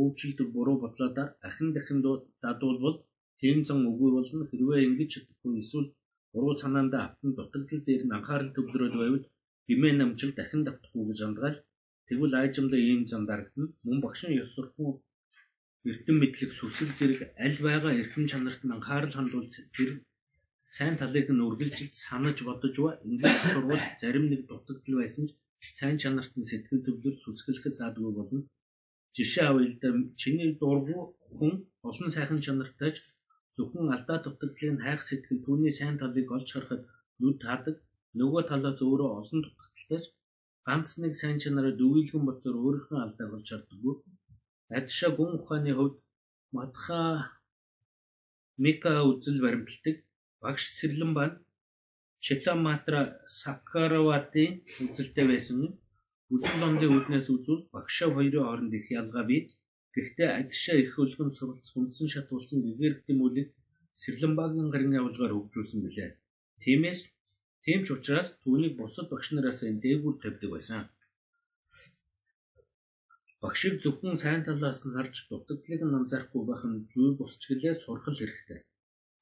өвчлөлт 0.00 0.40
буруу 0.54 0.76
бодлоо 0.82 1.10
дахин 1.16 1.68
дахин 1.76 1.98
дадуулбал 2.44 2.96
тийм 3.40 3.58
зан 3.68 3.80
үгүй 3.90 4.10
болно 4.16 4.44
хэрвээ 4.50 4.86
ингэж 4.88 5.10
чадахгүй 5.12 5.54
эсвэл 5.62 5.88
буруу 6.32 6.54
санаандаа 6.62 7.02
автан 7.06 7.30
дутагдал 7.34 7.82
дээр 7.86 8.02
нь 8.06 8.16
анхаарал 8.18 8.54
төвлөрөөд 8.54 8.94
байвал 9.00 9.24
химээ 9.66 9.94
намжиг 9.96 10.30
дахин 10.36 10.62
давтахгүй 10.64 11.04
гэж 11.08 11.18
андгаал 11.28 11.56
тэгвэл 12.06 12.38
айжмдаа 12.40 12.80
ийм 12.90 13.02
зам 13.10 13.22
дарагдана 13.26 13.68
мөн 13.84 13.98
багшийн 14.04 14.38
ёс 14.42 14.50
суртахуун 14.54 14.96
эрдэм 15.90 16.16
мэдлэг 16.20 16.50
сүсэг 16.58 16.90
зэрэг 16.98 17.20
аль 17.44 17.58
байгаа 17.66 17.92
эрхэм 18.00 18.24
чанарт 18.30 18.60
нь 18.64 18.74
анхаарал 18.76 19.14
хандуул 19.16 19.48
тэр 19.74 19.90
сайн 20.76 20.94
талыг 21.00 21.28
нь 21.32 21.44
үргэлж 21.46 21.78
санаж 22.06 22.38
бодож 22.48 22.74
ба 22.84 22.90
ингэж 23.08 23.36
сурвал 23.52 23.84
зарим 24.00 24.24
нэг 24.32 24.40
дутагдал 24.50 24.94
байсан 25.00 25.24
ч 25.28 25.32
сайн 25.78 25.96
чанарт 26.02 26.32
нь 26.38 26.48
сэтгэл 26.50 26.84
төвлөр 26.86 27.14
сүсгэлэхэд 27.18 27.74
заадгүй 27.80 28.12
болно. 28.18 28.40
Жишээ 29.16 29.46
авъя 29.50 29.68
да 29.82 29.88
чиний 30.20 30.50
дургу 30.60 30.98
хүн 31.36 31.52
олон 31.88 32.10
сайхан 32.16 32.40
чанартай 32.46 32.90
ч 32.94 32.98
зөвхөн 33.56 33.86
алдаа 33.94 34.18
дутагдлыг 34.22 34.78
хайх 34.84 35.02
сэтгэл 35.08 35.44
түүний 35.44 35.72
сайн 35.78 35.96
талыг 36.02 36.28
олж 36.36 36.48
харахад 36.52 36.82
нүд 37.20 37.36
таадаг 37.44 37.76
нөгөө 38.18 38.42
талаас 38.50 38.78
өөрөө 38.86 39.10
олон 39.20 39.38
дутагдaltaй 39.42 40.00
ч 40.04 40.06
ганц 40.66 40.88
нэг 41.02 41.12
сайн 41.22 41.36
чанараа 41.42 41.74
дүгийлгэн 41.76 42.24
бодлоор 42.26 42.56
өөрийнхөө 42.64 42.98
алдааг 43.04 43.30
олж 43.36 43.48
харддаг. 43.50 43.98
Адшаа 44.78 45.10
гүн 45.18 45.30
ухааны 45.38 45.72
хувьд 45.74 45.96
матха 46.56 47.00
мика 48.64 48.92
үзэл 49.10 49.38
баримталдаг 49.44 49.96
багш 50.42 50.62
Сэрлэн 50.78 51.12
бан 51.18 51.30
Читаматра 52.26 53.00
Сакараватын 53.40 54.50
үзэлтэй 54.84 55.24
байсан 55.32 55.60
үзэл 56.34 56.56
номдын 56.62 56.92
үүднээс 56.96 57.26
үзвэл 57.34 57.62
багшаа 57.74 58.08
хоёрын 58.16 58.44
хооронд 58.44 58.72
их 58.78 58.86
ялгаа 59.00 59.24
бий. 59.30 59.42
Гэхдээ 59.94 60.30
адшаа 60.40 60.76
их 60.82 60.90
хөлгөн 60.94 61.30
суралц 61.34 61.66
хүнсэн 61.70 62.08
шатуулсан 62.14 62.58
гэгээр 62.62 62.94
гэмүүлэг 63.06 63.48
Сэрлэнбагийн 64.00 64.68
гарын 64.70 64.98
явуулгаар 65.00 65.32
хөгжүүлсэн 65.34 65.80
билээ. 65.82 66.10
Тиймээс 66.62 67.00
тийм 67.64 67.80
ч 67.86 67.88
учраас 67.94 68.28
түүнийг 68.42 68.74
бусад 68.80 69.06
багш 69.10 69.28
нараас 69.32 69.60
дээгүүр 69.84 70.16
тавьдаг 70.22 70.50
байсан. 70.52 70.82
Багшийг 73.42 73.74
зөвхөн 73.82 74.16
сайн 74.22 74.40
талаас 74.46 74.80
нь 74.86 74.94
харж 74.96 75.14
дутагдлыг 75.28 75.82
нь 75.84 75.96
анзаарахгүй 75.98 76.42
байх 76.46 76.62
нь 76.70 76.84
зүйл 76.92 77.14
босчгэлээ 77.20 77.74
сурах 77.84 78.06
хэрэгтэй. 78.18 78.60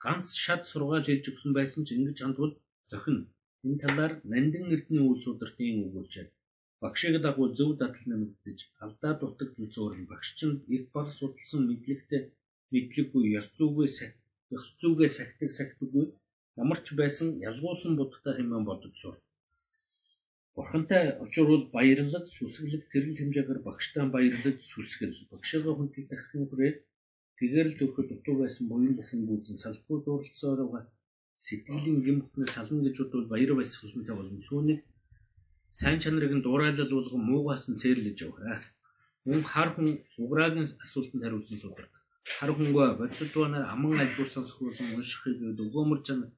Ганц 0.04 0.26
шат 0.44 0.62
сургаал 0.70 1.06
хийж 1.06 1.24
өгсөн 1.30 1.52
байсан 1.58 1.82
ч 1.86 1.88
ингэж 1.96 2.18
хандвал 2.22 2.52
зохино. 2.90 3.22
Энэ 3.66 3.80
талаар 3.82 4.12
Нандин 4.30 4.66
эрдний 4.74 5.02
үйл 5.04 5.20
судртын 5.24 5.84
өгүүлжээ. 5.86 6.26
Багшийг 6.82 7.16
дагуу 7.22 7.48
зөв 7.58 7.70
дадал 7.80 8.04
нэмэгдэж, 8.10 8.58
алдаа 8.84 9.12
дутагдал 9.18 9.68
зөөрн 9.74 10.04
багш 10.10 10.28
чинь 10.38 10.62
их 10.74 10.82
баг 10.94 11.06
судалсан 11.18 11.62
мэдлэгтэй 11.66 12.22
мэдлэггүй 12.72 13.24
ёс 13.40 13.46
зүгээ 13.56 13.88
ёс 14.58 14.66
зүгээ 14.80 15.10
сахдаг 15.16 15.50
сахдаггүй 15.58 16.06
ямар 16.62 16.78
ч 16.84 16.86
байсан 17.00 17.28
ялгуулсан 17.48 17.92
будтай 17.96 18.32
хэмээн 18.36 18.64
бодож 18.66 18.94
сур. 19.02 19.16
Бурхантай 20.54 21.04
учруул 21.24 21.64
баярлаг 21.74 22.24
сүсгэлэг 22.36 22.82
тэрэл 22.92 23.18
хэмжээгээр 23.18 23.60
багштай 23.68 24.04
баярлаж 24.14 24.58
сүсгэл 24.70 25.18
багшигаа 25.32 25.74
хүндэл 25.76 26.06
дахин 26.10 26.44
хүрээ 26.46 26.72
тэгээр 27.38 27.68
л 27.70 27.78
төрөхөд 27.78 28.06
дутуу 28.10 28.34
байсан 28.42 28.64
буян 28.70 28.94
бүхэн 28.98 29.20
гүйцэн 29.28 29.56
салбар 29.62 29.98
дууралцсоор 30.02 30.60
байгаа 30.62 30.84
сэтгэлийн 31.44 31.98
гэм 32.04 32.16
бүхнээ 32.20 32.50
сална 32.56 32.82
гэж 32.84 32.96
бодвол 32.98 33.26
баяр 33.32 33.52
баясгалантай 33.54 34.14
болно. 34.16 34.42
Сүүнийг 34.48 34.80
сайн 35.78 35.98
чанарыг 36.02 36.32
нь 36.34 36.44
дуурайлал 36.44 36.92
болгон 36.96 37.22
муугаас 37.30 37.64
нь 37.70 37.80
цээрлэж 37.82 38.18
яваа. 38.26 38.58
Мөн 39.26 39.42
хар 39.52 39.68
хүн 39.74 39.88
уграагийн 40.22 40.68
асуултанд 40.84 41.22
хариулсан 41.22 41.58
судар. 41.62 41.86
Хар 42.38 42.50
хүнгөө 42.54 42.88
бодисдуунаар 43.00 43.66
аман 43.74 44.02
альбуур 44.02 44.28
сонсох 44.32 44.58
болон 44.66 44.88
уншихыг 44.98 45.36
өгөөмөр 45.64 46.00
чанар 46.06 46.30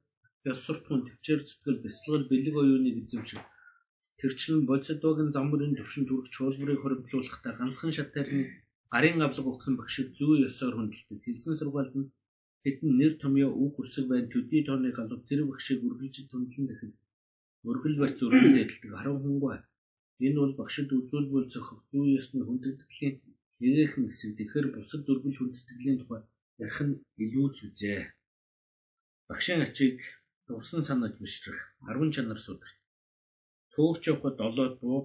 ёс 0.51 0.59
суртахуун 0.67 1.03
төвчээр 1.07 1.41
зүтгэл 1.49 1.83
бяцлал 1.85 2.25
бэлэг 2.31 2.55
оюуныг 2.63 2.97
эзэмших 3.01 3.43
тэрчлэн 4.21 4.61
бодисдугийн 4.71 5.31
замбарын 5.37 5.77
төвшин 5.79 6.05
төрөх 6.07 6.29
чуулбарыг 6.35 6.81
хоригдлуулахдаа 6.81 7.53
ганцхан 7.59 7.93
шатаар 7.97 8.29
нь 8.37 8.49
гарын 8.93 9.23
авлага 9.27 9.51
өгсөн 9.55 9.75
багшид 9.81 10.09
зүү 10.19 10.35
ёсоор 10.49 10.75
хүндэлдэг. 10.77 11.19
Хэлсэн 11.25 11.55
сургаалд 11.57 11.95
нь 12.01 12.11
хэдэн 12.65 12.91
нэр 13.01 13.13
томьёо 13.23 13.53
үг 13.65 13.75
үсэг 13.83 14.05
байн 14.11 14.27
төдий 14.33 14.63
тооны 14.67 14.91
галуу 14.99 15.21
тэр 15.29 15.41
багшийг 15.51 15.81
үргэлж 15.87 16.17
томдлон 16.31 16.67
дахин 16.69 16.93
өргөл 17.69 17.97
барьц 18.01 18.19
өргөл 18.27 18.61
яддаг 18.63 18.83
10 18.83 19.23
хүнгүй. 19.23 19.57
Энэ 20.27 20.39
бол 20.43 20.55
багшид 20.61 20.89
үзүүлбэл 20.99 21.49
зохих 21.55 21.81
зүү 21.91 22.05
ёсны 22.19 22.43
хүндэгдлийн 22.45 23.15
нэгэн 23.61 24.05
хэсэг. 24.09 24.31
Тэгэхээр 24.37 24.67
бусад 24.75 25.05
өргөл 25.13 25.39
хүндэтгэлийн 25.39 25.99
тухай 26.01 26.21
ярих 26.65 26.79
нь 26.87 26.95
илүү 27.25 27.47
зүзээ. 27.57 28.01
Багшийн 29.29 29.61
ачийг 29.67 29.99
дурсан 30.47 30.83
санаж 30.89 31.15
бишрэх 31.23 31.59
10 31.87 32.15
чанар 32.15 32.41
сударт. 32.43 32.77
Төөгч 33.73 34.03
явахад 34.11 34.39
олоод 34.49 34.75
буу 34.83 35.01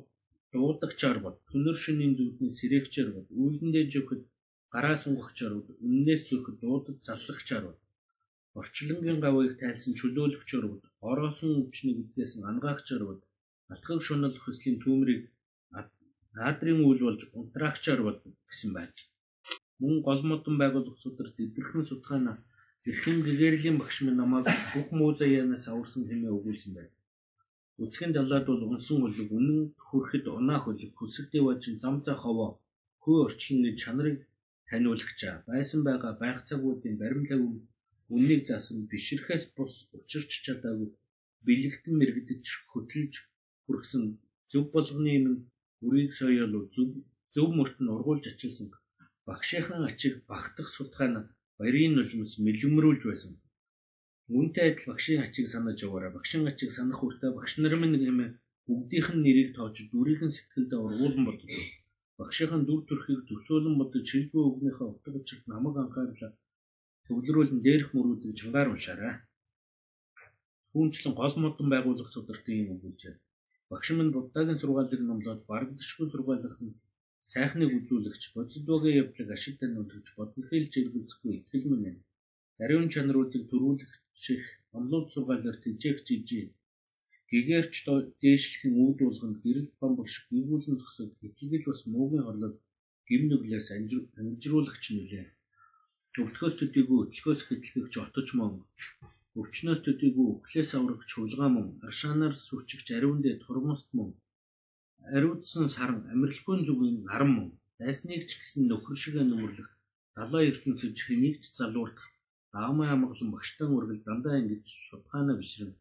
дуудагчаар 0.55 1.17
бод 1.25 1.35
түнэр 1.49 1.77
шөнийн 1.83 2.13
зүудний 2.19 2.51
сэрэгчээр 2.59 3.09
бод 3.15 3.27
үйлдэндээ 3.41 3.85
жөхөд 3.93 4.21
гараа 4.73 4.95
сунгагчаар 5.03 5.53
бод 5.55 5.67
үннээс 5.87 6.21
зүрхэд 6.29 6.57
дуудад 6.63 6.97
заллагчаар 7.07 7.63
бод 7.67 7.79
орчлонгийн 8.59 9.19
гавыг 9.25 9.53
тайлсан 9.61 9.93
чөлөөлөгчөөр 9.99 10.65
бод 10.71 10.83
ороосон 11.09 11.51
өвчнийг 11.61 11.97
эдгээс 12.03 12.33
ангаагчаар 12.51 13.03
бод 13.09 13.21
атгах 13.73 14.01
шунал 14.07 14.35
хөслийн 14.43 14.77
түүмрийг 14.83 15.23
наадрын 16.37 16.79
үйл 16.87 17.01
болж 17.07 17.21
унтраагчаар 17.39 18.01
бод 18.07 18.17
гэсэн 18.49 18.71
байна 18.77 18.93
мөн 19.81 19.95
гол 20.07 20.21
модон 20.29 20.55
байгууллагчдаар 20.61 21.29
дэвгэрхэн 21.37 21.83
судалгаана 21.87 22.33
эрхэм 22.89 23.17
гэгэрлийн 23.25 23.77
багш 23.81 23.97
минь 24.05 24.19
намайг 24.21 24.47
бүх 24.73 24.87
муу 24.97 25.11
заяанаас 25.19 25.65
аварсан 25.67 26.03
хэмээн 26.09 26.35
өгүүлсэн 26.37 26.71
байна. 26.77 26.93
Үцгийн 27.83 28.11
далаад 28.15 28.45
бол 28.47 28.63
унсан 28.71 28.97
хөлөг 29.01 29.29
үнэн 29.39 29.61
хүрэхэд 29.87 30.25
унаа 30.37 30.59
хөлөг 30.63 30.91
хүсэг 30.95 31.25
дэважин 31.33 31.75
зам 31.83 31.95
за 32.05 32.13
ховоо 32.23 32.49
хөө 33.03 33.17
орчгийн 33.27 33.75
чанарыг 33.81 34.17
таниулагчаа 34.67 35.35
байсан 35.49 35.81
байгаа 35.87 36.13
байх 36.23 36.39
цагуудын 36.47 36.95
баримлаг 37.01 37.41
үннийг 38.15 38.41
заасан 38.49 38.77
бишрэхээс 38.91 39.45
бус 39.55 39.73
учирч 39.97 40.31
чадаагүй 40.45 40.89
бэлэгдэн 41.45 41.95
мэрэгдэж 41.97 42.45
хөтлөж 42.71 43.13
хүрсэн 43.65 44.03
зөв 44.51 44.63
болгоны 44.75 45.11
юм 45.19 45.27
үрийг 45.85 46.11
соёол 46.19 46.53
зөв 46.75 46.89
зөв 47.33 47.47
мөрт 47.57 47.77
нь 47.81 47.93
ургуулж 47.95 48.23
ачилсан 48.31 48.67
багшийн 49.27 49.83
ачиг 49.89 50.13
багтах 50.31 50.67
судалгаа 50.75 51.09
нь 51.11 51.27
баярын 51.59 51.93
нулимс 51.95 52.31
мэлгэмрүүлж 52.45 53.01
байсан. 53.09 53.33
Үүнтэй 54.33 54.65
адил 54.69 54.85
багшийн 54.89 55.21
ачиг 55.25 55.47
санаж 55.53 55.77
яваараа 55.87 56.11
багшийн 56.17 56.49
ачиг 56.51 56.71
санах 56.77 56.99
хүртээ 56.99 57.31
багш 57.37 57.51
нар 57.61 57.75
минь 57.77 57.97
нэмээ 58.03 58.29
бүгдийнх 58.67 59.09
нь 59.13 59.23
нэрийг 59.25 59.49
тоож 59.53 59.77
дүрийн 59.91 60.31
сэтгэлдээ 60.33 60.79
ургуулсан 60.85 61.23
бодож 61.25 61.51
байна. 61.53 61.73
Багшийн 62.19 62.63
дүр 62.65 62.81
төрхийг 62.87 63.21
төсөөлөн 63.29 63.75
бодож 63.77 64.03
шилжүү 64.09 64.43
өгнийхээ 64.49 64.87
утга 64.89 65.09
учирт 65.19 65.43
намайг 65.51 65.75
анхаарлаа 65.83 66.31
төвлөрүүлэн 67.05 67.61
дээрх 67.65 67.89
мөрүүдийг 67.93 68.33
чангаар 68.39 68.71
уншаарай. 68.73 69.15
Түүнчлэн 70.71 71.13
гол 71.19 71.35
модон 71.43 71.67
байгуулах 71.73 72.09
судартын 72.11 72.59
юм 72.61 72.69
өгүүлжээ. 72.75 73.15
Багш 73.69 73.87
минь 73.97 74.13
буддагийн 74.15 74.59
сургаалыг 74.61 75.01
номлоод 75.05 75.41
барагдшгүй 75.49 76.07
сургаалах 76.09 76.57
нь 76.65 76.77
сайхныг 77.31 77.71
үзүүлэгч 77.77 78.23
бодисдвогийн 78.35 78.99
явдлыг 79.01 79.29
ашиг 79.35 79.55
таниулж 79.59 80.07
бодгохыг 80.17 80.65
зэрэгцэхгүй 80.73 81.31
итгэл 81.37 81.65
мэн. 81.83 81.97
Ариун 82.63 82.87
чанаруудыг 82.93 83.43
төрүүлэгчих 84.15 84.43
онлог 84.77 85.05
сургаалаар 85.11 85.57
тэжээх 85.63 85.97
жижиг 86.07 86.49
гэгэрч 87.29 87.73
дээшлэхэн 88.21 88.73
үүд 88.83 88.97
болгонд 89.03 89.37
гэрэл 89.43 89.69
бамбар 89.79 90.07
шиг 90.13 90.25
гүйгүүлэн 90.31 90.79
зогсоод 90.79 91.11
хичээж 91.19 91.63
бас 91.67 91.81
муугийн 91.91 92.25
хорлол 92.25 92.55
гим 93.07 93.23
нүглээс 93.27 93.67
амжруулагч 93.75 94.83
нүлээ. 94.91 95.25
Өвтгөөс 96.21 96.55
төдийгүй 96.57 96.99
өтлөхөөс 97.03 97.41
хэтлэгч 97.45 97.93
отож 98.05 98.27
мөн. 98.39 98.53
Өвчнөөс 99.39 99.81
төдийгүй 99.83 100.27
өхлөөс 100.31 100.71
аврагч 100.77 101.09
хулгай 101.13 101.49
мөн. 101.53 101.67
Аршаанаар 101.87 102.35
сүрчигч 102.47 102.87
ариундээ 102.97 103.35
турмост 103.43 103.87
мөн. 103.97 104.09
Ариутсан 105.15 105.67
саран 105.75 106.01
амирлгүй 106.13 106.55
зүгийн 106.67 106.97
наран 107.07 107.31
мөн. 107.35 107.49
Дайсныг 107.79 108.23
ч 108.29 108.31
гэсэн 108.39 108.63
нөхөр 108.71 108.95
шиг 109.01 109.15
нөмөрлөх 109.19 109.69
далаа 110.15 110.41
ертөнцөж 110.51 110.95
хэнийг 111.03 111.35
ч 111.43 111.45
залуурдах 111.59 112.07
даамаа 112.55 112.89
амгалан 112.95 113.29
багштан 113.35 113.69
үргэл 113.77 114.01
дандаа 114.07 114.35
ингэж 114.41 114.65
судхаана 114.89 115.33
бишрэн 115.39 115.71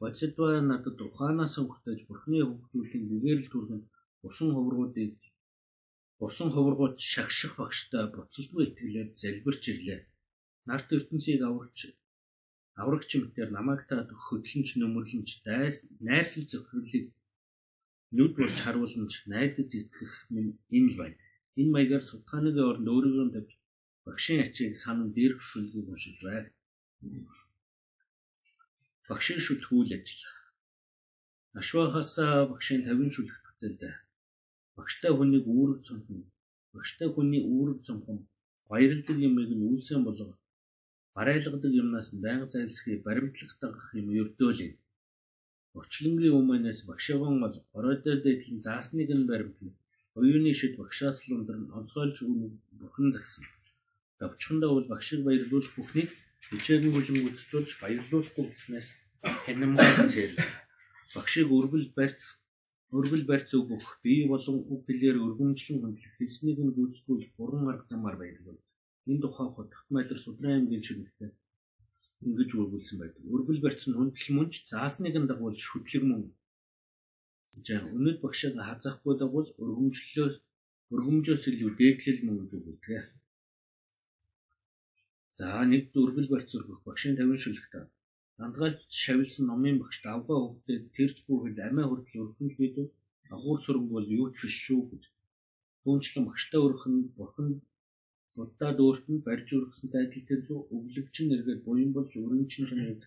Боцидва 0.00 0.48
надад 0.70 0.98
ухаанаас 1.06 1.54
хүртэж 1.58 2.00
бурхны 2.08 2.38
хөвгдүүлийн 2.44 3.04
нэгэрэл 3.10 3.48
түргэн 3.52 3.82
урсан 4.26 4.50
ховргуудыг 4.52 5.12
урсан 6.24 6.48
ховргууд 6.52 6.96
шагших 7.12 7.52
багштай 7.60 8.04
буцалгүй 8.14 8.62
итгэлээр 8.66 9.08
залбирч 9.22 9.62
ирлээ. 9.72 10.00
Нарт 10.68 10.88
ертөнцийг 10.96 11.40
аврагч 11.48 11.78
аврагч 12.80 13.10
мэтэр 13.20 13.48
намайг 13.56 13.80
та 13.88 13.96
хөдлөнч 14.26 14.68
нөмөрлөнч 14.80 15.30
дайс 15.46 15.76
найрсал 16.08 16.46
зөвхөрлийг 16.50 17.06
нүд 18.16 18.32
болж 18.38 18.58
харуулж 18.62 19.12
найдаж 19.32 19.70
итгэх 19.80 20.12
минь 20.34 20.52
энэ 20.76 20.88
л 20.90 20.96
байна. 21.00 21.18
Энэ 21.60 21.72
маягаар 21.74 22.04
судхааны 22.06 22.50
оронд 22.70 22.88
өөрийгөө 22.92 23.28
тавьж 23.34 23.52
багшийн 24.06 24.40
ачийг 24.44 24.74
санан 24.82 25.08
дээрх 25.16 25.40
шүлгийг 25.48 25.86
уншиж 25.90 26.16
байна. 26.26 26.50
Багшийн 29.08 29.40
шүлт 29.46 29.64
хүл 29.66 29.90
ажил. 29.96 30.22
Ашвахаас 31.60 32.12
багшийн 32.50 32.82
50 32.88 33.14
шүлгт 33.16 33.42
бүтээлдэ. 33.46 33.90
Багштай 34.76 35.12
хүнийг 35.14 35.44
үүрэг 35.54 35.80
цонхон, 35.86 36.20
багштай 36.74 37.08
хүний 37.14 37.42
үүрэг 37.54 37.78
цонхон 37.86 38.18
баярладаг 38.70 39.18
юмыг 39.28 39.50
нь 39.54 39.66
үйлсэн 39.70 40.00
болго 40.04 40.32
барайлгадаг 41.16 41.72
юмнаас 41.82 42.08
байнга 42.24 42.46
зайлсхий 42.52 42.96
баримтлах 43.06 43.52
дагах 43.62 43.88
юм 44.00 44.08
өрдөөлээ 44.20 44.72
Орчлонгийн 45.80 46.36
өмнөөс 46.40 46.80
багшаагаан 46.88 47.36
бол 47.44 47.54
оройдоо 47.78 48.16
дэдлэн 48.24 48.58
заасныг 48.66 49.10
нь 49.18 49.28
баримтна. 49.30 49.70
Оюуны 50.18 50.52
шид 50.60 50.74
багшаас 50.80 51.16
л 51.24 51.34
өндөр 51.36 51.56
нь 51.60 51.72
онцгойлж 51.78 52.16
өгнө 52.24 52.46
бүхэн 52.80 53.08
загсан. 53.14 53.44
Давчхандаа 54.20 54.70
бол 54.74 54.88
багшийг 54.92 55.20
баярлуулах 55.24 55.72
бүхнийг 55.76 56.10
хичээгийн 56.48 56.92
хүлэн 56.94 57.18
гүйцэтгүүлж 57.22 57.70
баярлуулахгүй 57.82 58.44
бүхнээс 58.48 58.86
хянамгай 59.44 59.90
зээл. 60.12 60.36
Багшийг 61.14 61.48
өргөл 61.58 61.88
барьц 61.98 62.20
өргөл 62.96 63.24
барьц 63.30 63.50
өгөх 63.58 63.86
бие 64.04 64.24
болон 64.32 64.56
үг 64.72 64.80
хэлээр 64.86 65.16
өргөмжлөн 65.26 65.78
хөндлөх 65.82 66.14
хэлснийг 66.16 66.58
нь 66.62 66.74
гүйцэтгүүлэх 66.76 67.30
буран 67.38 67.64
арга 67.70 67.86
замаар 67.90 68.16
баярлуул. 68.18 68.60
Энэ 69.10 69.22
тухай 69.22 69.48
хотгот 69.52 69.86
майдар 69.94 70.18
судрын 70.22 70.54
аймгийн 70.54 70.84
чирэгтэй 70.86 71.30
ингэж 72.24 72.50
үргэлжлүүлсэн 72.60 72.98
байдаг. 73.00 73.22
Өргөл 73.34 73.64
барьсан 73.64 73.92
хүндэл 73.96 74.28
мөнч 74.36 74.52
заасныг 74.70 75.14
нь 75.18 75.28
дагуулж 75.30 75.60
шүтлэг 75.68 76.02
мөн. 76.06 76.22
За 77.52 77.76
өнөд 77.96 78.18
багшааг 78.24 78.54
хазаахгүй 78.68 79.14
дагуул 79.18 79.48
өргөмжлөлөөс 79.62 80.36
өргөмжөөс 80.94 81.42
илүү 81.50 81.70
дээдлэл 81.78 82.20
мөн 82.26 82.36
гэж 82.40 82.50
өгдөг. 82.58 83.04
За 85.38 85.46
нэг 85.72 85.84
өргөл 86.02 86.28
барьц 86.32 86.50
өргөх 86.58 86.80
багшийн 86.88 87.14
50 87.20 87.42
шүлэгтэй. 87.44 87.84
Дандгаалж 88.38 88.80
шавилсан 89.02 89.44
номын 89.50 89.76
багш 89.82 89.96
давгаа 90.06 90.38
хөвгдөд 90.42 90.84
тэрч 90.96 91.16
бүхэл 91.26 91.58
амиа 91.68 91.86
хүртэл 91.88 92.22
өргөмж 92.24 92.54
бидэв. 92.60 92.86
Агуур 93.34 93.58
сүрэн 93.62 93.86
бол 93.94 94.06
юу 94.18 94.26
ч 94.34 94.36
биш 94.42 94.56
шүү 94.66 94.82
гэж. 94.90 95.02
Түүнчлэн 95.82 96.24
багштай 96.26 96.60
өргөх 96.66 96.84
нь 96.92 97.00
бурхан 97.18 97.48
Буддад 98.36 98.78
өөрт 98.84 99.04
нь 99.12 99.24
барьж 99.26 99.48
өргөсөнтэй 99.58 100.02
адилхан 100.04 100.40
зүү 100.46 100.60
өглөгчин 100.76 101.28
эргээд 101.36 101.60
буян 101.66 101.90
болж 101.96 102.12
өрөмчин 102.22 102.68
чанарыг 102.68 103.02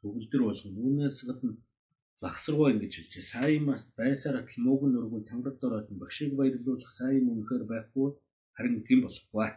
төгөлдөр 0.00 0.42
болгоно. 0.44 0.78
Үүнээс 0.86 1.18
гадна 1.28 1.52
багсруу 2.22 2.66
ингэж 2.72 2.92
хэлжээ. 2.96 3.24
Саимаас 3.32 3.82
байсаар 3.98 4.36
атал 4.38 4.60
мууг 4.64 4.82
нь 4.86 4.98
өргөн 5.00 5.24
тангад 5.30 5.56
дороод 5.60 5.88
багшийг 6.02 6.32
баярлуулах 6.36 6.92
сайн 6.98 7.24
үнэхээр 7.32 7.64
байхгүй 7.72 8.08
харин 8.56 8.76
гэм 8.88 9.00
болохгүй. 9.04 9.48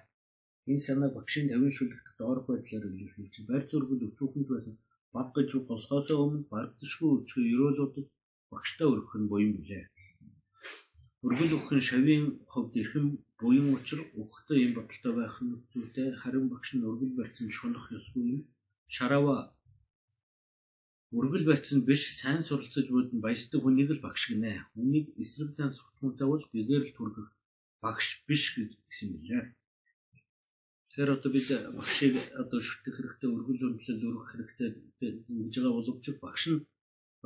Энэ 0.72 0.84
санаа 0.86 1.09
багшийн 1.18 1.47
50 1.53 1.78
шүлэгт 1.78 2.07
доорх 2.20 2.43
байдлаар 2.47 2.86
илэрхийлж 2.88 3.36
барь 3.49 3.68
зургал 3.72 4.01
өчүүхэнд 4.07 4.47
байсан 4.51 4.76
баг 5.15 5.28
гэж 5.36 5.49
болохоос 5.70 6.07
өмнө 6.24 6.47
бардашгүй 6.51 7.09
өчгөө 7.18 7.45
ерөөлөдөд 7.53 8.07
багштай 8.51 8.88
өргөх 8.93 9.15
нь 9.20 9.30
буян 9.32 9.51
билээ. 9.57 9.86
Өргөл 11.26 11.55
өгөх 11.57 11.72
нь 11.76 11.88
шавийн 11.89 12.26
хувьд 12.51 12.74
эрхэм 12.82 13.05
буян 13.39 13.68
учир 13.78 13.99
өгөхдөө 14.20 14.57
ийм 14.59 14.72
бодолтой 14.78 15.13
байх 15.20 15.36
нь 15.45 15.53
зүйтэй 15.72 16.07
харин 16.22 16.45
багш 16.53 16.70
нь 16.76 16.88
өргөл 16.89 17.13
барьсан 17.20 17.47
шунах 17.57 17.86
ёсгүй 17.97 18.24
юм. 18.36 18.41
Шарава 18.95 19.38
өргөл 21.18 21.45
барьсан 21.49 21.80
биш 21.89 22.01
сайн 22.22 22.41
суралцаж 22.47 22.88
будсан 22.91 23.20
баяждаг 23.26 23.59
хүнийг 23.61 23.89
л 23.93 24.05
багш 24.05 24.24
гинэ. 24.30 24.53
Хүнийг 24.74 25.05
эсрэг 25.24 25.51
зан 25.57 25.72
суртахуунтай 25.74 26.28
бол 26.30 26.43
гэгээр 26.53 26.84
л 26.88 26.95
түргэх 26.97 27.28
багш 27.84 28.07
биш 28.28 28.43
гэсэн 28.89 29.09
мэлээ. 29.15 29.45
Тэгэхээр 30.98 31.16
одоо 31.18 31.32
бид 31.32 31.50
багшийг 31.78 32.16
одоо 32.41 32.60
шүтэх 32.68 32.98
хэрэгтэй 32.98 33.30
өргөл 33.30 33.62
хөндлөл 33.62 34.08
өргөх 34.10 34.30
хэрэгтэй 34.34 34.70
гэж 35.30 35.54
байгаа 35.62 35.78
боловч 35.78 36.06
багш 36.26 36.43
нь 36.50 36.66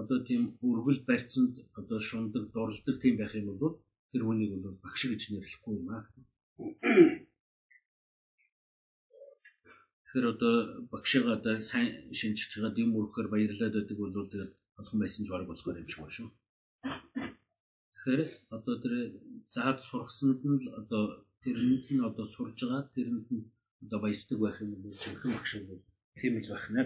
одоо 0.01 0.17
тийм 0.28 0.41
өргөл 0.59 0.99
барьцанд 1.07 1.55
одоо 1.80 1.99
шундаг 2.07 2.43
дурлдаг 2.51 2.95
тийм 2.99 3.15
байх 3.17 3.32
юм 3.39 3.47
бол 3.47 3.80
тэр 4.11 4.24
хүнийг 4.28 4.51
бол 4.59 4.76
багш 4.84 5.01
гэж 5.07 5.22
нэрлэхгүй 5.32 5.74
юм 5.80 5.88
аа. 5.95 6.03
Тэгэхээр 10.03 10.26
одоо 10.34 10.53
багшигаа 10.91 11.34
одоо 11.39 11.55
сайн 11.72 12.11
шинжиж 12.19 12.51
байгаа 12.51 12.76
дэм 12.76 12.91
өргөхөөр 12.99 13.28
баярлаад 13.32 13.76
байдаг 13.76 13.97
бол 13.99 14.11
тэгээд 14.32 14.51
олхон 14.80 14.99
байсан 14.99 15.24
ч 15.24 15.28
баг 15.32 15.47
болохоор 15.47 15.80
юм 15.80 15.88
шиг 15.88 15.99
байна 16.03 16.15
шүү. 16.17 16.30
Тэгэхээр 17.95 18.22
одоо 18.55 18.76
тэр 18.84 18.93
заад 19.55 19.80
сургасанд 19.88 20.39
нь 20.43 20.59
л 20.59 20.67
одоо 20.82 21.03
тэрэнд 21.43 21.86
нь 21.95 22.05
одоо 22.09 22.26
сурж 22.36 22.57
байгаа 22.67 22.84
тэрэнд 22.95 23.28
нь 23.32 23.47
одоо 23.84 23.99
баяждаг 24.03 24.38
байх 24.41 24.57
юм 24.63 24.71
бол 24.84 24.93
жинхэнэ 25.01 25.34
багш 25.36 25.51
бол 25.69 25.82
тийм 26.19 26.34
л 26.41 26.49
байх 26.51 26.65
нэ. 26.75 26.84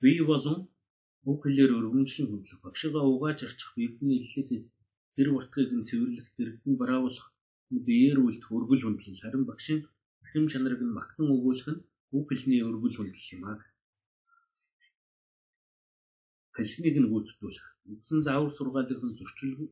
Бие 0.00 0.24
болон 0.32 0.58
Уг 1.30 1.38
хэлээр 1.42 1.72
өргөмжлөн 1.78 2.28
хөндлөх 2.30 2.60
багшигаа 2.64 3.04
угааж 3.12 3.38
арчих 3.48 3.70
биедний 3.76 4.18
иллээд 4.20 4.50
тэр 5.14 5.28
уртгийг 5.36 5.70
нь 5.74 5.86
цэвэрлэх 5.88 6.28
дэрэгдэн 6.36 6.74
бараулах 6.80 7.26
биеэр 7.86 8.18
үлдэх 8.26 8.48
өргөл 8.56 8.84
хөндлөл 8.84 9.22
харин 9.22 9.44
багшийн 9.48 9.80
хэм 10.30 10.44
чанарыг 10.52 10.80
нь 10.84 10.96
магтан 10.98 11.26
өгүүлэх 11.34 11.68
нь 11.72 11.84
уг 12.16 12.24
хэлний 12.28 12.60
өргөл 12.68 12.96
хөндлөл 12.96 13.32
юм 13.36 13.42
аа. 13.50 13.58
Хэлснийг 16.56 16.96
нь 17.00 17.10
гүйцэтгүүлэх. 17.12 17.66
Үгсэн 17.92 18.20
заавар 18.26 18.52
сургаалыг 18.54 19.00
нь 19.04 19.16
зөрчилгүй 19.18 19.68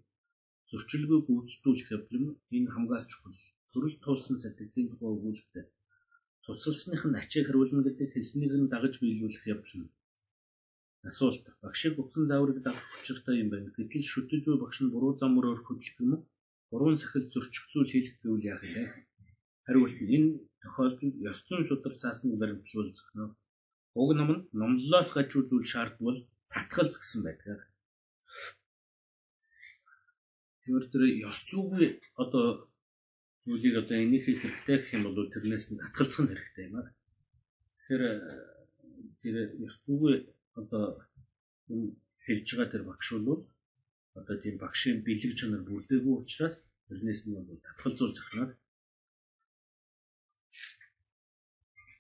зөрчилгүй 0.71 1.21
гүйцэтгүүлэх 1.27 1.91
нь 2.23 2.29
энэ 2.57 2.73
хамгаас 2.75 3.05
чухал. 3.13 3.37
Төрөл 3.73 3.97
туулсан 4.05 4.37
сэтгэлийн 4.41 4.89
тухай 4.91 5.11
өгүүлэлттэй. 5.17 5.65
Тусалсных 6.45 7.03
нь 7.09 7.19
ачааг 7.21 7.47
харуулна 7.47 7.83
гэдэг 7.85 8.09
хэлснийг 8.13 8.53
нь 8.61 8.71
дагаж 8.73 8.95
биелүүлэх 9.01 9.45
явдал 9.55 9.77
нь. 9.81 9.93
Асуулт. 11.09 11.45
Багшийг 11.63 11.95
өгсөн 12.03 12.25
зааврыг 12.31 12.59
дагах 12.63 12.89
учиртай 12.99 13.37
юм 13.43 13.49
байна. 13.51 13.69
Гэтэл 13.77 14.05
шүтэж 14.13 14.43
буй 14.47 14.59
багш 14.61 14.79
нь 14.83 14.93
буруу 14.95 15.13
зам 15.19 15.31
мөрөөр 15.35 15.61
хөдлөх 15.65 15.97
юм 16.05 16.11
уу? 16.15 16.23
Буруу 16.71 16.95
сахил 17.01 17.27
зөрчигцүүл 17.33 17.91
хийх 17.91 18.09
гэвэл 18.21 18.49
яах 18.53 18.63
бэ? 18.63 18.85
Хариулт 19.67 19.99
нь 20.03 20.13
энэ 20.17 20.31
тохиолдолд 20.63 21.17
ёс 21.31 21.39
зүйн 21.47 21.65
шударсаасныг 21.69 22.35
баримтлуулж 22.39 22.95
зохино. 22.97 23.27
Уг 24.01 24.11
ном 24.19 24.31
нь 24.35 24.45
номлолоос 24.59 25.09
гажуу 25.17 25.43
зүйл 25.49 25.71
шаардвал 25.73 26.19
татгалз 26.53 26.95
гэсэн 26.99 27.21
байдаг. 27.27 27.59
Тэр 30.63 30.83
тэр 30.93 31.03
ёс 31.29 31.39
зүйгүй 31.49 31.87
одоо 32.23 32.45
зүйлийг 33.43 33.75
одоо 33.83 33.97
энийг 34.05 34.23
хийх 34.25 34.41
хэрэгтэй 34.43 34.77
гэх 34.79 34.95
юм 34.97 35.03
бол 35.05 35.33
тэрнээс 35.35 35.65
нь 35.71 35.81
татгалзах 35.83 36.23
нь 36.23 36.31
хэрэгтэй 36.31 36.65
юм 36.69 36.75
аа. 36.79 36.89
Тэгэхээр 37.77 38.05
тэр 39.23 39.37
зүйгүй 39.85 40.15
одоо 40.61 40.85
юм 41.73 41.83
хэлж 42.25 42.47
байгаа 42.55 42.73
тэр 42.73 42.85
багш 42.91 43.09
бол 43.27 43.43
одоо 44.19 44.37
тийм 44.43 44.57
багшийн 44.63 44.99
бэлэг 45.07 45.33
чанар 45.39 45.63
бүрдээгүй 45.67 46.15
учраас 46.19 46.55
тэрнээс 46.87 47.21
нь 47.27 47.35
бол 47.35 47.67
татгалзуулж 47.67 48.17
захнаа. 48.19 48.49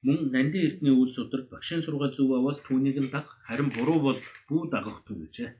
Мөн 0.06 0.18
нандин 0.34 0.66
эрдний 0.66 0.94
үйл 0.94 1.12
судраг 1.14 1.46
багшийн 1.50 1.82
сургаал 1.82 2.14
зөв 2.14 2.30
аваас 2.34 2.58
түүнийг 2.66 2.98
нь 3.02 3.12
даг 3.14 3.26
харин 3.46 3.70
буруу 3.76 3.98
бол 4.06 4.18
бүү 4.48 4.62
дагах 4.74 4.98
түн 5.06 5.18
гэжээ. 5.22 5.50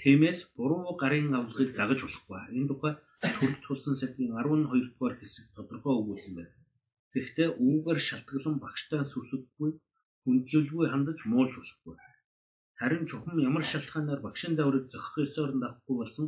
Тиймээс 0.00 0.38
буруу 0.56 0.92
гарын 1.02 1.36
авлагыг 1.38 1.70
дагаж 1.78 2.00
болохгүй. 2.04 2.40
Энэ 2.56 2.68
тухай 2.70 2.94
тулсан 3.64 3.94
сэтгийн 4.00 4.32
12 4.34 4.90
дугаар 4.90 5.14
хэсэг 5.18 5.46
тодорхой 5.56 5.94
өгүүлсэн 6.00 6.34
байна. 6.38 6.54
Гэхдээ 7.14 7.48
үүгээр 7.66 8.00
шалтгаалan 8.08 8.56
багштай 8.64 9.02
сүсэггүй, 9.12 9.70
хүндлэлгүй 10.22 10.86
хандаж 10.90 11.18
муулж 11.32 11.54
болохгүй. 11.58 11.96
Харин 12.80 13.04
чухам 13.10 13.36
ямар 13.48 13.64
шалтгаанаар 13.72 14.20
багшийн 14.26 14.54
заврыг 14.56 14.84
зохих 14.92 15.16
ёсоор 15.24 15.50
авахгүй 15.54 15.96
болсон 15.98 16.26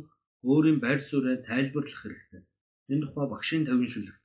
өөрийн 0.49 0.79
байр 0.85 1.01
сууриа 1.09 1.37
тайлбарлах 1.49 2.01
хэрэгтэй. 2.01 2.41
Энэ 2.91 3.03
тухай 3.03 3.27
багшийн 3.33 3.63
тавин 3.67 3.89
шүлэг 3.93 4.17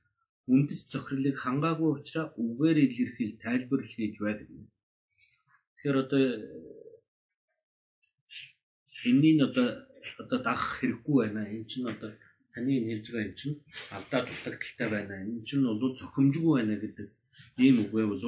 үндэс 0.51 0.81
зохирлыг 0.91 1.37
хангаагүй 1.43 1.89
учраас 1.95 2.33
үгээр 2.43 2.77
илэрхийл 2.85 3.33
тайлбарлал 3.43 3.93
хийж 3.95 4.15
байдаг. 4.25 4.47
Тэгэхээр 5.75 5.97
одоо 6.03 6.23
энэний 9.09 9.43
одоо 9.49 9.67
одоо 10.21 10.39
дагах 10.47 10.71
хэрэггүй 10.79 11.15
байна. 11.21 11.41
Энэ 11.55 11.69
чинь 11.69 11.87
одоо 11.93 12.11
таны 12.53 12.73
хэлж 12.87 13.05
байгаа 13.09 13.27
юм 13.27 13.35
чинь 13.39 13.57
алдаа 13.95 14.21
дутагдaltaй 14.25 14.87
байна. 14.91 15.13
Энэ 15.31 15.47
чинь 15.47 15.65
бол 15.67 15.95
зохимжгүй 15.99 16.53
байна 16.57 16.75
гэдэг 16.83 17.07
ийм 17.65 17.75
үгээ 17.83 18.05
бол 18.11 18.23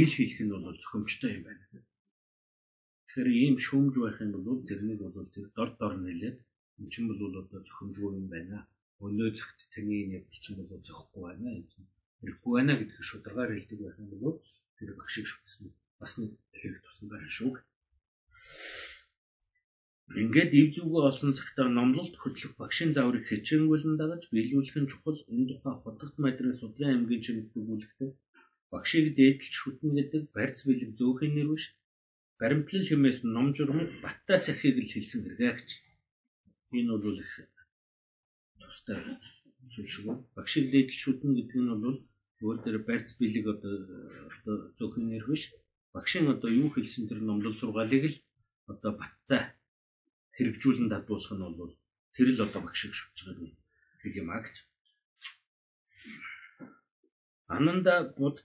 ил 0.00 0.10
хэлэх 0.16 0.40
нь 0.44 0.52
бол 0.52 0.66
зохимжтой 0.82 1.30
юм 1.36 1.44
байна. 1.48 1.64
Тэгэхээр 3.06 3.28
ийм 3.44 3.56
шүүмж 3.66 3.94
байх 3.98 4.18
юм 4.24 4.30
бол 4.46 4.60
тэрнийг 4.68 5.00
бол 5.02 5.28
тэр 5.34 5.46
дор 5.56 5.70
дор 5.80 5.94
нэлээд 5.98 6.38
энэ 6.78 6.90
чинь 6.92 7.08
бол 7.10 7.22
одоо 7.40 7.60
зохимжгүй 7.66 8.10
юм 8.20 8.26
байна. 8.34 8.56
Өнөө 9.04 9.28
зөвхт 9.36 9.60
таны 9.72 9.96
явдал 10.16 10.42
чинь 10.44 10.58
бол 10.58 10.70
зохихгүй 10.88 11.22
байна. 11.26 11.48
Хэрэггүй 12.20 12.52
байна 12.56 12.72
гэдгийг 12.78 13.08
шударгаар 13.08 13.50
хэлдэг 13.52 13.78
байх 13.82 13.96
юм 14.02 14.10
бол 14.22 14.36
тэр 14.76 14.90
багшиг 14.98 15.26
шүтсэн 15.28 15.66
бас 16.00 16.12
нэг 16.20 16.30
хэрэг 16.58 16.80
тусан 16.84 17.06
байх 17.08 17.24
шүү. 17.36 17.52
Ингээд 20.10 20.52
ив 20.60 20.68
зүгөө 20.74 21.02
олсон 21.10 21.32
цагтаа 21.38 21.68
номлолт 21.70 22.14
хөтлөх 22.18 22.52
багшийн 22.58 22.90
зааврыг 22.96 23.24
хичээнгүйлэн 23.30 23.94
дагаж 24.00 24.22
биелүүлэх 24.32 24.76
нь 24.82 24.90
чухал 24.90 25.18
энэ 25.30 25.46
тухай 25.50 25.74
хотогт 25.84 26.16
мадрын 26.24 26.58
судлын 26.60 26.90
аймгийн 26.90 27.22
чиглэл 27.24 27.58
өгүүлэхдээ 27.60 28.10
багшийг 28.72 29.06
дээдлж 29.18 29.52
шүтэн 29.60 29.90
гэдэг 29.98 30.22
барьц 30.34 30.58
бэлэг 30.66 30.90
зөөхөн 30.98 31.32
нэр 31.34 31.48
биш 31.52 31.64
баримтлал 32.40 32.88
хэмээс 32.88 33.18
ном 33.34 33.46
журам 33.56 33.80
баттай 34.02 34.38
сахиг 34.46 34.76
л 34.82 34.92
хэлсэн 34.94 35.20
хэрэгэ 35.22 35.50
гэж. 35.56 35.68
Энэ 36.78 36.90
бол 37.02 37.18
их 37.22 37.32
тустай 38.60 38.98
зүйл 39.72 39.94
байна. 40.06 40.26
Багшийг 40.36 40.66
дээдлж 40.74 40.98
шүтэн 41.04 41.30
гэдэг 41.38 41.58
нь 41.62 41.72
бол 41.84 41.98
өөр 42.42 42.56
дээр 42.64 42.78
барьц 42.88 43.08
бэлэг 43.18 43.46
одоо 43.54 43.74
одоо 44.34 44.56
зөөхөн 44.78 45.04
нэр 45.06 45.24
биш 45.30 45.42
багшийн 45.94 46.26
одоо 46.34 46.50
юу 46.62 46.68
хэлсэн 46.72 47.04
тэр 47.06 47.20
номлол 47.22 47.56
сургаалыг 47.58 48.04
л 48.10 48.16
одоо 48.72 48.92
баттай 49.00 49.42
хэрэгжүүлэн 50.40 50.88
дадуулах 50.88 51.32
нь 51.36 51.58
бол 51.60 51.72
тэр 52.16 52.28
л 52.32 52.44
одоо 52.46 52.60
багшиг 52.64 52.92
шүтж 52.96 53.18
байгаа 53.28 53.52
нэг 54.02 54.14
юм 54.20 54.28
гэж. 54.44 54.56
Ананда 57.56 57.94
буд 58.18 58.36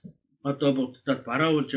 одоо 0.51 0.71
буддад 0.77 1.19
бараулж 1.29 1.71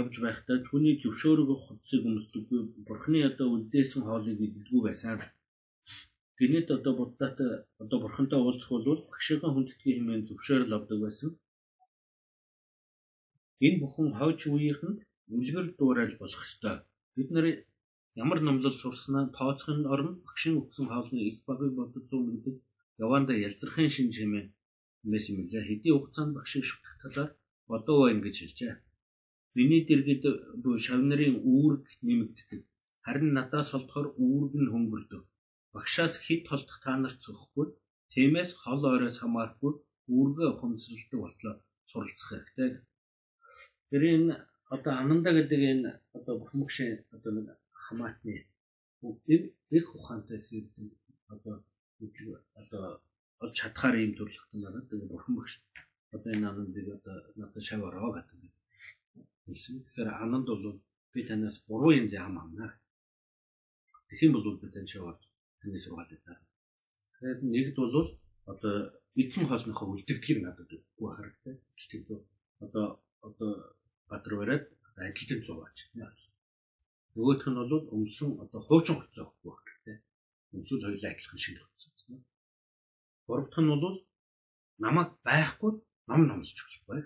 явж 0.00 0.14
байхдаа 0.24 0.58
түүний 0.66 0.94
зөвшөөрөг 1.02 1.48
хувцсыг 1.62 2.02
өмсдөггүй 2.10 2.60
бурхны 2.88 3.18
одоо 3.30 3.46
үлдээсэн 3.54 4.02
хоолыг 4.04 4.38
идэлгүй 4.46 4.80
байсан. 4.84 5.20
Гэнэт 6.38 6.68
одоо 6.76 6.92
буддад 7.00 7.36
одоо 7.82 7.98
бурхантай 8.00 8.40
уулзах 8.40 8.70
бол 8.72 9.02
багшийн 9.10 9.40
хүндэтгэлийн 9.52 9.98
хэмээн 10.00 10.26
зөвшөөрөл 10.28 10.76
авдаг 10.76 10.98
байсан. 11.04 11.30
Энэ 13.66 13.80
бүхэн 13.82 14.08
хойч 14.18 14.40
үеийнхэнд 14.50 15.00
үлгэр 15.36 15.66
дуурайж 15.78 16.12
болох 16.18 16.42
ёстой. 16.48 16.76
Бид 17.16 17.28
нар 17.30 17.46
Ямар 18.22 18.38
номлол 18.42 18.76
сурснаа 18.78 19.24
тооцохын 19.38 19.82
оронд 19.92 20.16
багшийн 20.26 20.56
өгсөн 20.62 20.86
хаалганы 20.88 21.22
их 21.30 21.38
багыг 21.48 21.72
бодож 21.78 22.04
зүүн 22.10 22.26
гэдэг 22.32 22.54
яванда 23.04 23.32
ялцрахын 23.46 23.90
шин 23.94 24.08
чимээ 24.16 24.44
юмээс 25.04 25.26
юм 25.30 25.38
лээ. 25.50 25.66
Хэдийн 25.68 25.96
хугацаанд 25.96 26.32
багшийг 26.34 26.64
шүтэх 26.66 26.94
талаар 27.02 27.30
бодоо 27.70 27.96
байна 28.04 28.24
гэж 28.24 28.36
хэлжээ. 28.40 28.72
Миний 29.56 29.82
дэргэд 29.88 30.24
буй 30.62 30.76
шав 30.86 31.00
нарын 31.04 31.34
үүрэг 31.52 31.84
нэмэгддэг. 32.06 32.60
Харин 33.06 33.30
надаас 33.34 33.70
олдохоор 33.76 34.08
үүрэг 34.24 34.54
нь 34.62 34.72
хөнгөрдөг. 34.72 35.22
Багшаас 35.74 36.14
хит 36.24 36.42
толдох 36.48 36.78
та 36.84 36.92
нарт 36.96 37.18
цөхгүй. 37.24 37.66
Тиймээс 38.12 38.50
хол 38.62 38.82
ойроос 38.92 39.18
хамаарахгүй 39.20 39.72
үүргээ 40.14 40.48
ухамсарладаг 40.50 41.20
болтлоо 41.22 41.54
суралцах 41.90 42.30
хэрэгтэй. 42.30 42.70
Тэр 43.90 44.02
энэ 44.14 44.34
одоо 44.74 44.92
ананда 45.02 45.30
гэдэг 45.38 45.60
энэ 45.72 45.90
одоо 46.16 46.34
бүхмөгшийн 46.40 46.94
одоо 47.14 47.32
хамаатны 47.86 48.34
бүгдийг 49.00 49.42
их 49.78 49.86
ухаантай 49.96 50.38
хийдэг 50.48 50.90
одоо 51.34 51.54
одоо 52.60 52.84
олж 53.42 53.54
чадхаар 53.60 53.96
юм 54.04 54.12
төрлөختөн 54.18 54.60
байна. 54.64 54.80
Тэгээ 54.88 55.12
бурхан 55.12 55.34
багш 55.38 55.54
одоо 56.14 56.30
энэ 56.34 56.48
анандыг 56.50 56.86
одоо 56.96 57.16
надад 57.40 57.62
шав 57.68 57.80
ороо 57.88 58.10
гэдэг 58.14 58.40
хэлсэн. 59.46 59.76
Тэгэхээр 59.84 60.10
ананд 60.24 60.46
бол 60.48 60.64
би 61.12 61.20
танаас 61.28 61.56
буруу 61.68 61.92
юм 62.00 62.08
зам 62.08 62.38
амнаа. 62.42 62.72
Тэгэх 64.08 64.24
юм 64.26 64.32
бол 64.34 64.60
би 64.62 64.68
тань 64.74 64.90
шав 64.92 65.04
орж 65.10 65.22
таны 65.60 65.78
сургаалыг 65.84 66.20
дараа. 66.26 66.48
Тэгээд 67.18 67.40
нэгд 67.54 67.76
бол 67.82 68.08
одоо 68.52 68.74
эзэн 69.20 69.44
хоолныхоо 69.48 69.86
үлдэгдлийг 69.92 70.40
надад 70.42 70.70
үгүй 70.72 71.10
харагтай. 71.14 71.54
Тэгэхээр 71.76 72.22
одоо 72.64 72.86
одоо 73.28 73.50
бадар 74.08 74.32
бариад 74.40 74.64
ажилтны 74.96 75.44
зураач. 75.46 75.78
Нөгөөх 77.14 77.42
нь 77.46 77.58
бол 77.60 77.72
өмсөн 77.96 78.30
одоо 78.42 78.60
хуучин 78.66 78.96
хувцас 78.98 79.22
авахгүй 79.22 79.50
байх 79.50 79.62
хэрэгтэй. 79.62 79.96
Өмсөл 80.54 80.84
хоёулаа 80.84 81.10
адилхан 81.14 81.40
шинэ 81.44 81.60
хувцас 81.62 81.90
гэсэн. 81.94 82.18
Гурав 83.26 83.46
дахь 83.48 83.62
нь 83.62 83.72
бол 83.72 83.96
намайг 84.84 85.10
байхгүй 85.28 85.72
ном 86.10 86.22
номлож 86.28 86.60
болохгүй. 86.64 87.00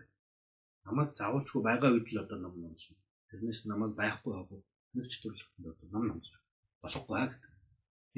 Намайг 0.87 1.11
заавалчгүй 1.21 1.63
байгаа 1.69 1.91
үед 1.93 2.09
л 2.13 2.23
одоо 2.25 2.39
ном 2.41 2.55
номлоно. 2.63 3.03
Тэрнээс 3.29 3.61
намайг 3.69 3.93
байхгүй 4.01 4.33
хаагүй 4.33 4.61
нэг 4.97 5.07
ч 5.13 5.15
төрлөختөнд 5.21 5.67
одоо 5.73 5.89
ном 5.93 6.05
номлож 6.09 6.35
болохгүй 6.83 7.17
гэдэг. 7.21 7.53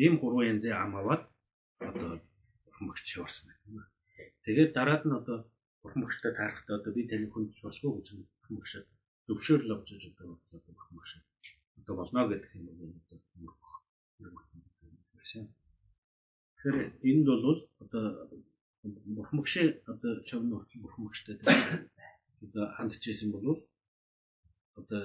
Ийм 0.04 0.14
гурван 0.22 0.50
янзын 0.52 0.78
ам 0.78 0.92
аваад 1.00 1.22
одоо 1.90 2.10
хэмгч 2.76 3.06
яварсан 3.18 3.50
байна. 3.50 3.90
Тэгээд 4.44 4.70
дараад 4.78 5.02
нь 5.06 5.18
одоо 5.20 5.38
багштай 5.82 6.32
таарахтаа 6.38 6.78
одоо 6.78 6.92
би 6.94 7.02
таны 7.10 7.26
хүндж 7.30 7.58
болох 7.64 7.84
уу 7.84 7.96
гэж 7.98 8.08
багшаа 8.58 8.82
зөвшөөрөл 9.26 9.74
авч 9.74 9.88
байгаа 9.90 10.38
одоо 10.56 10.74
багшаа 10.98 11.22
одоо 11.80 11.94
болно 11.96 12.28
гэдэг 12.28 12.50
юм 12.54 12.66
бол 12.68 12.92
одоо 14.20 14.30
байсан. 15.16 15.44
Тэгэхээр 16.56 16.78
энд 17.08 17.26
бол 17.26 17.58
одоо 17.84 18.04
бурхмагшээ 19.16 19.66
одоо 19.92 20.12
чавны 20.28 20.54
хүртэл 20.56 20.84
бурхмагштай 20.84 21.36
одоо 22.44 22.64
хандж 22.76 23.02
ирсэн 23.08 23.30
бол 23.32 23.46
одоо 24.80 25.00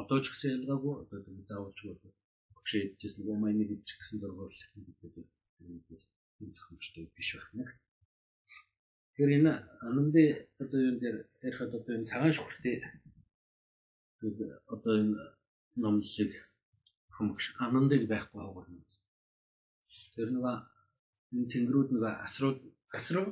одоо 0.00 0.18
ч 0.22 0.26
гэсэн 0.30 0.50
ялгаагүй 0.58 0.94
одоо 1.02 1.18
тэгээ 1.22 1.48
заавалчгүй 1.50 1.90
одоо 1.94 2.10
багш 2.54 2.72
ээжээс 2.78 3.14
нөгөө 3.18 3.36
маань 3.38 3.58
нэг 3.58 3.70
ч 3.88 3.90
гэсэн 3.98 4.18
зургуул 4.22 4.54
гэдэг 4.98 5.26
юм 6.38 6.50
зөвхөмжтэй 6.54 7.04
биш 7.16 7.30
байх 7.34 7.50
нэ. 7.58 7.64
Тэгэхээр 9.10 9.36
энэ 9.38 9.52
анамды 9.88 10.22
одоо 10.62 10.80
юм 10.90 10.96
дээр 11.02 11.16
ярихад 11.42 11.74
одоо 11.74 11.92
энэ 11.98 12.10
цагаан 12.10 12.34
шүхртэй 12.36 12.76
одоо 14.74 14.94
энэ 15.02 15.18
номлыг 15.82 16.32
хэмгш 17.16 17.44
анамдыг 17.64 18.02
байхгүй 18.10 18.40
хавгар. 18.42 18.66
Тэр 20.14 20.28
нөгөө 20.34 20.56
энэ 21.34 21.50
тэнгэрүүд 21.52 21.88
нөгөө 21.92 22.12
асрууд 22.26 22.58
асруу 22.98 23.26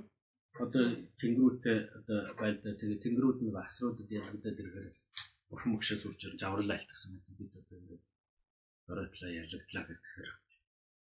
одоо 0.64 0.84
тэнгэрүүдтэй 1.20 1.78
одоо 1.98 2.18
байлдаа 2.40 2.72
тэгээ 2.80 3.02
тэнгэрүүд 3.04 3.38
нөгөө 3.42 3.62
асруудад 3.66 4.08
ялгагдаад 4.18 4.60
ирэхээр 4.60 4.96
бурхан 5.48 5.70
мөгшөөс 5.72 6.02
үрж 6.08 6.20
ирж 6.26 6.40
аврал 6.42 6.74
айлтгсан 6.74 7.10
гэдэг 7.14 7.34
бид 7.38 7.52
одоо 7.60 7.76
ингээд 7.80 8.04
оройтлаа 8.90 9.30
яллагдлаа 9.42 9.84
гэхээр 9.86 10.30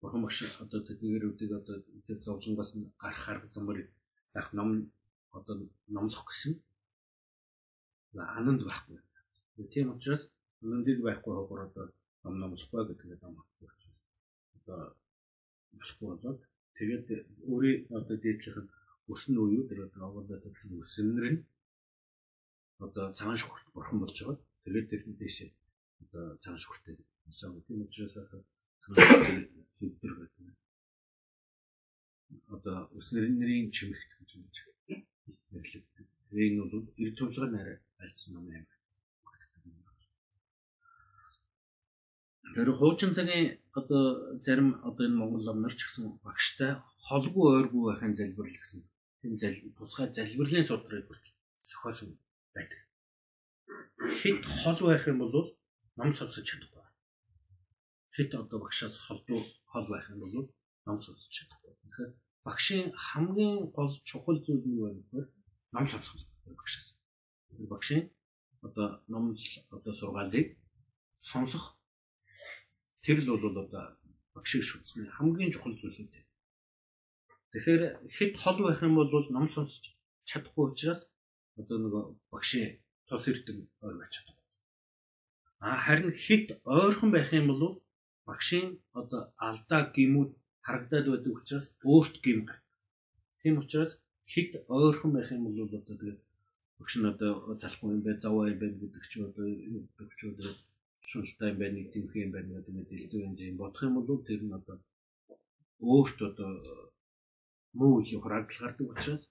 бурхан 0.01 0.21
мөгш 0.23 0.39
одоо 0.65 0.81
тэнгэрүүдийг 0.87 1.53
одоо 1.61 1.77
тэр 2.07 2.19
зовлонгоос 2.27 2.71
нь 2.77 2.91
гарахаар 3.03 3.39
замбар 3.55 3.79
заах 4.33 4.49
ном 4.59 4.71
одоо 5.39 5.55
номлох 5.95 6.25
гэсэн 6.29 6.53
ананд 8.39 8.63
байхгүй. 8.65 8.99
Тийм 9.57 9.89
учраас 9.95 10.23
анандыг 10.63 10.99
байхгүй 11.03 11.33
хогор 11.35 11.61
одоо 11.67 11.85
ном 12.23 12.35
номлохгүй 12.41 12.83
гэдэг 12.89 13.21
ном 13.23 13.35
авчихсан. 13.41 13.93
Одоо 14.57 14.81
болохгүй 15.79 16.09
болоод 16.13 16.41
тэгээд 16.79 17.07
өөрийн 17.51 17.81
одоо 17.99 18.17
дээдлийнх 18.21 18.59
нь 18.63 18.73
өснө 19.13 19.39
үеү 19.43 19.63
тэр 19.69 19.81
одоо 19.87 20.03
агуулда 20.09 20.37
тавьсан 20.45 20.71
өснөр 20.83 21.27
нь 21.33 21.45
одоо 22.85 23.05
цагаан 23.17 23.39
шүхт 23.41 23.67
бурхан 23.75 23.99
болж 24.01 24.17
байгаа. 24.21 24.39
Тэгээд 24.65 24.91
тэр 24.91 25.03
нь 25.09 25.19
дэше 25.21 25.47
одоо 26.03 26.25
цагаан 26.43 26.61
шүхтэй 26.65 26.95
болсон. 27.25 27.65
Тийм 27.67 27.81
учраас 27.87 28.17
одоо 28.23 28.41
зүгдэр 29.79 30.13
гэдэг. 30.21 30.57
Одоо 32.55 32.77
өснөрийн 32.99 33.71
чимэгт 33.77 34.11
гэж 34.19 34.29
юм 34.37 34.45
шиг 34.57 34.69
нэрлэгддэг. 35.53 36.07
Энэ 36.45 36.61
бол 36.61 36.87
ир 37.03 37.11
төвлөгөө 37.17 37.49
нэрэ 37.55 37.75
альцсан 38.03 38.35
юм 38.39 38.47
юм. 38.53 38.76
Тэр 42.55 42.69
хуучин 42.79 43.13
цагийн 43.17 43.59
одоо 43.79 44.03
зарим 44.45 44.69
одоо 44.89 45.05
энэ 45.07 45.19
Монгол 45.21 45.45
номнор 45.47 45.75
ч 45.79 45.81
гэсэн 45.85 46.05
багштай 46.27 46.73
холгүй 47.07 47.47
ойргүй 47.57 47.83
байхын 47.87 48.17
залбирал 48.19 48.59
гэсэн 48.61 48.81
тийм 49.21 49.33
зал 49.41 49.57
тусгай 49.79 50.07
залбирлын 50.17 50.69
судрыг 50.69 51.07
зохиосон 51.67 52.11
байдаг. 52.55 52.81
Хэд 54.21 54.43
хол 54.61 54.79
байх 54.89 55.05
юм 55.11 55.19
бол 55.23 55.35
ном 55.99 56.11
сонсож 56.19 56.45
чадахгүй. 56.49 56.85
Хэд 58.17 58.31
одоо 58.43 58.59
багшаас 58.65 58.95
холдуу 59.07 59.41
хол 59.73 59.87
байх 59.93 60.07
юм 60.13 60.21
бол 60.23 60.35
ном 60.87 60.99
сонсож 61.05 61.31
чадахгүй. 61.37 61.73
Тэгэхээр 61.83 62.11
багшийн 62.47 62.85
хамгийн 63.07 63.57
гол 63.77 63.93
чухал 64.09 64.39
зүйл 64.45 64.65
нь 64.67 64.79
юу 64.79 64.87
вэ 64.87 64.93
гэхээр 64.97 65.27
ном 65.75 65.87
сонсох 65.93 66.17
багшаас. 66.59 66.89
Багшийн 67.73 68.03
одоо 68.67 68.87
ном 69.13 69.25
одоо 69.77 69.93
сургаалыг 70.01 70.47
сонсох 71.31 71.65
Тэр 73.07 73.23
л 73.23 73.39
бол 73.39 73.63
одоо 73.63 73.85
багшийг 74.35 74.65
шүтсний 74.67 75.07
хамгийн 75.17 75.55
чухал 75.55 75.79
зүйл 75.79 76.03
юм. 76.03 76.09
Тэгэхээр 77.55 77.83
хэд 78.17 78.33
хол 78.43 78.59
байх 78.67 78.83
юм 78.83 78.95
бол 78.99 79.11
ном 79.31 79.47
сонсч 79.55 79.95
чадахгүй 80.29 80.65
учраас 80.67 81.01
одоо 81.61 81.77
нөгөө 81.79 82.05
багшийн 82.35 82.83
тус 83.07 83.25
ирдэг 83.31 83.57
ойр 83.87 83.97
байж 83.99 84.11
чаддаг. 84.15 84.37
А 85.63 85.79
харин 85.85 86.11
хэд 86.25 86.47
ойрхон 86.67 87.11
байх 87.15 87.31
юм 87.39 87.47
бол 87.51 87.63
багшийн 88.29 88.69
одоо 89.01 89.21
алдаа 89.49 89.83
гимүүд 89.95 90.31
харагдаад 90.67 91.07
байдаг 91.11 91.33
учраас 91.39 91.67
өөрт 91.93 92.15
гим 92.25 92.39
гардаг. 92.49 92.75
Тийм 93.41 93.55
учраас 93.63 93.93
хэд 94.33 94.51
ойрхон 94.79 95.11
байх 95.15 95.29
юм 95.37 95.43
бол 95.47 95.59
одоо 95.67 95.81
тэгээд 95.91 96.19
багш 96.79 96.95
нь 96.99 97.11
одоо 97.13 97.31
залахгүй 97.61 97.89
юм 97.95 98.03
бай, 98.07 98.15
заваа 98.25 98.51
юм 98.53 98.59
бай 98.61 98.71
гэдэг 98.75 99.05
ч 99.11 99.13
одоо 99.29 99.47
өгч 100.03 100.21
одоо 100.33 100.53
шултай 101.11 101.51
юм 101.53 101.59
байна, 101.61 101.79
нэг 101.79 102.15
юм 102.25 102.31
байна 102.35 102.51
гэдэг 102.55 102.89
дэлдүү 102.91 103.21
юм 103.27 103.35
зин 103.39 103.57
бодох 103.61 103.83
юм 103.89 103.95
бол 103.97 104.27
тэр 104.29 104.43
нь 104.45 104.57
одоо 104.59 104.77
өөрт 105.93 106.19
одоо 106.31 106.53
муу 107.79 108.01
их 108.01 108.23
харагдал 108.23 108.61
гардаг 108.63 108.87
учраас 108.93 109.23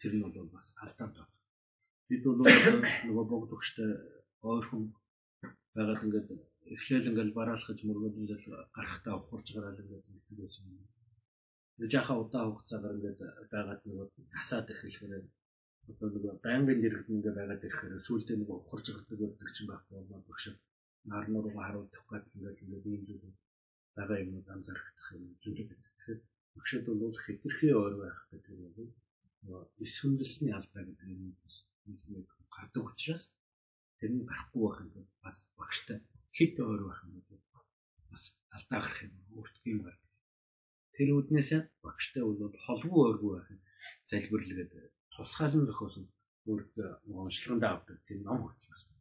тэр 0.00 0.12
нь 0.14 0.22
бол 0.24 0.48
бас 0.54 0.66
алдаад 0.84 1.12
байна. 1.16 1.36
Бид 2.08 2.22
бол 2.24 2.38
нөгөө 2.40 3.24
богд 3.32 3.50
өгчтэй 3.56 3.90
ойрхон 4.52 4.82
байгаад 5.74 6.04
ингээд 6.06 6.28
эхлээл 6.74 7.10
ингээд 7.10 7.36
бараалхаж 7.38 7.78
мөргөд 7.84 8.14
ингээд 8.20 8.44
гарахтаа 8.76 9.14
ухарж 9.18 9.48
гараад 9.52 9.82
ингээд 9.82 10.04
хэлдэг 10.06 10.36
байсан 10.40 10.64
юм. 10.70 10.86
Нэг 11.78 11.88
жаха 11.94 12.14
удаа 12.22 12.44
хугацаагаар 12.46 12.96
ингээд 12.98 13.20
байгаад 13.52 13.80
нөгөө 13.86 14.06
тасаад 14.34 14.66
эхлэхээр 14.72 15.24
одоо 15.90 16.08
нөгөө 16.14 16.34
байнгын 16.46 16.80
дэрэгд 16.82 17.08
ингээд 17.14 17.38
байгаад 17.38 17.66
ирэхээр 17.66 18.04
сүүлдээ 18.06 18.36
нөгөө 18.38 18.56
ухарж 18.60 18.86
гардаг 18.94 19.18
байдаг 19.20 19.50
чинь 19.56 19.70
байхгүй 19.70 19.94
бол 20.10 20.24
багш 20.28 20.44
нарны 21.04 21.38
руу 21.40 21.54
харуулах 21.58 22.04
гэдэг 22.10 22.32
ингээд 22.34 22.62
ингээд 22.62 22.86
ийм 22.92 23.02
зүйл 23.08 23.24
байгаа 23.96 24.18
юм 24.24 24.32
анзаарах 24.54 25.06
юм 25.16 25.24
зүйл 25.42 25.60
байдаг. 25.68 25.92
Тэгэхээр 25.96 26.20
өгшөд 26.58 26.84
бол 26.86 27.16
хэтэрхий 27.24 27.72
ойр 27.82 27.94
байх 28.02 28.18
гэдэг 28.30 28.54
нь 28.58 28.74
бол 28.76 29.66
эс 29.84 29.94
хүндэлсний 30.00 30.54
алдаа 30.54 30.82
гэдэг 30.84 31.08
юм 31.14 31.22
нэг 32.14 32.26
гардаг 32.54 32.84
учраас 32.90 33.24
тэр 33.98 34.10
нь 34.14 34.26
гарахгүй 34.30 34.62
байх 34.66 34.78
юм 34.84 35.06
бас 35.24 35.36
багштай. 35.58 35.98
Хэд 36.36 36.54
ойр 36.70 36.82
байх 36.86 37.00
юм 37.06 37.14
бол 37.28 37.42
бас 38.10 38.24
алдаа 38.56 38.78
гарах 38.82 39.00
юм 39.06 39.14
өөртөө 39.38 39.70
юм 39.74 39.80
байна. 39.86 40.02
Тэр 40.94 41.08
үднээс 41.18 41.50
багштай 41.84 42.22
бол 42.26 42.54
холгүй 42.66 43.02
ойргүй 43.08 43.32
байх 43.34 43.48
залбирлгээд 44.10 44.72
тусгаалan 45.14 45.64
зохиосон. 45.68 46.06
Өөртөө 46.50 46.88
онцлогондоо 47.22 47.70
авдаг. 47.72 47.98
Тийм 48.06 48.20
ном 48.26 48.38
хүртэл 48.42 48.97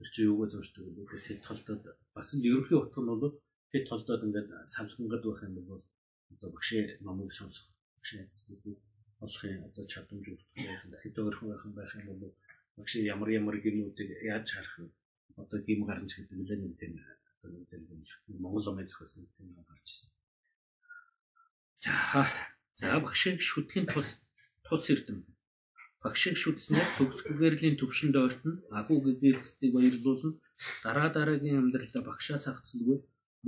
Тэр 0.00 0.08
чи 0.16 0.20
юугаа 0.24 0.48
зурчдаг 0.48 0.88
вэ? 0.96 1.04
Тэд 1.28 1.44
толдод 1.44 1.82
бас 2.16 2.28
л 2.32 2.40
ерөнхий 2.48 2.78
утга 2.80 3.00
нь 3.04 3.10
бол 3.12 3.36
тэд 3.68 3.84
толдод 3.84 4.24
ингээд 4.24 4.48
самсгангад 4.74 5.20
байх 5.28 5.40
юм 5.44 5.54
бол 5.68 5.84
одоо 6.32 6.48
багшийн 6.56 6.86
номыг 7.04 7.28
сонсох 7.36 7.68
багшийн 8.00 8.24
эцэстүүд 8.24 8.80
болохын 9.20 9.60
одоо 9.68 9.84
чадамж 9.92 10.24
өгдөг 10.32 10.48
байх 10.56 10.82
юм. 10.88 10.92
Хэд 11.04 11.16
өөрхөн 11.20 11.48
байх 11.52 11.62
юм 11.68 11.74
байх 11.76 11.92
юм 12.00 12.06
бол 12.08 12.32
багшийн 12.80 13.04
ямар 13.12 13.28
ямар 13.40 13.56
гинүүдийг 13.60 14.10
яаж 14.32 14.48
харах 14.56 14.76
вэ? 14.80 14.88
Одоо 15.42 15.58
гим 15.68 15.80
гарч 15.84 16.10
гэдэг 16.16 16.36
нь 16.40 16.48
нэг 16.64 16.74
тийм 16.80 16.94
одоо 17.44 17.50
нэг 17.52 17.68
зүйл 17.68 18.40
Монгол 18.40 18.64
номын 18.64 18.88
зохиосон 18.88 19.28
тийм 19.36 19.52
юм 19.52 19.64
гарч 19.68 19.86
ирсэн. 19.92 20.12
За 21.84 22.24
за 22.80 23.00
багшийн 23.04 23.36
шүтгэхийн 23.36 23.86
тус 23.92 24.08
тус 24.64 24.84
эрдэм 24.92 25.18
багшийг 26.02 26.36
шүтснээр 26.42 26.88
төгсгөгэрлийн 26.96 27.76
төвшөнд 27.78 28.14
ойртон 28.24 28.54
агуу 28.78 28.98
гэгэрхсдийг 29.04 29.72
баярлуулна. 29.74 30.30
Дараа 30.84 31.08
дараагийн 31.16 31.60
амьдралдаа 31.60 32.02
багшаас 32.06 32.44
хагцлгүй 32.46 32.98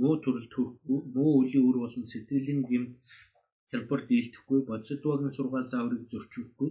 муу 0.01 0.15
төрөл 0.23 0.47
төрөхгүй, 0.53 0.99
муу 1.15 1.31
үлийн 1.39 1.65
үр 1.67 1.77
болон 1.83 2.05
сэтгэлийн 2.11 2.61
гим 2.69 2.83
хялбар 3.69 4.01
дийлдэхгүй, 4.09 4.59
бодсодвогийн 4.69 5.35
сургаал 5.37 5.67
зааврыг 5.71 6.03
зөрчихгүй, 6.11 6.69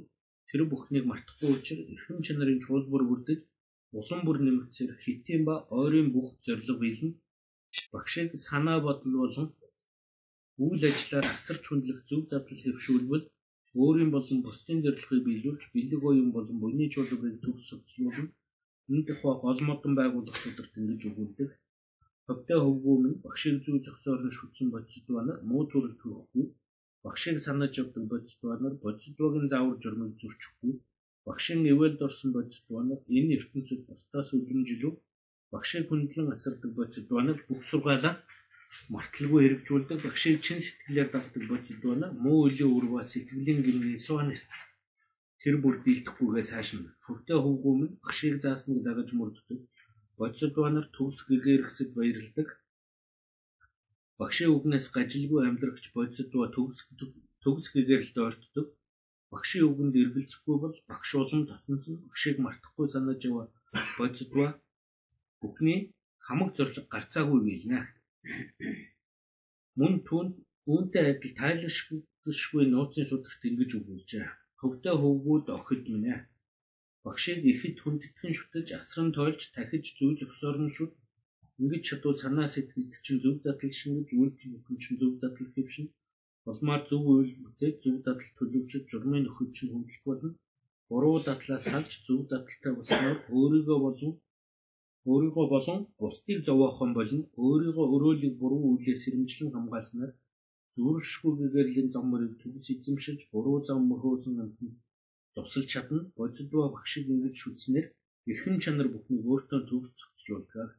тэр 0.49 0.61
бүхнийг 0.71 1.05
мартахгүй 1.09 1.51
учраас 1.55 1.87
эрхэм 1.93 2.19
чанарын 2.27 2.61
чуулбар 2.65 3.03
бүрдэж, 3.07 3.41
улам 3.99 4.21
бүр 4.25 4.39
нэмэгцээр 4.43 4.93
хитийн 5.05 5.43
ба 5.49 5.55
ойрын 5.81 6.09
бүх 6.15 6.29
зориг 6.45 6.69
биелнэ. 6.83 7.11
Багшийг 7.95 8.31
санаа 8.49 8.79
бодол 8.87 9.15
болон 9.23 9.49
үйл 10.65 10.83
ажиллаар 10.91 11.27
асар 11.37 11.57
чүндлэх 11.65 12.01
зөв 12.09 12.21
дадал 12.31 12.61
хэвшүүлбэл 12.63 13.25
өөрийн 13.81 14.11
болон 14.13 14.39
бусдын 14.47 14.79
зорилгыг 14.85 15.21
биелүүлж 15.27 15.63
бэлэг 15.75 16.03
оюун 16.11 16.31
болон 16.37 16.57
буйны 16.63 16.87
чуулгыг 16.95 17.37
төгс 17.45 17.65
соцлуулна. 17.71 18.25
Энэ 18.93 19.07
тухай 19.09 19.35
гол 19.45 19.61
модон 19.69 19.93
байгууллагуудад 20.01 20.71
ингэж 20.79 21.01
өгүүлдэг. 21.09 21.51
Хөвдөө 22.27 22.59
хөвгүүм 22.65 23.05
багшийг 23.25 23.57
зүй 23.65 23.79
зохицуулан 23.87 24.33
шүтсэн 24.39 24.69
бодисд 24.75 25.07
байна. 25.17 25.33
Муу 25.49 25.63
төрөл 25.71 25.97
төрөхгүй. 26.03 26.45
Багшийг 27.05 27.39
санаж 27.47 27.73
явдаг 27.83 28.05
бодисд 28.13 28.41
байна. 28.49 28.69
Бодисдвогийн 28.85 29.47
заавар 29.53 29.77
журмыг 29.83 30.13
зөрчихгүй. 30.21 30.73
Багшийн 31.27 31.63
ивэлд 31.73 32.01
орсон 32.07 32.31
бодисд 32.37 32.67
байна. 32.75 32.95
Энэ 33.17 33.35
ертөнцид 33.39 33.81
бусдаас 33.89 34.29
үлэмжилв. 34.37 34.95
Багшийг 35.53 35.85
хүндлэн 35.89 36.29
асардаг 36.35 36.71
бодисд 36.79 37.09
байна. 37.15 37.33
Бүх 37.49 37.61
сургаалаа 37.71 38.15
марталгүй 38.95 39.41
хэрэгжүүлдэг 39.43 39.99
багшийн 40.03 40.39
чин 40.45 40.59
сэтгэлээр 40.63 41.09
давтдаг 41.13 41.45
бодит 41.51 41.79
байна. 41.85 42.07
Муу 42.25 42.39
үлийн 42.47 42.87
ба 42.93 43.01
сэтгэлийн 43.13 43.61
гинний 43.67 43.99
суанис 44.07 44.41
тэр 45.41 45.55
бүр 45.63 45.75
дийлдэхгүйгээ 45.85 46.45
цааш 46.51 46.69
нь 46.77 46.91
фөвтөө 47.05 47.39
хөвгүүм 47.43 47.81
багшийг 48.05 48.37
заасныг 48.45 48.81
дагаж 48.87 49.09
мөрддөг. 49.19 49.61
Бодит 50.19 50.53
банаар 50.63 50.87
төвс 50.97 51.19
гэгэрхсэд 51.29 51.91
баярладаг. 51.99 52.49
Багшийн 54.21 54.55
үгнээс 54.57 54.87
gaжилгүй 54.97 55.41
амьдрагч 55.49 55.85
бодит 55.97 56.31
ба 56.41 56.47
төвс 56.57 56.79
төвс 57.43 57.67
гэгэрэлд 57.75 58.17
ойртдог. 58.27 58.67
Багшийн 59.33 59.67
үгэнд 59.71 59.95
эргэлзэхгүй 60.03 60.57
бол 60.61 60.77
багш 60.91 61.11
улам 61.21 61.43
татансан 61.51 61.95
багшийг 62.07 62.37
мартахгүй 62.45 62.87
санаж 62.91 63.21
яваа 63.29 63.47
бодсодва 63.99 64.47
бүхний 65.41 65.81
хамаг 66.27 66.51
зориг 66.57 66.87
гарцаагүй 66.95 67.41
билнэ. 67.47 67.79
Мөн 69.79 69.95
түн 70.07 70.27
үүнтэй 70.73 71.05
адил 71.13 71.35
тайлшгүй 71.41 72.65
нууцын 72.69 73.07
судагт 73.09 73.43
ингэж 73.49 73.71
өгүүлжээ. 73.79 74.27
Хөвдөө 74.61 74.95
хөвгүүд 75.03 75.47
охид 75.57 75.85
минь 75.93 76.11
ээ. 76.15 76.21
Багшийг 77.05 77.41
ихэд 77.53 77.77
хүндэтгэн 77.81 78.35
шүтэж 78.39 78.67
асран 78.79 79.09
тойлж 79.17 79.41
дахиж 79.55 79.85
зүй 79.99 80.13
зөксөрн 80.21 80.69
шүт 80.77 80.93
ингэж 81.61 81.83
чадвал 81.89 82.17
санаа 82.23 82.49
сэтгэл 82.51 82.91
чинь 83.05 83.23
зөв 83.25 83.37
дадал 83.45 83.73
шингэж 83.79 84.09
үйлдэл 84.19 84.53
бүхэн 84.53 84.79
чинь 84.83 85.01
зөв 85.01 85.13
дадал 85.23 85.51
хэвшин 85.55 85.87
Улмаар 86.51 86.83
зөв 86.89 87.03
үйл 87.13 87.33
бүтээх, 87.43 87.75
зөв 87.83 87.97
дадал 88.07 88.31
төлөвшөж 88.39 88.85
журмын 88.91 89.23
нөхөд 89.25 89.51
чинь 89.57 89.73
хөндлөх 89.73 90.03
болно. 90.09 90.31
Буруу 90.89 91.19
дадлаас 91.27 91.65
салж 91.71 91.93
зөв 92.07 92.21
дадалтай 92.31 92.73
болсноор 92.75 93.19
өөрийгөө 93.37 93.79
болон 93.87 94.13
өөрийгөө 95.11 95.47
болон 95.55 95.81
бусдыг 96.01 96.39
зовоохон 96.49 96.91
болно. 96.99 97.21
Өөрийгөө 97.45 97.87
өрөөлийг 97.95 98.35
буруу 98.43 98.63
үйлээс 98.71 99.01
сэрэмжлэн 99.03 99.51
хамгаалснаар 99.53 100.13
зүрхшгүй 100.75 101.33
гэгэрлийн 101.41 101.89
зам 101.95 102.05
мөрийг 102.09 102.35
төгс 102.43 102.67
эзэмшиж 102.75 103.19
буруу 103.33 103.59
зам 103.69 103.81
мөхөөсөн 103.91 104.37
амтнд 104.43 104.75
тусалж 105.35 105.69
чадна. 105.73 106.01
Бодсодва 106.17 106.65
багшиг 106.75 107.05
ингэж 107.15 107.35
шүтснээр 107.43 107.87
эрхэм 108.31 108.57
чанар 108.63 108.89
бүхнийг 108.93 109.25
өөртөө 109.31 109.61
төгс 109.69 109.91
зохицуулдаг. 109.99 110.71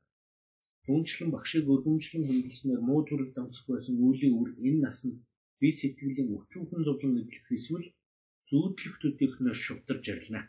Түүнчлэн 0.85 1.29
багшиг 1.35 1.65
өргөмжлөн 1.73 2.23
хөндлөснээр 2.27 2.81
муу 2.87 3.01
төрөл 3.07 3.31
дамсах 3.35 3.65
байсан 3.71 3.95
үеийн 4.05 4.33
үр 4.41 4.49
энэ 4.67 4.83
наснд 4.85 5.15
бие 5.59 5.73
сэтгэлийн 5.79 6.29
өчүүхэн 6.37 6.81
зовлон 6.87 7.13
эдлэх 7.21 7.47
эсвэл 7.57 7.87
зүүдлэх 8.49 8.95
төдийхнөөс 9.01 9.59
шувтарж 9.65 10.03
ярилна. 10.13 10.41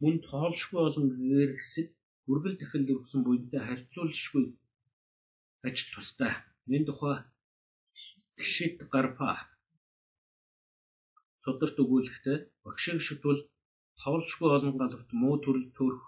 Мөн 0.00 0.14
тоолшгүй 0.28 0.80
олон 0.88 1.06
гэгээр 1.16 1.52
хэсэг 2.20 2.30
үргэл 2.32 2.56
дахин 2.58 2.84
дөрвсөн 2.86 3.22
буйнтай 3.24 3.62
харьцуулшгүй 3.64 4.44
аж 5.66 5.76
тустай. 5.92 6.32
Энэ 6.74 6.86
тухай 6.88 7.16
гişит 8.36 8.76
гарпа 8.92 9.30
сударт 11.42 11.76
өгүүлэхдээ 11.82 12.38
багшиг 12.64 12.98
шүтвэл 13.06 13.40
тоолшгүй 14.00 14.48
олон 14.56 14.74
галвт 14.80 15.10
муу 15.20 15.36
төрөл 15.44 15.68
төрөх 15.76 16.04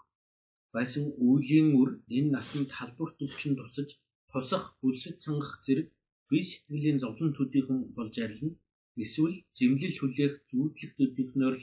байсан 0.74 1.04
үеийн 1.26 1.68
үр 1.80 1.90
энэ 2.16 2.32
насанд 2.36 2.70
халдварт 2.78 3.18
өвчин 3.24 3.54
тусаж 3.56 3.88
тусах 4.30 4.64
бүлсэд 4.80 5.16
цангах 5.24 5.54
зэрэг 5.64 5.88
бие 6.28 6.42
сэтгэлийн 6.48 6.98
зовлон 7.02 7.30
төдийхөн 7.34 7.80
болж 7.96 8.14
арилна. 8.24 8.54
Эсвэл 9.02 9.36
зэмлэл 9.56 9.96
хүлээх 9.98 10.34
зүүдлэх 10.48 10.92
төдийхнөр 10.98 11.56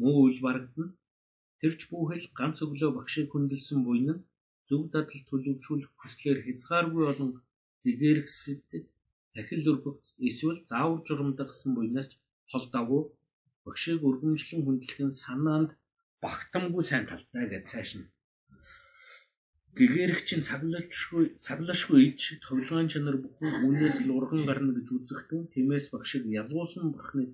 муу 0.00 0.16
үйл 0.24 0.38
барагдана. 0.46 0.94
Тэрч 1.62 1.80
бүхэл 1.90 2.26
ганц 2.38 2.56
өглөө 2.64 2.90
багшийг 2.94 3.28
хүндэлсэн 3.30 3.78
буйн 3.86 4.08
нь 4.14 4.24
зөв 4.68 4.82
дадал 4.92 5.22
төлөвшүүлэх 5.28 5.90
хүслээр 6.00 6.38
хязгааргүй 6.46 7.04
олон 7.12 7.30
дэгэрхсэд 7.84 8.60
дахил 9.34 9.70
өргөгц 9.72 10.06
эсвэл 10.28 10.58
заавар 10.70 11.00
журамдагсан 11.06 11.70
буйнаас 11.74 12.08
холдоогүй 12.50 13.02
багшийг 13.64 14.00
өргөмжлөн 14.08 14.62
хүндлэх 14.64 14.98
нь 15.06 15.18
санаанд 15.22 15.70
багтамгүй 16.24 16.84
сайн 16.86 17.04
талтай 17.10 17.44
гэж 17.52 17.64
цааш 17.70 17.90
нь 17.98 18.06
Гэгэрэгч 19.76 20.28
нь 20.36 20.46
цаглашгүй 20.48 21.24
цаглашгүй 21.46 22.00
ид 22.06 22.18
шиг 22.24 22.38
тоглоомын 22.46 22.92
чанар 22.92 23.16
бүхэн 23.20 23.50
үнээс 23.68 23.98
л 24.04 24.14
урган 24.18 24.42
гарна 24.48 24.70
гэж 24.76 24.88
үзэхдээ 24.96 25.42
тиймээс 25.52 25.86
багшиг 25.94 26.22
ялгуусан 26.40 26.84
бурхны 26.92 27.24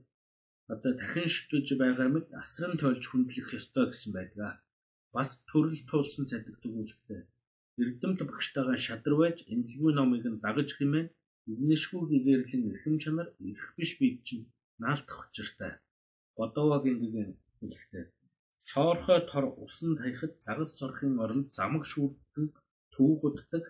одоо 0.72 0.92
дахин 1.00 1.28
шүтэж 1.34 1.66
байгаа 1.82 2.08
мэт 2.14 2.26
асран 2.42 2.74
тойлж 2.80 3.04
хүндлэх 3.08 3.48
ёстой 3.58 3.84
гэсэн 3.88 4.10
байдаг. 4.14 4.52
Бас 5.14 5.28
төрөл 5.48 5.80
туулсан 5.90 6.24
цадагдаг 6.30 6.72
үлдээ. 6.80 7.22
Эрдэмт 7.80 8.20
багштайгаа 8.30 8.78
шадарвайж 8.86 9.38
эмгэлгүй 9.52 9.92
номыг 9.96 10.24
нь 10.32 10.42
дагаж 10.44 10.68
хэмээн 10.74 11.08
игнэшгүй 11.52 12.02
гэгэрлийн 12.10 12.68
эрхэм 12.70 12.96
чанар 13.02 13.28
эрх 13.48 13.64
биш 13.76 13.90
бий 13.98 14.12
чинь 14.26 14.50
наалтах 14.82 15.18
учиртай. 15.24 15.72
Бодовагийн 16.36 16.98
гэгэн 17.00 17.30
хэлэхдээ 17.58 18.04
Цоорхой 18.68 19.20
тор 19.30 19.44
усан 19.64 19.90
таяхад 20.00 20.34
загас 20.44 20.70
сорхын 20.78 21.14
оронд 21.24 21.48
замаг 21.58 21.84
шүүрдэн 21.92 22.46
түүгуддаг 22.92 23.64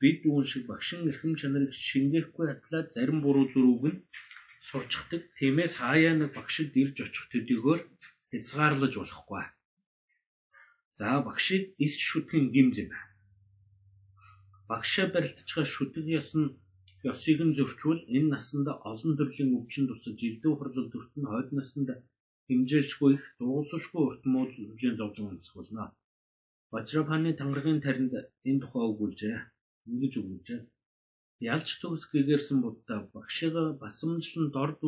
бид 0.00 0.20
үүн 0.30 0.44
шиг 0.50 0.64
багшин 0.70 1.08
эрхэм 1.10 1.32
чанарыг 1.40 1.72
шингээхгүй 1.88 2.46
хатлаа 2.48 2.82
зарим 2.94 3.18
буруу 3.24 3.46
зүрүүг 3.52 3.82
нь 3.90 3.98
сурчдаг. 4.68 5.22
Тиймээс 5.38 5.74
хаяа 5.80 6.14
нэг 6.16 6.30
багшид 6.36 6.70
ирж 6.82 6.96
очих 7.04 7.26
төдийгөөр 7.32 7.80
хязгаарлаж 8.30 8.94
болохгүй. 8.98 9.44
За 10.98 11.08
багшид 11.26 11.64
эс 11.84 11.94
шүтгэн 12.08 12.44
гимз 12.54 12.76
юм. 12.84 12.90
Багшаа 14.70 15.06
барилдчихаа 15.14 15.66
шүдэг 15.74 16.06
ёс 16.20 16.30
нь 16.38 16.48
ёсыг 17.10 17.38
нь 17.46 17.56
зөрчвөл 17.58 18.00
энэ 18.16 18.32
насанда 18.34 18.72
олон 18.90 19.12
төрлийн 19.18 19.50
өвчин 19.58 19.84
тусаж 19.88 20.18
элдв 20.28 20.52
хурлал 20.56 20.88
төртөн 20.90 21.24
хойд 21.28 21.48
насанд 21.58 21.88
хэмжээлшгүй 22.46 23.10
их 23.16 23.24
дуусахгүй 23.38 24.02
урт 24.08 24.22
муу 24.32 24.46
зүйлийн 24.54 24.96
зовлон 25.00 25.26
онцох 25.32 25.54
болно. 25.56 25.84
Бачрапаны 26.72 27.30
тангаргийн 27.40 27.80
таринд 27.84 28.12
энэ 28.48 28.60
тухай 28.62 28.84
өгүүлжээ. 28.90 29.36
Ингэж 29.90 30.12
өгүүлжээ. 30.20 30.60
Ялч 31.52 31.68
төгс 31.80 32.02
гэгэрсэн 32.12 32.58
буддаа 32.64 33.00
багшигаа 33.14 33.68
басамжлан 33.82 34.46
дорд 34.56 34.80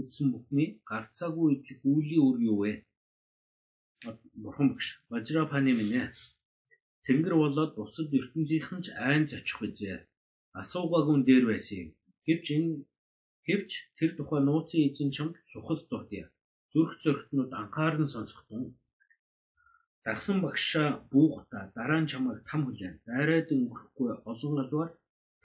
үтсэн 0.00 0.26
бүхний 0.32 0.68
гарцаагүй 0.90 1.48
идэх 1.54 1.78
үлийн 1.92 2.24
үр 2.28 2.36
юу 2.50 2.58
вэ? 2.62 2.72
Бурхан 4.42 4.66
багш. 4.72 4.86
Бачрапаны 5.10 5.72
минь 5.78 5.96
ээ. 6.02 6.08
Тэнгэр 7.04 7.34
болоод 7.42 7.72
бусад 7.78 8.08
ертөнцийнхэн 8.18 8.80
ч 8.84 8.86
айн 9.08 9.24
зочих 9.30 9.58
үзье. 9.64 9.94
Асуугаагүй 10.60 11.16
дээр 11.28 11.44
байсан 11.50 11.76
юм. 11.82 11.90
Гэвч 12.26 12.46
энэ 12.56 12.72
гэвч 13.46 13.70
тэр 13.96 14.10
тухай 14.16 14.40
нууцын 14.44 14.80
эзэн 14.88 15.10
чамд 15.16 15.34
сухас 15.50 15.80
дутъя 15.90 16.26
зүрх 16.72 16.92
зөртнүүд 17.02 17.50
анхааран 17.60 18.08
сонсохдоо 18.14 18.62
дагсан 20.04 20.38
багшаа 20.46 20.88
буугта 21.12 21.58
дараа 21.76 22.00
нь 22.02 22.10
чамайг 22.10 22.40
там 22.48 22.60
хүлээн 22.64 22.96
дайраад 23.06 23.48
өнгөрөхгүй 23.56 24.08
олон 24.30 24.52
галваар 24.58 24.90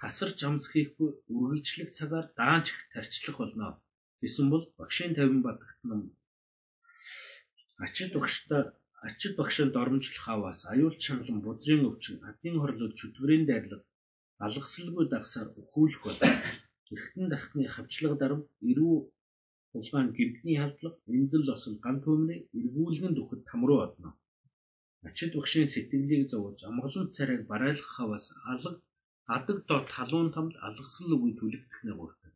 тасарч 0.01 0.39
амс 0.47 0.65
хийхгүй 0.71 1.09
үргэлжлэх 1.35 1.89
цагаар 1.97 2.27
даанч 2.39 2.65
их 2.73 2.79
тарчлах 2.93 3.37
болно. 3.39 3.67
Гэсэн 4.21 4.45
бол 4.53 4.63
багшийн 4.79 5.13
50 5.17 5.45
бадагтнам 5.47 6.01
ачид 7.85 8.11
багштай 8.17 8.61
ачид 9.07 9.33
багшаа 9.39 9.67
доромжлох 9.75 10.27
аваас 10.33 10.59
аюул 10.73 10.95
чангалан 11.03 11.39
будрын 11.45 11.83
өвчин 11.89 12.15
адын 12.29 12.55
хорлол 12.61 12.93
чөтгөрийн 12.99 13.45
дайрлаг 13.49 13.81
алгасалгүй 14.45 15.05
дагсаар 15.09 15.47
өхүүлэх 15.61 16.01
болно. 16.05 16.35
Эргэтэн 16.93 17.25
дархны 17.31 17.63
хавчлага 17.75 18.15
дарам 18.21 18.41
эрүү 18.69 18.95
Улаан 19.77 20.07
гибдний 20.17 20.57
халдлага 20.59 20.97
эндэл 21.17 21.51
осол 21.55 21.75
ган 21.85 21.97
төмрийг 22.03 22.43
эргүүлгэн 22.59 23.13
дөхөд 23.15 23.41
там 23.49 23.61
руу 23.67 23.79
одно. 23.87 24.09
Ачид 25.07 25.31
багшийн 25.37 25.67
сэтгэлийг 25.73 26.23
зовж 26.31 26.59
амгалан 26.69 27.07
царайг 27.15 27.41
барайлгах 27.51 27.93
хаваас 27.95 28.27
алга 28.51 28.71
адаг 29.35 29.57
дот 29.69 29.87
халуун 29.95 30.29
тамд 30.35 30.53
алгасал 30.67 31.09
үгүй 31.15 31.33
түлэгдэх 31.39 31.79
нэгуртай. 31.87 32.31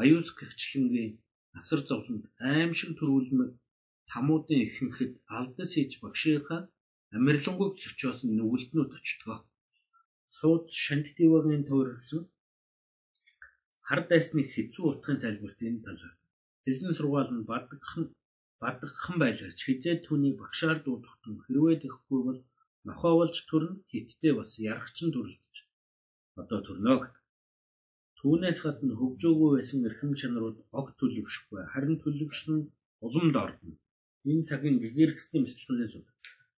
Аюус 0.00 0.28
гихчлэнгийн 0.38 1.12
асар 1.58 1.80
зовлонд 1.88 2.24
аимшиг 2.50 2.90
төрүүлмэг 2.98 3.50
тамуудын 4.10 4.60
ихэнхэд 4.66 5.12
алдас 5.38 5.70
хийж 5.74 5.92
багшийнхаа 6.02 6.60
амирлангуйг 7.16 7.74
зөрчөөс 7.82 8.18
нүгэлтнүүд 8.38 8.90
очтгоо. 8.98 9.38
Сууд 10.36 10.64
шант 10.84 11.06
дивагийн 11.16 11.64
төвөрлсөн 11.68 12.22
хар 13.88 14.00
дайсны 14.10 14.42
хэцүү 14.52 14.84
утгын 14.90 15.18
тайлбарт 15.22 15.60
энэ 15.68 15.84
талаар 15.86 16.16
Хэлсэн 16.64 16.92
сургаал 16.98 17.30
нь 17.34 17.48
бадагхан 17.50 18.04
бадагхан 18.62 19.16
байлгаж 19.22 19.58
хизээ 19.62 19.96
түүний 20.06 20.34
багшаар 20.40 20.78
дуудахтун 20.82 21.36
хэрвээ 21.44 21.76
тэхгүй 21.82 22.20
бол 22.26 22.40
нохоолж 22.88 23.36
төрн 23.48 23.72
хиттэй 23.90 24.32
бас 24.38 24.50
ярахчин 24.70 25.08
төрлөж 25.12 25.54
одоо 26.40 26.58
төрнөө 26.66 26.98
түүнээс 28.18 28.58
гадна 28.64 28.94
хөгжөөгүй 29.00 29.50
байсан 29.56 29.78
эрхэм 29.88 30.12
чанарууд 30.20 30.58
огт 30.80 30.94
төлөвшөхгүй 31.00 31.60
харин 31.72 31.96
төлөвшөн 32.04 32.58
улам 33.06 33.26
доордно 33.36 33.74
энэ 34.30 34.46
цагийн 34.48 34.76
гэгэрхсдийн 34.82 35.44
мэтлэгийн 35.44 35.92
зүг 35.92 36.06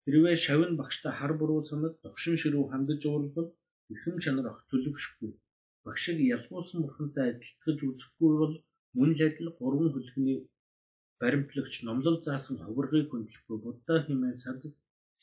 хэрвээ 0.04 0.36
шавин 0.44 0.72
багштай 0.80 1.12
хар 1.18 1.32
буруу 1.40 1.60
санаад 1.70 1.94
догшин 2.04 2.36
ширүү 2.42 2.64
хандаж 2.72 3.00
уурвал 3.06 3.48
эрхэм 3.92 4.16
чанар 4.24 4.46
огт 4.52 4.64
төлөвшөхгүй. 4.70 5.32
Багшиг 5.84 6.18
ялгуулсан 6.36 6.80
бурхантай 6.82 7.24
адилтгаж 7.30 7.78
үзэхгүй 7.88 8.32
бол 8.40 8.54
Мөн 8.96 9.10
л 9.16 9.22
адил 9.28 9.48
гурван 9.58 9.88
хөлхний 9.92 10.38
баримтлагч 11.20 11.74
номлол 11.86 12.18
заасан 12.26 12.56
ховрогыг 12.64 13.06
хөндлөхгүй 13.10 13.58
буддаа 13.64 13.98
хэмээн 14.06 14.36
сад 14.44 14.60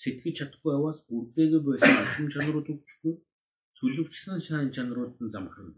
сэтгэж 0.01 0.35
чадахгүй 0.38 0.73
аваас 0.75 0.99
бүрдээгүй 1.07 1.61
байсан 1.65 1.95
хэм 2.13 2.27
чанарууд 2.34 2.67
өгчгүй 2.73 3.13
төлөвчсөн 3.84 4.39
шайн 4.47 4.69
чанарууд 4.76 5.15
нь 5.19 5.34
замхарна. 5.35 5.76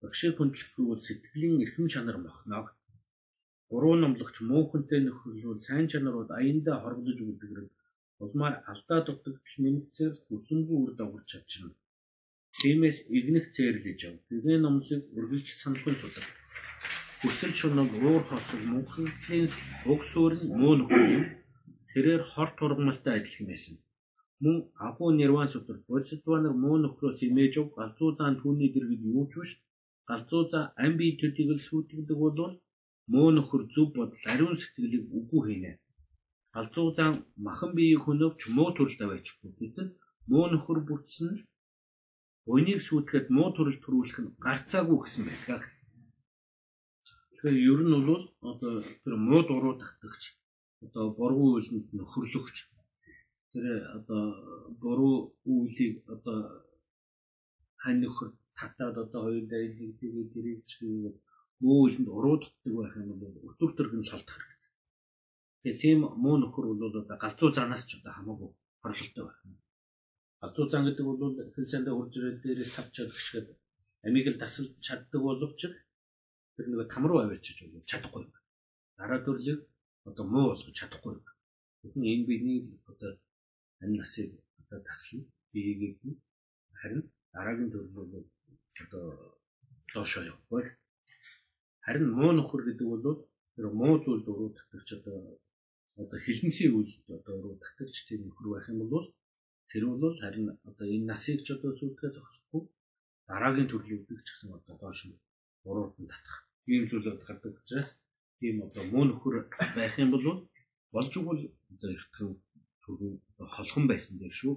Багшийг 0.00 0.34
хөндлөхгүй 0.38 0.84
бол 0.88 1.02
сэтгэлийн 1.06 1.62
эрхэм 1.64 1.86
чанар 1.92 2.18
мохноо. 2.22 2.64
Гурван 3.70 4.00
номлогч 4.02 4.36
муу 4.50 4.62
хүнтэй 4.70 5.00
нөхөрлөл 5.02 5.60
сайн 5.66 5.86
чанарууд 5.92 6.30
аяндаа 6.38 6.76
хоргодож 6.80 7.18
өгдөг 7.26 7.50
Улмаар 8.24 8.54
алдаа 8.70 9.00
дутагдал 9.04 9.56
нэмэгцээр 9.64 10.12
хүсэнгүй 10.26 10.78
үр 10.80 10.92
дагавар 10.98 11.24
чадчихна. 11.30 11.72
Тиймээс 12.60 12.98
игнэх 13.16 13.46
зээрлэж 13.54 14.00
ав. 14.08 14.16
Гэвээ 14.28 14.58
номлыг 14.60 15.02
үргэлж 15.16 15.48
санахын 15.62 15.96
судаг. 15.98 16.26
Хүсэл 17.20 17.54
шунаг 17.60 17.90
уур 17.96 18.22
хосог 18.28 18.62
мөнхөлийн 18.72 19.48
уг 19.92 20.00
суурь 20.10 20.36
нь 20.38 20.52
муу 20.60 20.74
нөхөр 20.76 21.06
юм. 21.18 21.24
Тэрээр 21.90 22.22
хор 22.32 22.50
тургамалтай 22.58 23.14
адилхан 23.16 23.46
байсан. 23.50 23.74
Мөн 24.42 24.56
агуу 24.88 25.10
нэрван 25.20 25.48
судар 25.52 25.76
бодсодванар 25.88 26.54
муу 26.64 26.76
нөхрөөс 26.80 27.18
имэж 27.28 27.54
ав 27.60 27.68
галзуу 27.78 28.10
заан 28.18 28.34
түүний 28.40 28.70
дэргэд 28.72 29.02
юу 29.14 29.24
ч 29.30 29.32
биш. 29.40 29.50
Галзуу 30.10 30.42
заа 30.52 30.64
ам 30.84 30.92
бие 30.98 31.18
төдийг 31.20 31.50
л 31.56 31.66
сүйтгэдэг 31.66 32.18
бол 32.22 32.54
муу 33.12 33.28
нөхөр 33.36 33.62
зөв 33.74 33.88
бодол 33.96 34.24
ариун 34.32 34.56
сэтгэлийг 34.60 35.04
үгүй 35.18 35.40
хийнэ. 35.46 35.72
Галзуу 36.54 36.88
заан 36.96 37.14
махан 37.46 37.70
биеийг 37.76 38.02
хөнөөч 38.04 38.40
муу 38.56 38.70
төрөлд 38.76 39.00
аваачихгүй. 39.04 39.50
Гэтэл 39.60 39.88
муу 40.30 40.46
нөхөр 40.52 40.78
бүтсэн 40.88 41.32
Өнийг 42.54 42.80
сүйтгэхэд 42.82 43.26
муу 43.36 43.48
төрөл 43.54 43.78
төрүүлэх 43.84 44.18
нь 44.22 44.34
гарцаагүй 44.44 44.98
гэсэн 45.00 45.24
байдаг. 45.28 45.62
Тэгэхээр 47.30 47.56
ер 47.72 47.80
нь 47.86 47.96
бол 48.08 48.24
одоо 48.50 48.72
тэр 49.02 49.14
муу 49.28 49.42
дуруу 49.48 49.74
татгагч 49.78 50.22
одоо 50.84 51.04
буруу 51.18 51.48
үйлэнд 51.54 51.86
нөхөрлөгч 51.98 52.56
тэр 53.52 53.64
одоо 53.98 54.22
буруу 54.82 55.16
үйлийг 55.44 55.94
одоо 56.14 56.38
хань 57.82 58.00
нөхөр 58.02 58.28
татаад 58.58 58.96
одоо 59.04 59.20
хоёр 59.26 59.44
дайлыг 59.52 59.92
тэгээд 60.00 60.28
дэрийг 60.34 60.60
чигээр 60.70 61.14
муу 61.64 61.78
үйлэнд 61.84 62.08
уруу 62.16 62.36
татдаг 62.40 62.72
байх 62.78 62.94
юм 62.96 63.18
бол 63.22 63.34
өтөр 63.50 63.70
төргөн 63.74 64.04
шалтах 64.10 64.36
хэрэгтэй. 64.38 64.72
Тэгээ 65.62 65.80
тийм 65.82 66.00
муу 66.22 66.36
нөхөр 66.38 66.66
бол 66.70 66.82
одоо 66.88 67.02
галзуу 67.24 67.50
занаас 67.56 67.82
ч 67.88 67.90
одоо 67.98 68.12
хамаагүй 68.14 68.50
хорлолтой 68.82 69.24
байх 69.26 69.40
юм. 69.44 69.54
Галзуу 70.40 70.66
зан 70.72 70.82
гэдэг 70.86 71.06
бол 71.06 71.20
хэлсэндээ 71.54 71.94
хурж 71.96 72.12
ирээд 72.16 72.38
дээрээс 72.42 72.72
тавч 72.76 72.92
чадчихад 72.96 73.48
амийг 74.06 74.26
л 74.30 74.40
тасалж 74.42 74.72
чаддаг 74.86 75.20
боловч 75.26 75.60
тэр 76.54 76.66
нэг 76.68 76.80
тамруу 76.92 77.18
аваачиж 77.20 77.58
бол 77.72 77.84
чадахгүй. 77.90 78.24
Дараа 78.96 79.20
төрлийг 79.26 79.60
одоо 80.08 80.24
муу 80.32 80.46
болгож 80.48 80.76
чадахгүй. 80.80 81.14
Тэгвэл 81.80 82.10
энэ 82.12 82.28
бидний 82.28 82.60
одоо 82.90 83.10
амь 83.82 83.96
насыг 84.00 84.30
одоо 84.60 84.80
таслана. 84.88 85.26
Биеийг 85.52 85.98
харин 86.80 87.02
дараагийн 87.34 87.70
төрөл 87.72 87.92
бол 87.98 88.12
одоо 88.82 89.04
доошоо 89.92 90.22
явахгүй. 90.30 90.64
Харин 91.84 92.06
муу 92.18 92.32
нөхөр 92.34 92.62
гэдэг 92.66 92.86
бол 92.92 93.04
тэр 93.54 93.66
муу 93.80 93.94
зүйл 94.04 94.22
дөрөв 94.24 94.50
татагч 94.58 94.88
одоо 94.98 95.18
одоо 96.02 96.18
хилэнцгийн 96.24 96.76
үйл 96.78 96.92
одоо 97.18 97.34
руу 97.42 97.54
татагч 97.64 97.96
тийм 98.06 98.20
нөхөр 98.24 98.46
байх 98.52 98.68
юм 98.72 98.80
бол 98.94 99.06
Тэр 99.70 99.86
бол 99.86 100.18
харин 100.18 100.46
одоо 100.68 100.86
энэ 100.94 101.06
насыг 101.10 101.38
ч 101.46 101.48
одоо 101.54 101.70
сүлдэхээ 101.78 102.10
зогсохгүй 102.16 102.62
дараагийн 103.30 103.70
төрлүүдийг 103.70 104.20
ч 104.26 104.28
гэсэн 104.34 104.50
одоо 104.58 104.74
доош 104.82 105.00
нь 105.06 105.14
урууд 105.68 105.94
нь 106.02 106.10
татах 106.12 106.36
ийм 106.72 106.84
зүйлүүд 106.90 107.22
гардаг 107.28 107.54
учраас 107.54 107.90
ийм 108.46 108.56
одоо 108.66 108.84
муу 108.92 109.04
нөхөр 109.06 109.34
байх 109.78 109.94
юм 110.02 110.10
бол 110.14 110.26
болж 110.94 111.12
игэл 111.18 111.42
одоо 111.72 111.88
эртхэн 111.96 112.28
төрөө 112.90 113.14
холхон 113.54 113.84
байсан 113.90 114.14
дээр 114.20 114.34
шүү. 114.40 114.54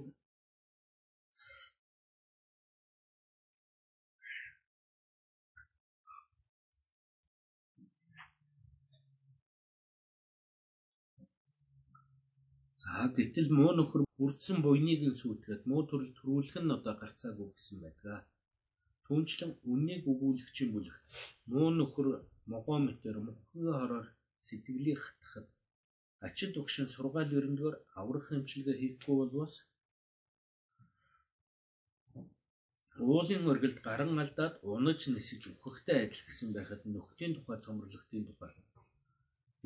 За 12.84 13.06
гэтэл 13.16 13.48
муу 13.58 13.72
нөхөр 13.76 14.02
бүрдсэн 14.18 14.58
буйныг 14.64 15.00
нь 15.08 15.18
сүйтгэхэд 15.20 15.62
муу 15.70 15.82
төрөл 15.88 16.12
төрүүлэх 16.18 16.56
нь 16.62 16.74
одоо 16.76 16.94
гарцаагүй 17.00 17.48
гэсэн 17.50 17.76
байдаг. 17.84 18.20
Түүнчлэн 19.06 19.52
үннийг 19.72 20.02
өгүүлэгчийн 20.12 20.70
бүлэг 20.72 20.96
муу 21.52 21.68
нөхөр 21.78 22.06
могоомтер 22.52 23.16
мөхгийн 23.26 23.74
хороор 23.78 24.06
сэтгэлийг 24.46 25.00
хатахад 25.02 25.46
ачид 26.26 26.52
угшин 26.60 26.86
сургаал 26.94 27.30
өрөндгөр 27.38 27.74
аврах 28.00 28.24
хэмжлэгээ 28.28 28.76
хийхгүй 28.80 29.14
болвос 29.18 29.54
уулын 33.10 33.42
өргөлд 33.50 33.78
гаран 33.86 34.12
алдаад 34.24 34.54
унаж 34.74 35.00
нисэж 35.14 35.42
өгөхтэй 35.52 35.98
адил 36.04 36.22
гэсэн 36.26 36.48
байхад 36.56 36.80
нөхдийн 36.94 37.32
тухай 37.34 37.58
цомрлогтын 37.64 38.22
тухай 38.28 38.50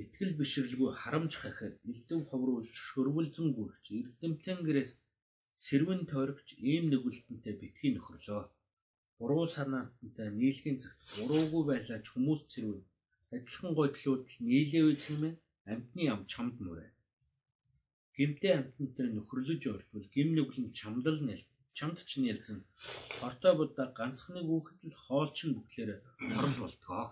Итгэл 0.03 0.39
бишрэлгүй 0.39 0.91
харамж 1.03 1.33
хахад 1.43 1.75
элдэв 1.91 2.21
ховруу 2.31 2.61
шөрвөлзөн 2.87 3.49
гүрч 3.57 3.85
эрдэмтэн 3.99 4.59
гэрээс 4.67 4.93
сэрвэн 5.65 6.03
тойрогч 6.11 6.49
ийм 6.71 6.85
нэгүүлтэнтэй 6.93 7.55
битгий 7.63 7.91
нөхрлөө. 7.93 8.43
Буруу 9.19 9.47
санаантай 9.57 10.29
нийлхийн 10.41 10.79
цагт 10.83 11.01
буруугүй 11.17 11.63
байлаач 11.71 12.05
хүмүүс 12.11 12.41
цэрвэн 12.53 12.83
адилхан 13.35 13.73
гойдлууд 13.79 14.25
нийлээ 14.49 14.85
үзмэн 14.91 15.35
амтны 15.73 16.05
ам 16.15 16.23
чамд 16.33 16.57
мөрөө. 16.65 16.91
Гимтэй 18.17 18.53
амтнтай 18.59 19.09
нөхрлөж 19.13 19.63
ортвол 19.75 20.07
гим 20.15 20.29
нүглэн 20.35 20.69
чамдал 20.79 21.19
нэл 21.29 21.43
чамд 21.79 21.99
ч 22.09 22.11
нэлзэн 22.25 22.59
ортой 23.27 23.55
будаа 23.59 23.87
ганцхны 23.99 24.41
хүүхэд 24.45 24.81
л 24.91 24.97
хоолчин 25.05 25.51
бүхлээр 25.55 25.91
хорл 26.35 26.57
болтгоо. 26.63 27.07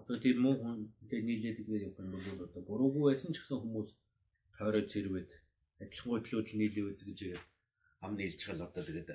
Одоо 0.00 0.16
тийм 0.24 0.38
муу 0.44 0.56
хүнтэй 0.58 1.20
нийлээд 1.24 1.60
игээ 1.62 1.84
явах 1.86 2.02
юм 2.02 2.10
бол 2.12 2.44
одоо 2.46 2.62
буруугүй 2.68 3.04
байсан 3.08 3.30
ч 3.32 3.38
гэсэн 3.40 3.58
хүмүүс 3.62 3.90
тойроо 4.56 4.84
зэрвэд 4.92 5.30
адилхан 5.82 6.10
гойдлууд 6.12 6.48
нийлээ 6.58 6.84
үз 6.90 7.00
гэж 7.08 7.18
ам 8.04 8.12
нийлж 8.18 8.40
хал 8.44 8.60
одоо 8.66 8.82
тэгээд 8.86 9.10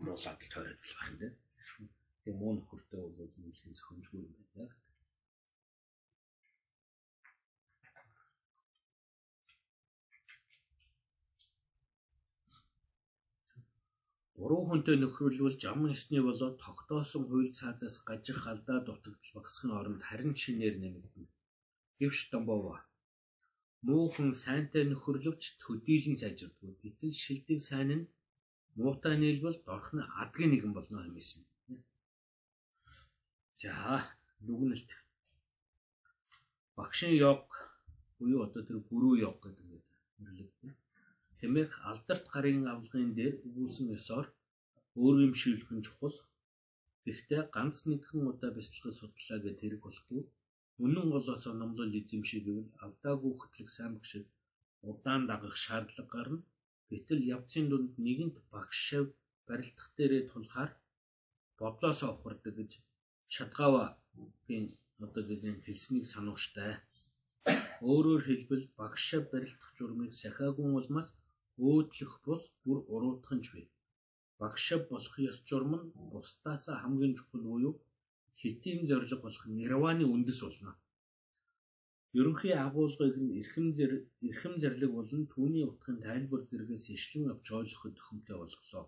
уулаад 0.00 0.40
л 0.44 0.52
тойроод 0.52 0.80
болох 0.82 1.08
юм. 1.12 1.34
Тийм 2.22 2.34
муу 2.40 2.52
нөхөртэй 2.56 3.02
бол 3.18 3.32
нийлхийн 3.42 3.76
зохимжгүй 3.76 4.20
юм 4.24 4.34
байна. 4.54 4.74
Буруу 14.40 14.62
хүнтэй 14.68 14.96
нөхрөлвөл 14.98 15.56
жам 15.62 15.80
ёсны 15.94 16.18
болоод 16.24 16.56
тогтоосон 16.64 17.24
хууль 17.28 17.52
цаазаас 17.58 17.96
гажих 18.08 18.40
алдаа 18.52 18.78
дутагдал 18.86 19.34
багасхын 19.36 19.72
оронд 19.78 20.02
харин 20.08 20.32
шинээр 20.42 20.76
нэмэгдэнэ. 20.80 21.28
Гэвч 21.98 22.20
Домбова 22.32 22.76
муу 23.86 24.04
хүн 24.12 24.30
сайнтай 24.44 24.84
нөхөрлөвч 24.88 25.42
төдийлөн 25.62 26.16
сайжирдгүй. 26.22 26.72
Гэтэл 26.82 27.14
шилдэг 27.24 27.60
сайн 27.68 27.90
нь 27.98 28.08
муутай 28.80 29.14
нийлбэл 29.18 29.58
дорхны 29.68 30.02
адгийн 30.22 30.50
нэгэн 30.52 30.72
болно 30.74 30.98
хэмээсэн. 31.02 31.42
За 33.60 33.74
нүгнэлт 34.46 34.90
багшийн 36.76 37.14
йог 37.24 37.44
буюу 38.18 38.40
одоо 38.46 38.62
тэр 38.68 38.78
гүрүү 38.88 39.14
йог 39.24 39.36
гэдэг 39.44 39.66
юм 39.74 39.82
нэрлэгдэнэ. 40.22 40.74
Тэмээх 41.38 41.72
алдарт 41.90 42.26
гарын 42.34 42.64
авлагын 42.72 43.12
дээр 43.18 43.34
өгүүлсэн 43.46 43.86
ёсоор 43.98 44.26
өөр 45.02 45.16
юм 45.26 45.34
шийлэх 45.40 45.70
нь 45.72 45.84
чухал. 45.86 46.16
Гэхдээ 47.04 47.42
ганц 47.54 47.76
нэгэн 47.88 48.28
удаа 48.30 48.50
бяцлахыг 48.56 48.94
судлаа 48.96 49.38
гэж 49.44 49.54
тэрэг 49.60 49.80
болохгүй. 49.84 50.22
Үнэн 50.84 51.06
голоос 51.12 51.44
номлол 51.48 51.92
эзэмшиг 52.00 52.42
гэвэл 52.44 52.70
алдаагүй 52.84 53.32
хөтлөх 53.36 53.70
сайн 53.72 53.92
багшид 53.96 54.26
удаан 54.90 55.22
дагах 55.30 55.56
шаардлага 55.64 56.12
гарна. 56.14 56.40
Гэтэл 56.90 57.20
явцын 57.36 57.64
дунд 57.70 57.92
нэгэнт 58.06 58.36
багш 58.52 58.78
шав 58.88 59.06
барилдах 59.48 59.88
дээрээ 59.96 60.22
тулахаар 60.30 60.70
бодлоос 61.58 62.00
ухардаг 62.12 62.54
гэж 62.58 62.72
Чадгава 63.32 63.84
гин 64.46 64.64
одоо 65.04 65.22
гэдэг 65.30 65.54
хэлснийг 65.66 66.04
санууштай. 66.12 66.72
Өөрөөр 67.90 68.22
хэлбэл 68.28 68.64
багш 68.78 69.00
шав 69.08 69.22
барилдах 69.32 69.70
журмыг 69.76 70.10
сахиагүй 70.22 70.68
улмаас 70.78 71.08
өөдлөх 71.68 72.12
бус 72.24 72.42
бүр 72.62 72.78
уруудах 72.94 73.32
нь 73.36 73.44
ч 73.44 73.46
вэ. 73.52 73.62
Багшаа 74.40 74.80
болох 74.90 75.14
ёс 75.30 75.38
журам 75.48 75.72
нь 75.80 75.90
бусдаас 76.12 76.64
хамгийн 76.82 77.14
чухал 77.18 77.42
буюу 77.48 77.74
хитийн 78.40 78.80
зориг 78.88 79.12
болох 79.24 79.44
нирваны 79.58 80.04
үндэс 80.14 80.40
болно. 80.44 80.70
Ерөнхий 82.18 82.54
агуулгыг 82.66 83.16
нь 83.24 83.34
эрхэм 83.40 83.66
зэрэг 83.76 84.02
эрхэм 84.28 84.54
зэрлэг 84.62 84.90
болон 84.98 85.22
түүний 85.32 85.64
утгын 85.70 85.98
тайлбар 86.06 86.42
зэрэгээс 86.48 86.84
ишлэн 86.96 87.24
авч 87.32 87.46
ойлгоход 87.58 87.94
төхөмтэй 87.96 88.36
болголоо. 88.40 88.84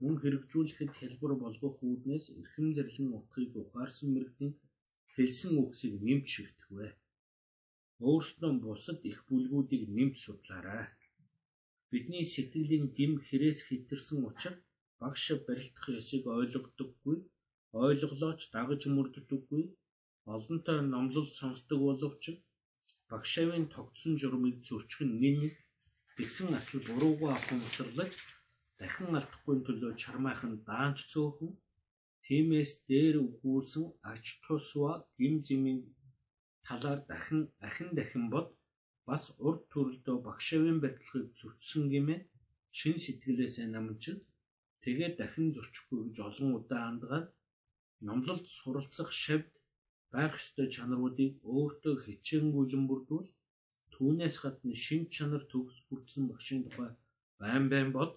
Мөн 0.00 0.14
хэрэгжүүлэхэд 0.22 0.92
хэлбэр 0.98 1.32
болгох 1.44 1.76
үүднээс 1.88 2.24
эрхэм 2.40 2.66
зэрлэн 2.76 3.08
утгыг 3.18 3.52
ухаарсан 3.62 4.08
мэрэгдийн 4.12 4.52
хэлсэн 5.14 5.52
үгсийг 5.62 5.94
нэмж 6.06 6.26
шигдэх 6.34 6.68
вэ. 6.76 6.88
Өөрснөө 8.08 8.52
бусад 8.64 9.00
их 9.10 9.18
бүлгүүдийг 9.28 9.82
нэмж 9.96 10.14
судлаарай. 10.24 10.84
Бидний 11.90 12.24
сэтгэлийн 12.32 12.86
гим 12.96 13.12
хэрээс 13.26 13.60
хэтэрсэн 13.66 14.18
учраас 14.28 14.60
багш 15.00 15.24
барилдах 15.46 15.86
ёсыг 15.98 16.22
ойлгодоггүй, 16.38 17.16
ойлголооч 17.86 18.40
дагаж 18.54 18.82
мөрддөггүй, 18.94 19.64
олонтой 20.34 20.78
номлол 20.92 21.28
сонсдог 21.38 21.78
боловч 21.86 22.24
багшаавын 23.10 23.66
тогтсон 23.74 24.12
журмыг 24.20 24.56
зөрчих 24.68 25.00
нь 25.06 25.18
нэг 25.22 25.54
тэгсэн 26.16 26.48
асал 26.58 26.80
буруугаа 26.88 27.34
ухамсарлаж 27.38 28.12
дахин 28.80 29.12
алдахгүй 29.18 29.56
төлөө 29.66 29.92
чармайхан 30.02 30.54
даанч 30.68 30.98
цөөхөн 31.10 31.52
тиймээс 32.24 32.70
дээр 32.88 33.16
өгүүлсэн 33.26 33.86
ач 34.12 34.24
тусва 34.44 34.92
гим 35.18 35.34
зэмийн 35.46 35.80
талаар 36.66 37.00
дахин 37.10 37.42
ахин 37.66 37.90
дахин 37.98 38.24
бод 38.34 38.48
бас 39.08 39.24
урд 39.46 39.62
төрөлдөө 39.72 40.16
багшаавын 40.28 40.78
барилгыг 40.84 41.26
зөрчсөн 41.40 41.84
гэмээ 41.92 42.20
шин 42.78 42.96
сэтгэлээсээ 43.04 43.66
намжид 43.74 44.20
тэгээд 44.84 45.14
дахин 45.20 45.46
зөрчихгүй 45.56 46.00
гэж 46.04 46.16
олон 46.28 46.50
удаа 46.58 46.82
андгаад 46.90 47.26
номлолд 48.06 48.44
суралцах 48.58 49.10
шавд 49.22 49.52
байх 50.16 50.32
ёстой 50.40 50.66
чанаруудыг 50.74 51.32
өөртөө 51.56 51.94
хичээнгүйлэн 52.04 52.84
бүрдүүл 52.90 53.28
түүнээс 53.94 54.36
гадна 54.42 54.74
шин 54.84 55.02
чанар 55.14 55.42
төгс 55.52 55.76
бүрдсэн 55.88 56.24
багшийн 56.30 56.62
тухай 56.64 56.90
байн 57.40 57.64
байн 57.72 57.88
бод. 57.96 58.12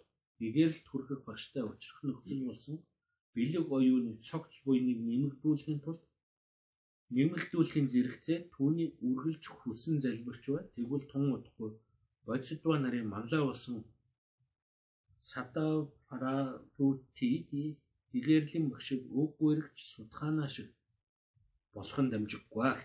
Эгээл 0.48 0.76
түрхэх 0.88 1.22
багштай 1.28 1.64
учрах 1.72 2.00
нөхцөл 2.08 2.42
болсон. 2.48 2.76
Бэлэг 3.36 3.68
оюуны 3.78 4.14
цогц 4.28 4.54
буйныг 4.66 5.00
нэмэгдүүлэхийн 5.10 5.80
тулд 5.84 6.02
нэмэгдүүлэхийн 7.16 7.88
зэрэгцээ 7.94 8.38
түүний 8.54 8.90
үргэлж 9.08 9.44
хүсэн 9.60 9.96
залбирч 10.04 10.44
бай. 10.54 10.64
Тэгвэл 10.76 11.06
тун 11.12 11.26
удахгүй 11.36 11.70
бодисдва 12.28 12.76
нарын 12.80 13.08
манлай 13.14 13.44
болсон 13.46 13.76
садав 15.32 15.92
парарути 16.08 17.30
игэрлийн 18.18 18.66
багшиг 18.72 19.02
үггүйрэгч 19.22 19.78
судхаанаа 19.94 20.50
шиг 20.56 20.70
болох 21.80 22.00
нь 22.04 22.12
дамжиггүй 22.12 22.64
аа. 22.68 22.80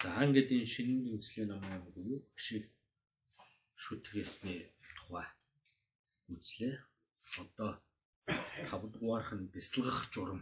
За 0.00 0.08
ингээд 0.24 0.52
энэ 0.56 0.72
шинэ 0.72 0.92
үндэслэлийн 1.12 1.50
намаа 1.52 1.80
өгөө 1.88 2.18
багшиг 2.28 2.64
шүтгэсний 3.82 4.60
тухай 4.96 5.28
үзлээ. 6.32 6.76
Одоо 7.42 7.70
5 8.70 8.92
дугаарх 8.92 9.30
нь 9.36 9.50
бяцлагах 9.54 10.00
журам. 10.12 10.40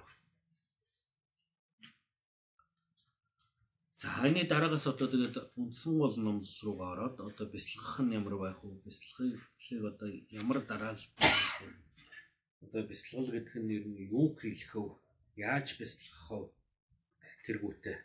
За 4.00 4.08
ханы 4.14 4.42
дараагаас 4.50 4.86
одоо 4.92 5.06
тэгээд 5.10 5.36
үндсэн 5.60 5.94
гол 6.02 6.14
номлол 6.22 6.58
руугаа 6.66 6.90
ороод 6.94 7.16
одоо 7.28 7.46
бяцлагах 7.54 7.98
нь 8.02 8.14
ямар 8.18 8.34
байх 8.38 8.58
вэ? 8.62 8.82
Бяцлагыг 8.86 9.82
одоо 9.90 10.08
ямар 10.40 10.58
дараалал 10.70 11.06
одоо 12.64 12.82
бяцлал 12.90 13.26
гэдэг 13.34 13.56
нь 13.62 13.74
ер 13.78 13.84
нь 13.90 14.02
юу 14.18 14.26
хийх 14.38 14.74
вэ? 14.74 14.94
Яаж 15.38 15.68
бяцлах 15.78 16.26
вэ? 16.30 16.58
тэргүүтээ 17.48 17.96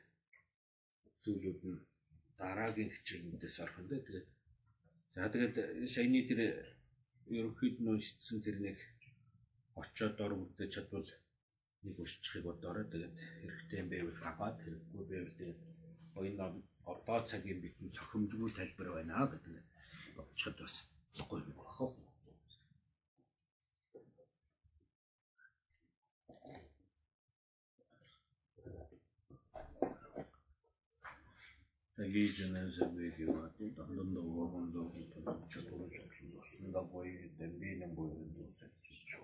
зүйлүүд 1.23 1.60
нь 1.69 1.84
дараагийн 2.39 2.91
хичээлүүдээс 2.95 3.57
орхон 3.64 3.85
дээ. 3.88 4.05
Тэгээд 4.07 4.27
за 5.14 5.27
тэгээд 5.34 5.55
саяны 5.93 6.22
тэр 6.30 6.39
ерөнхийд 7.38 7.77
нь 7.80 7.91
уншицсан 7.91 8.38
тэр 8.45 8.57
нэг 8.65 8.77
очоод 9.81 10.18
ор 10.26 10.34
бүрдээ 10.39 10.69
чадвал 10.73 11.10
нэг 11.84 11.95
уншчихыг 11.99 12.43
бодоорой. 12.47 12.85
Тэгээд 12.88 13.15
хэрэгтэй 13.39 13.80
юм 13.81 13.89
байвал 13.91 14.19
аваад 14.31 14.57
хэрэггүй 14.64 15.03
байвал 15.11 15.38
тэгээд 15.39 15.60
оюун 16.19 16.39
ордоо 16.91 17.19
цагийн 17.31 17.60
битэн 17.64 17.95
цохимжгүй 17.95 18.49
тайлбар 18.55 18.89
байна 18.95 19.27
гэдэг 19.31 19.55
бодцоход 20.18 20.57
бас 20.64 20.76
болохгүй 21.11 21.39
юм 21.41 21.51
байна. 21.51 21.64
Legionnese 21.84 22.02
avevati 31.95 33.72
andando 33.78 34.22
quando 34.52 34.91
calciatore 35.24 36.72
da 36.72 36.82
poi 36.82 37.30
bambino 37.38 37.88
боёо 37.88 38.49
сэлчиж. 38.49 39.20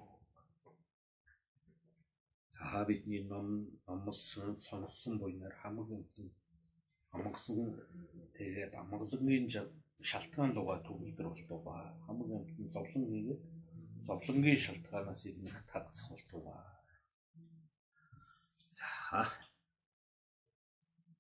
За 2.54 2.86
бидний 2.86 3.24
ном 3.24 3.48
номлсон 3.88 4.62
сонссон 4.62 5.18
буйнаар 5.18 5.56
хамаг 5.62 5.90
амтэн 5.92 6.30
хамагсан 7.12 7.60
тэгээд 8.38 8.74
амгалангийн 8.82 9.46
шалтгаан 10.10 10.54
лугаа 10.54 10.80
төгөлдөр 10.86 11.28
болтоо 11.30 11.60
ба 11.66 11.76
хамаг 12.06 12.30
амтэн 12.38 12.70
зовлон 12.76 13.06
хийгээд 13.10 13.42
зовлонгийн 14.08 14.64
шалтгаанаас 14.66 15.22
ирнэ 15.26 15.52
татцах 15.72 16.10
болтоо 16.10 16.40
ба. 16.46 16.56
За 18.78 18.86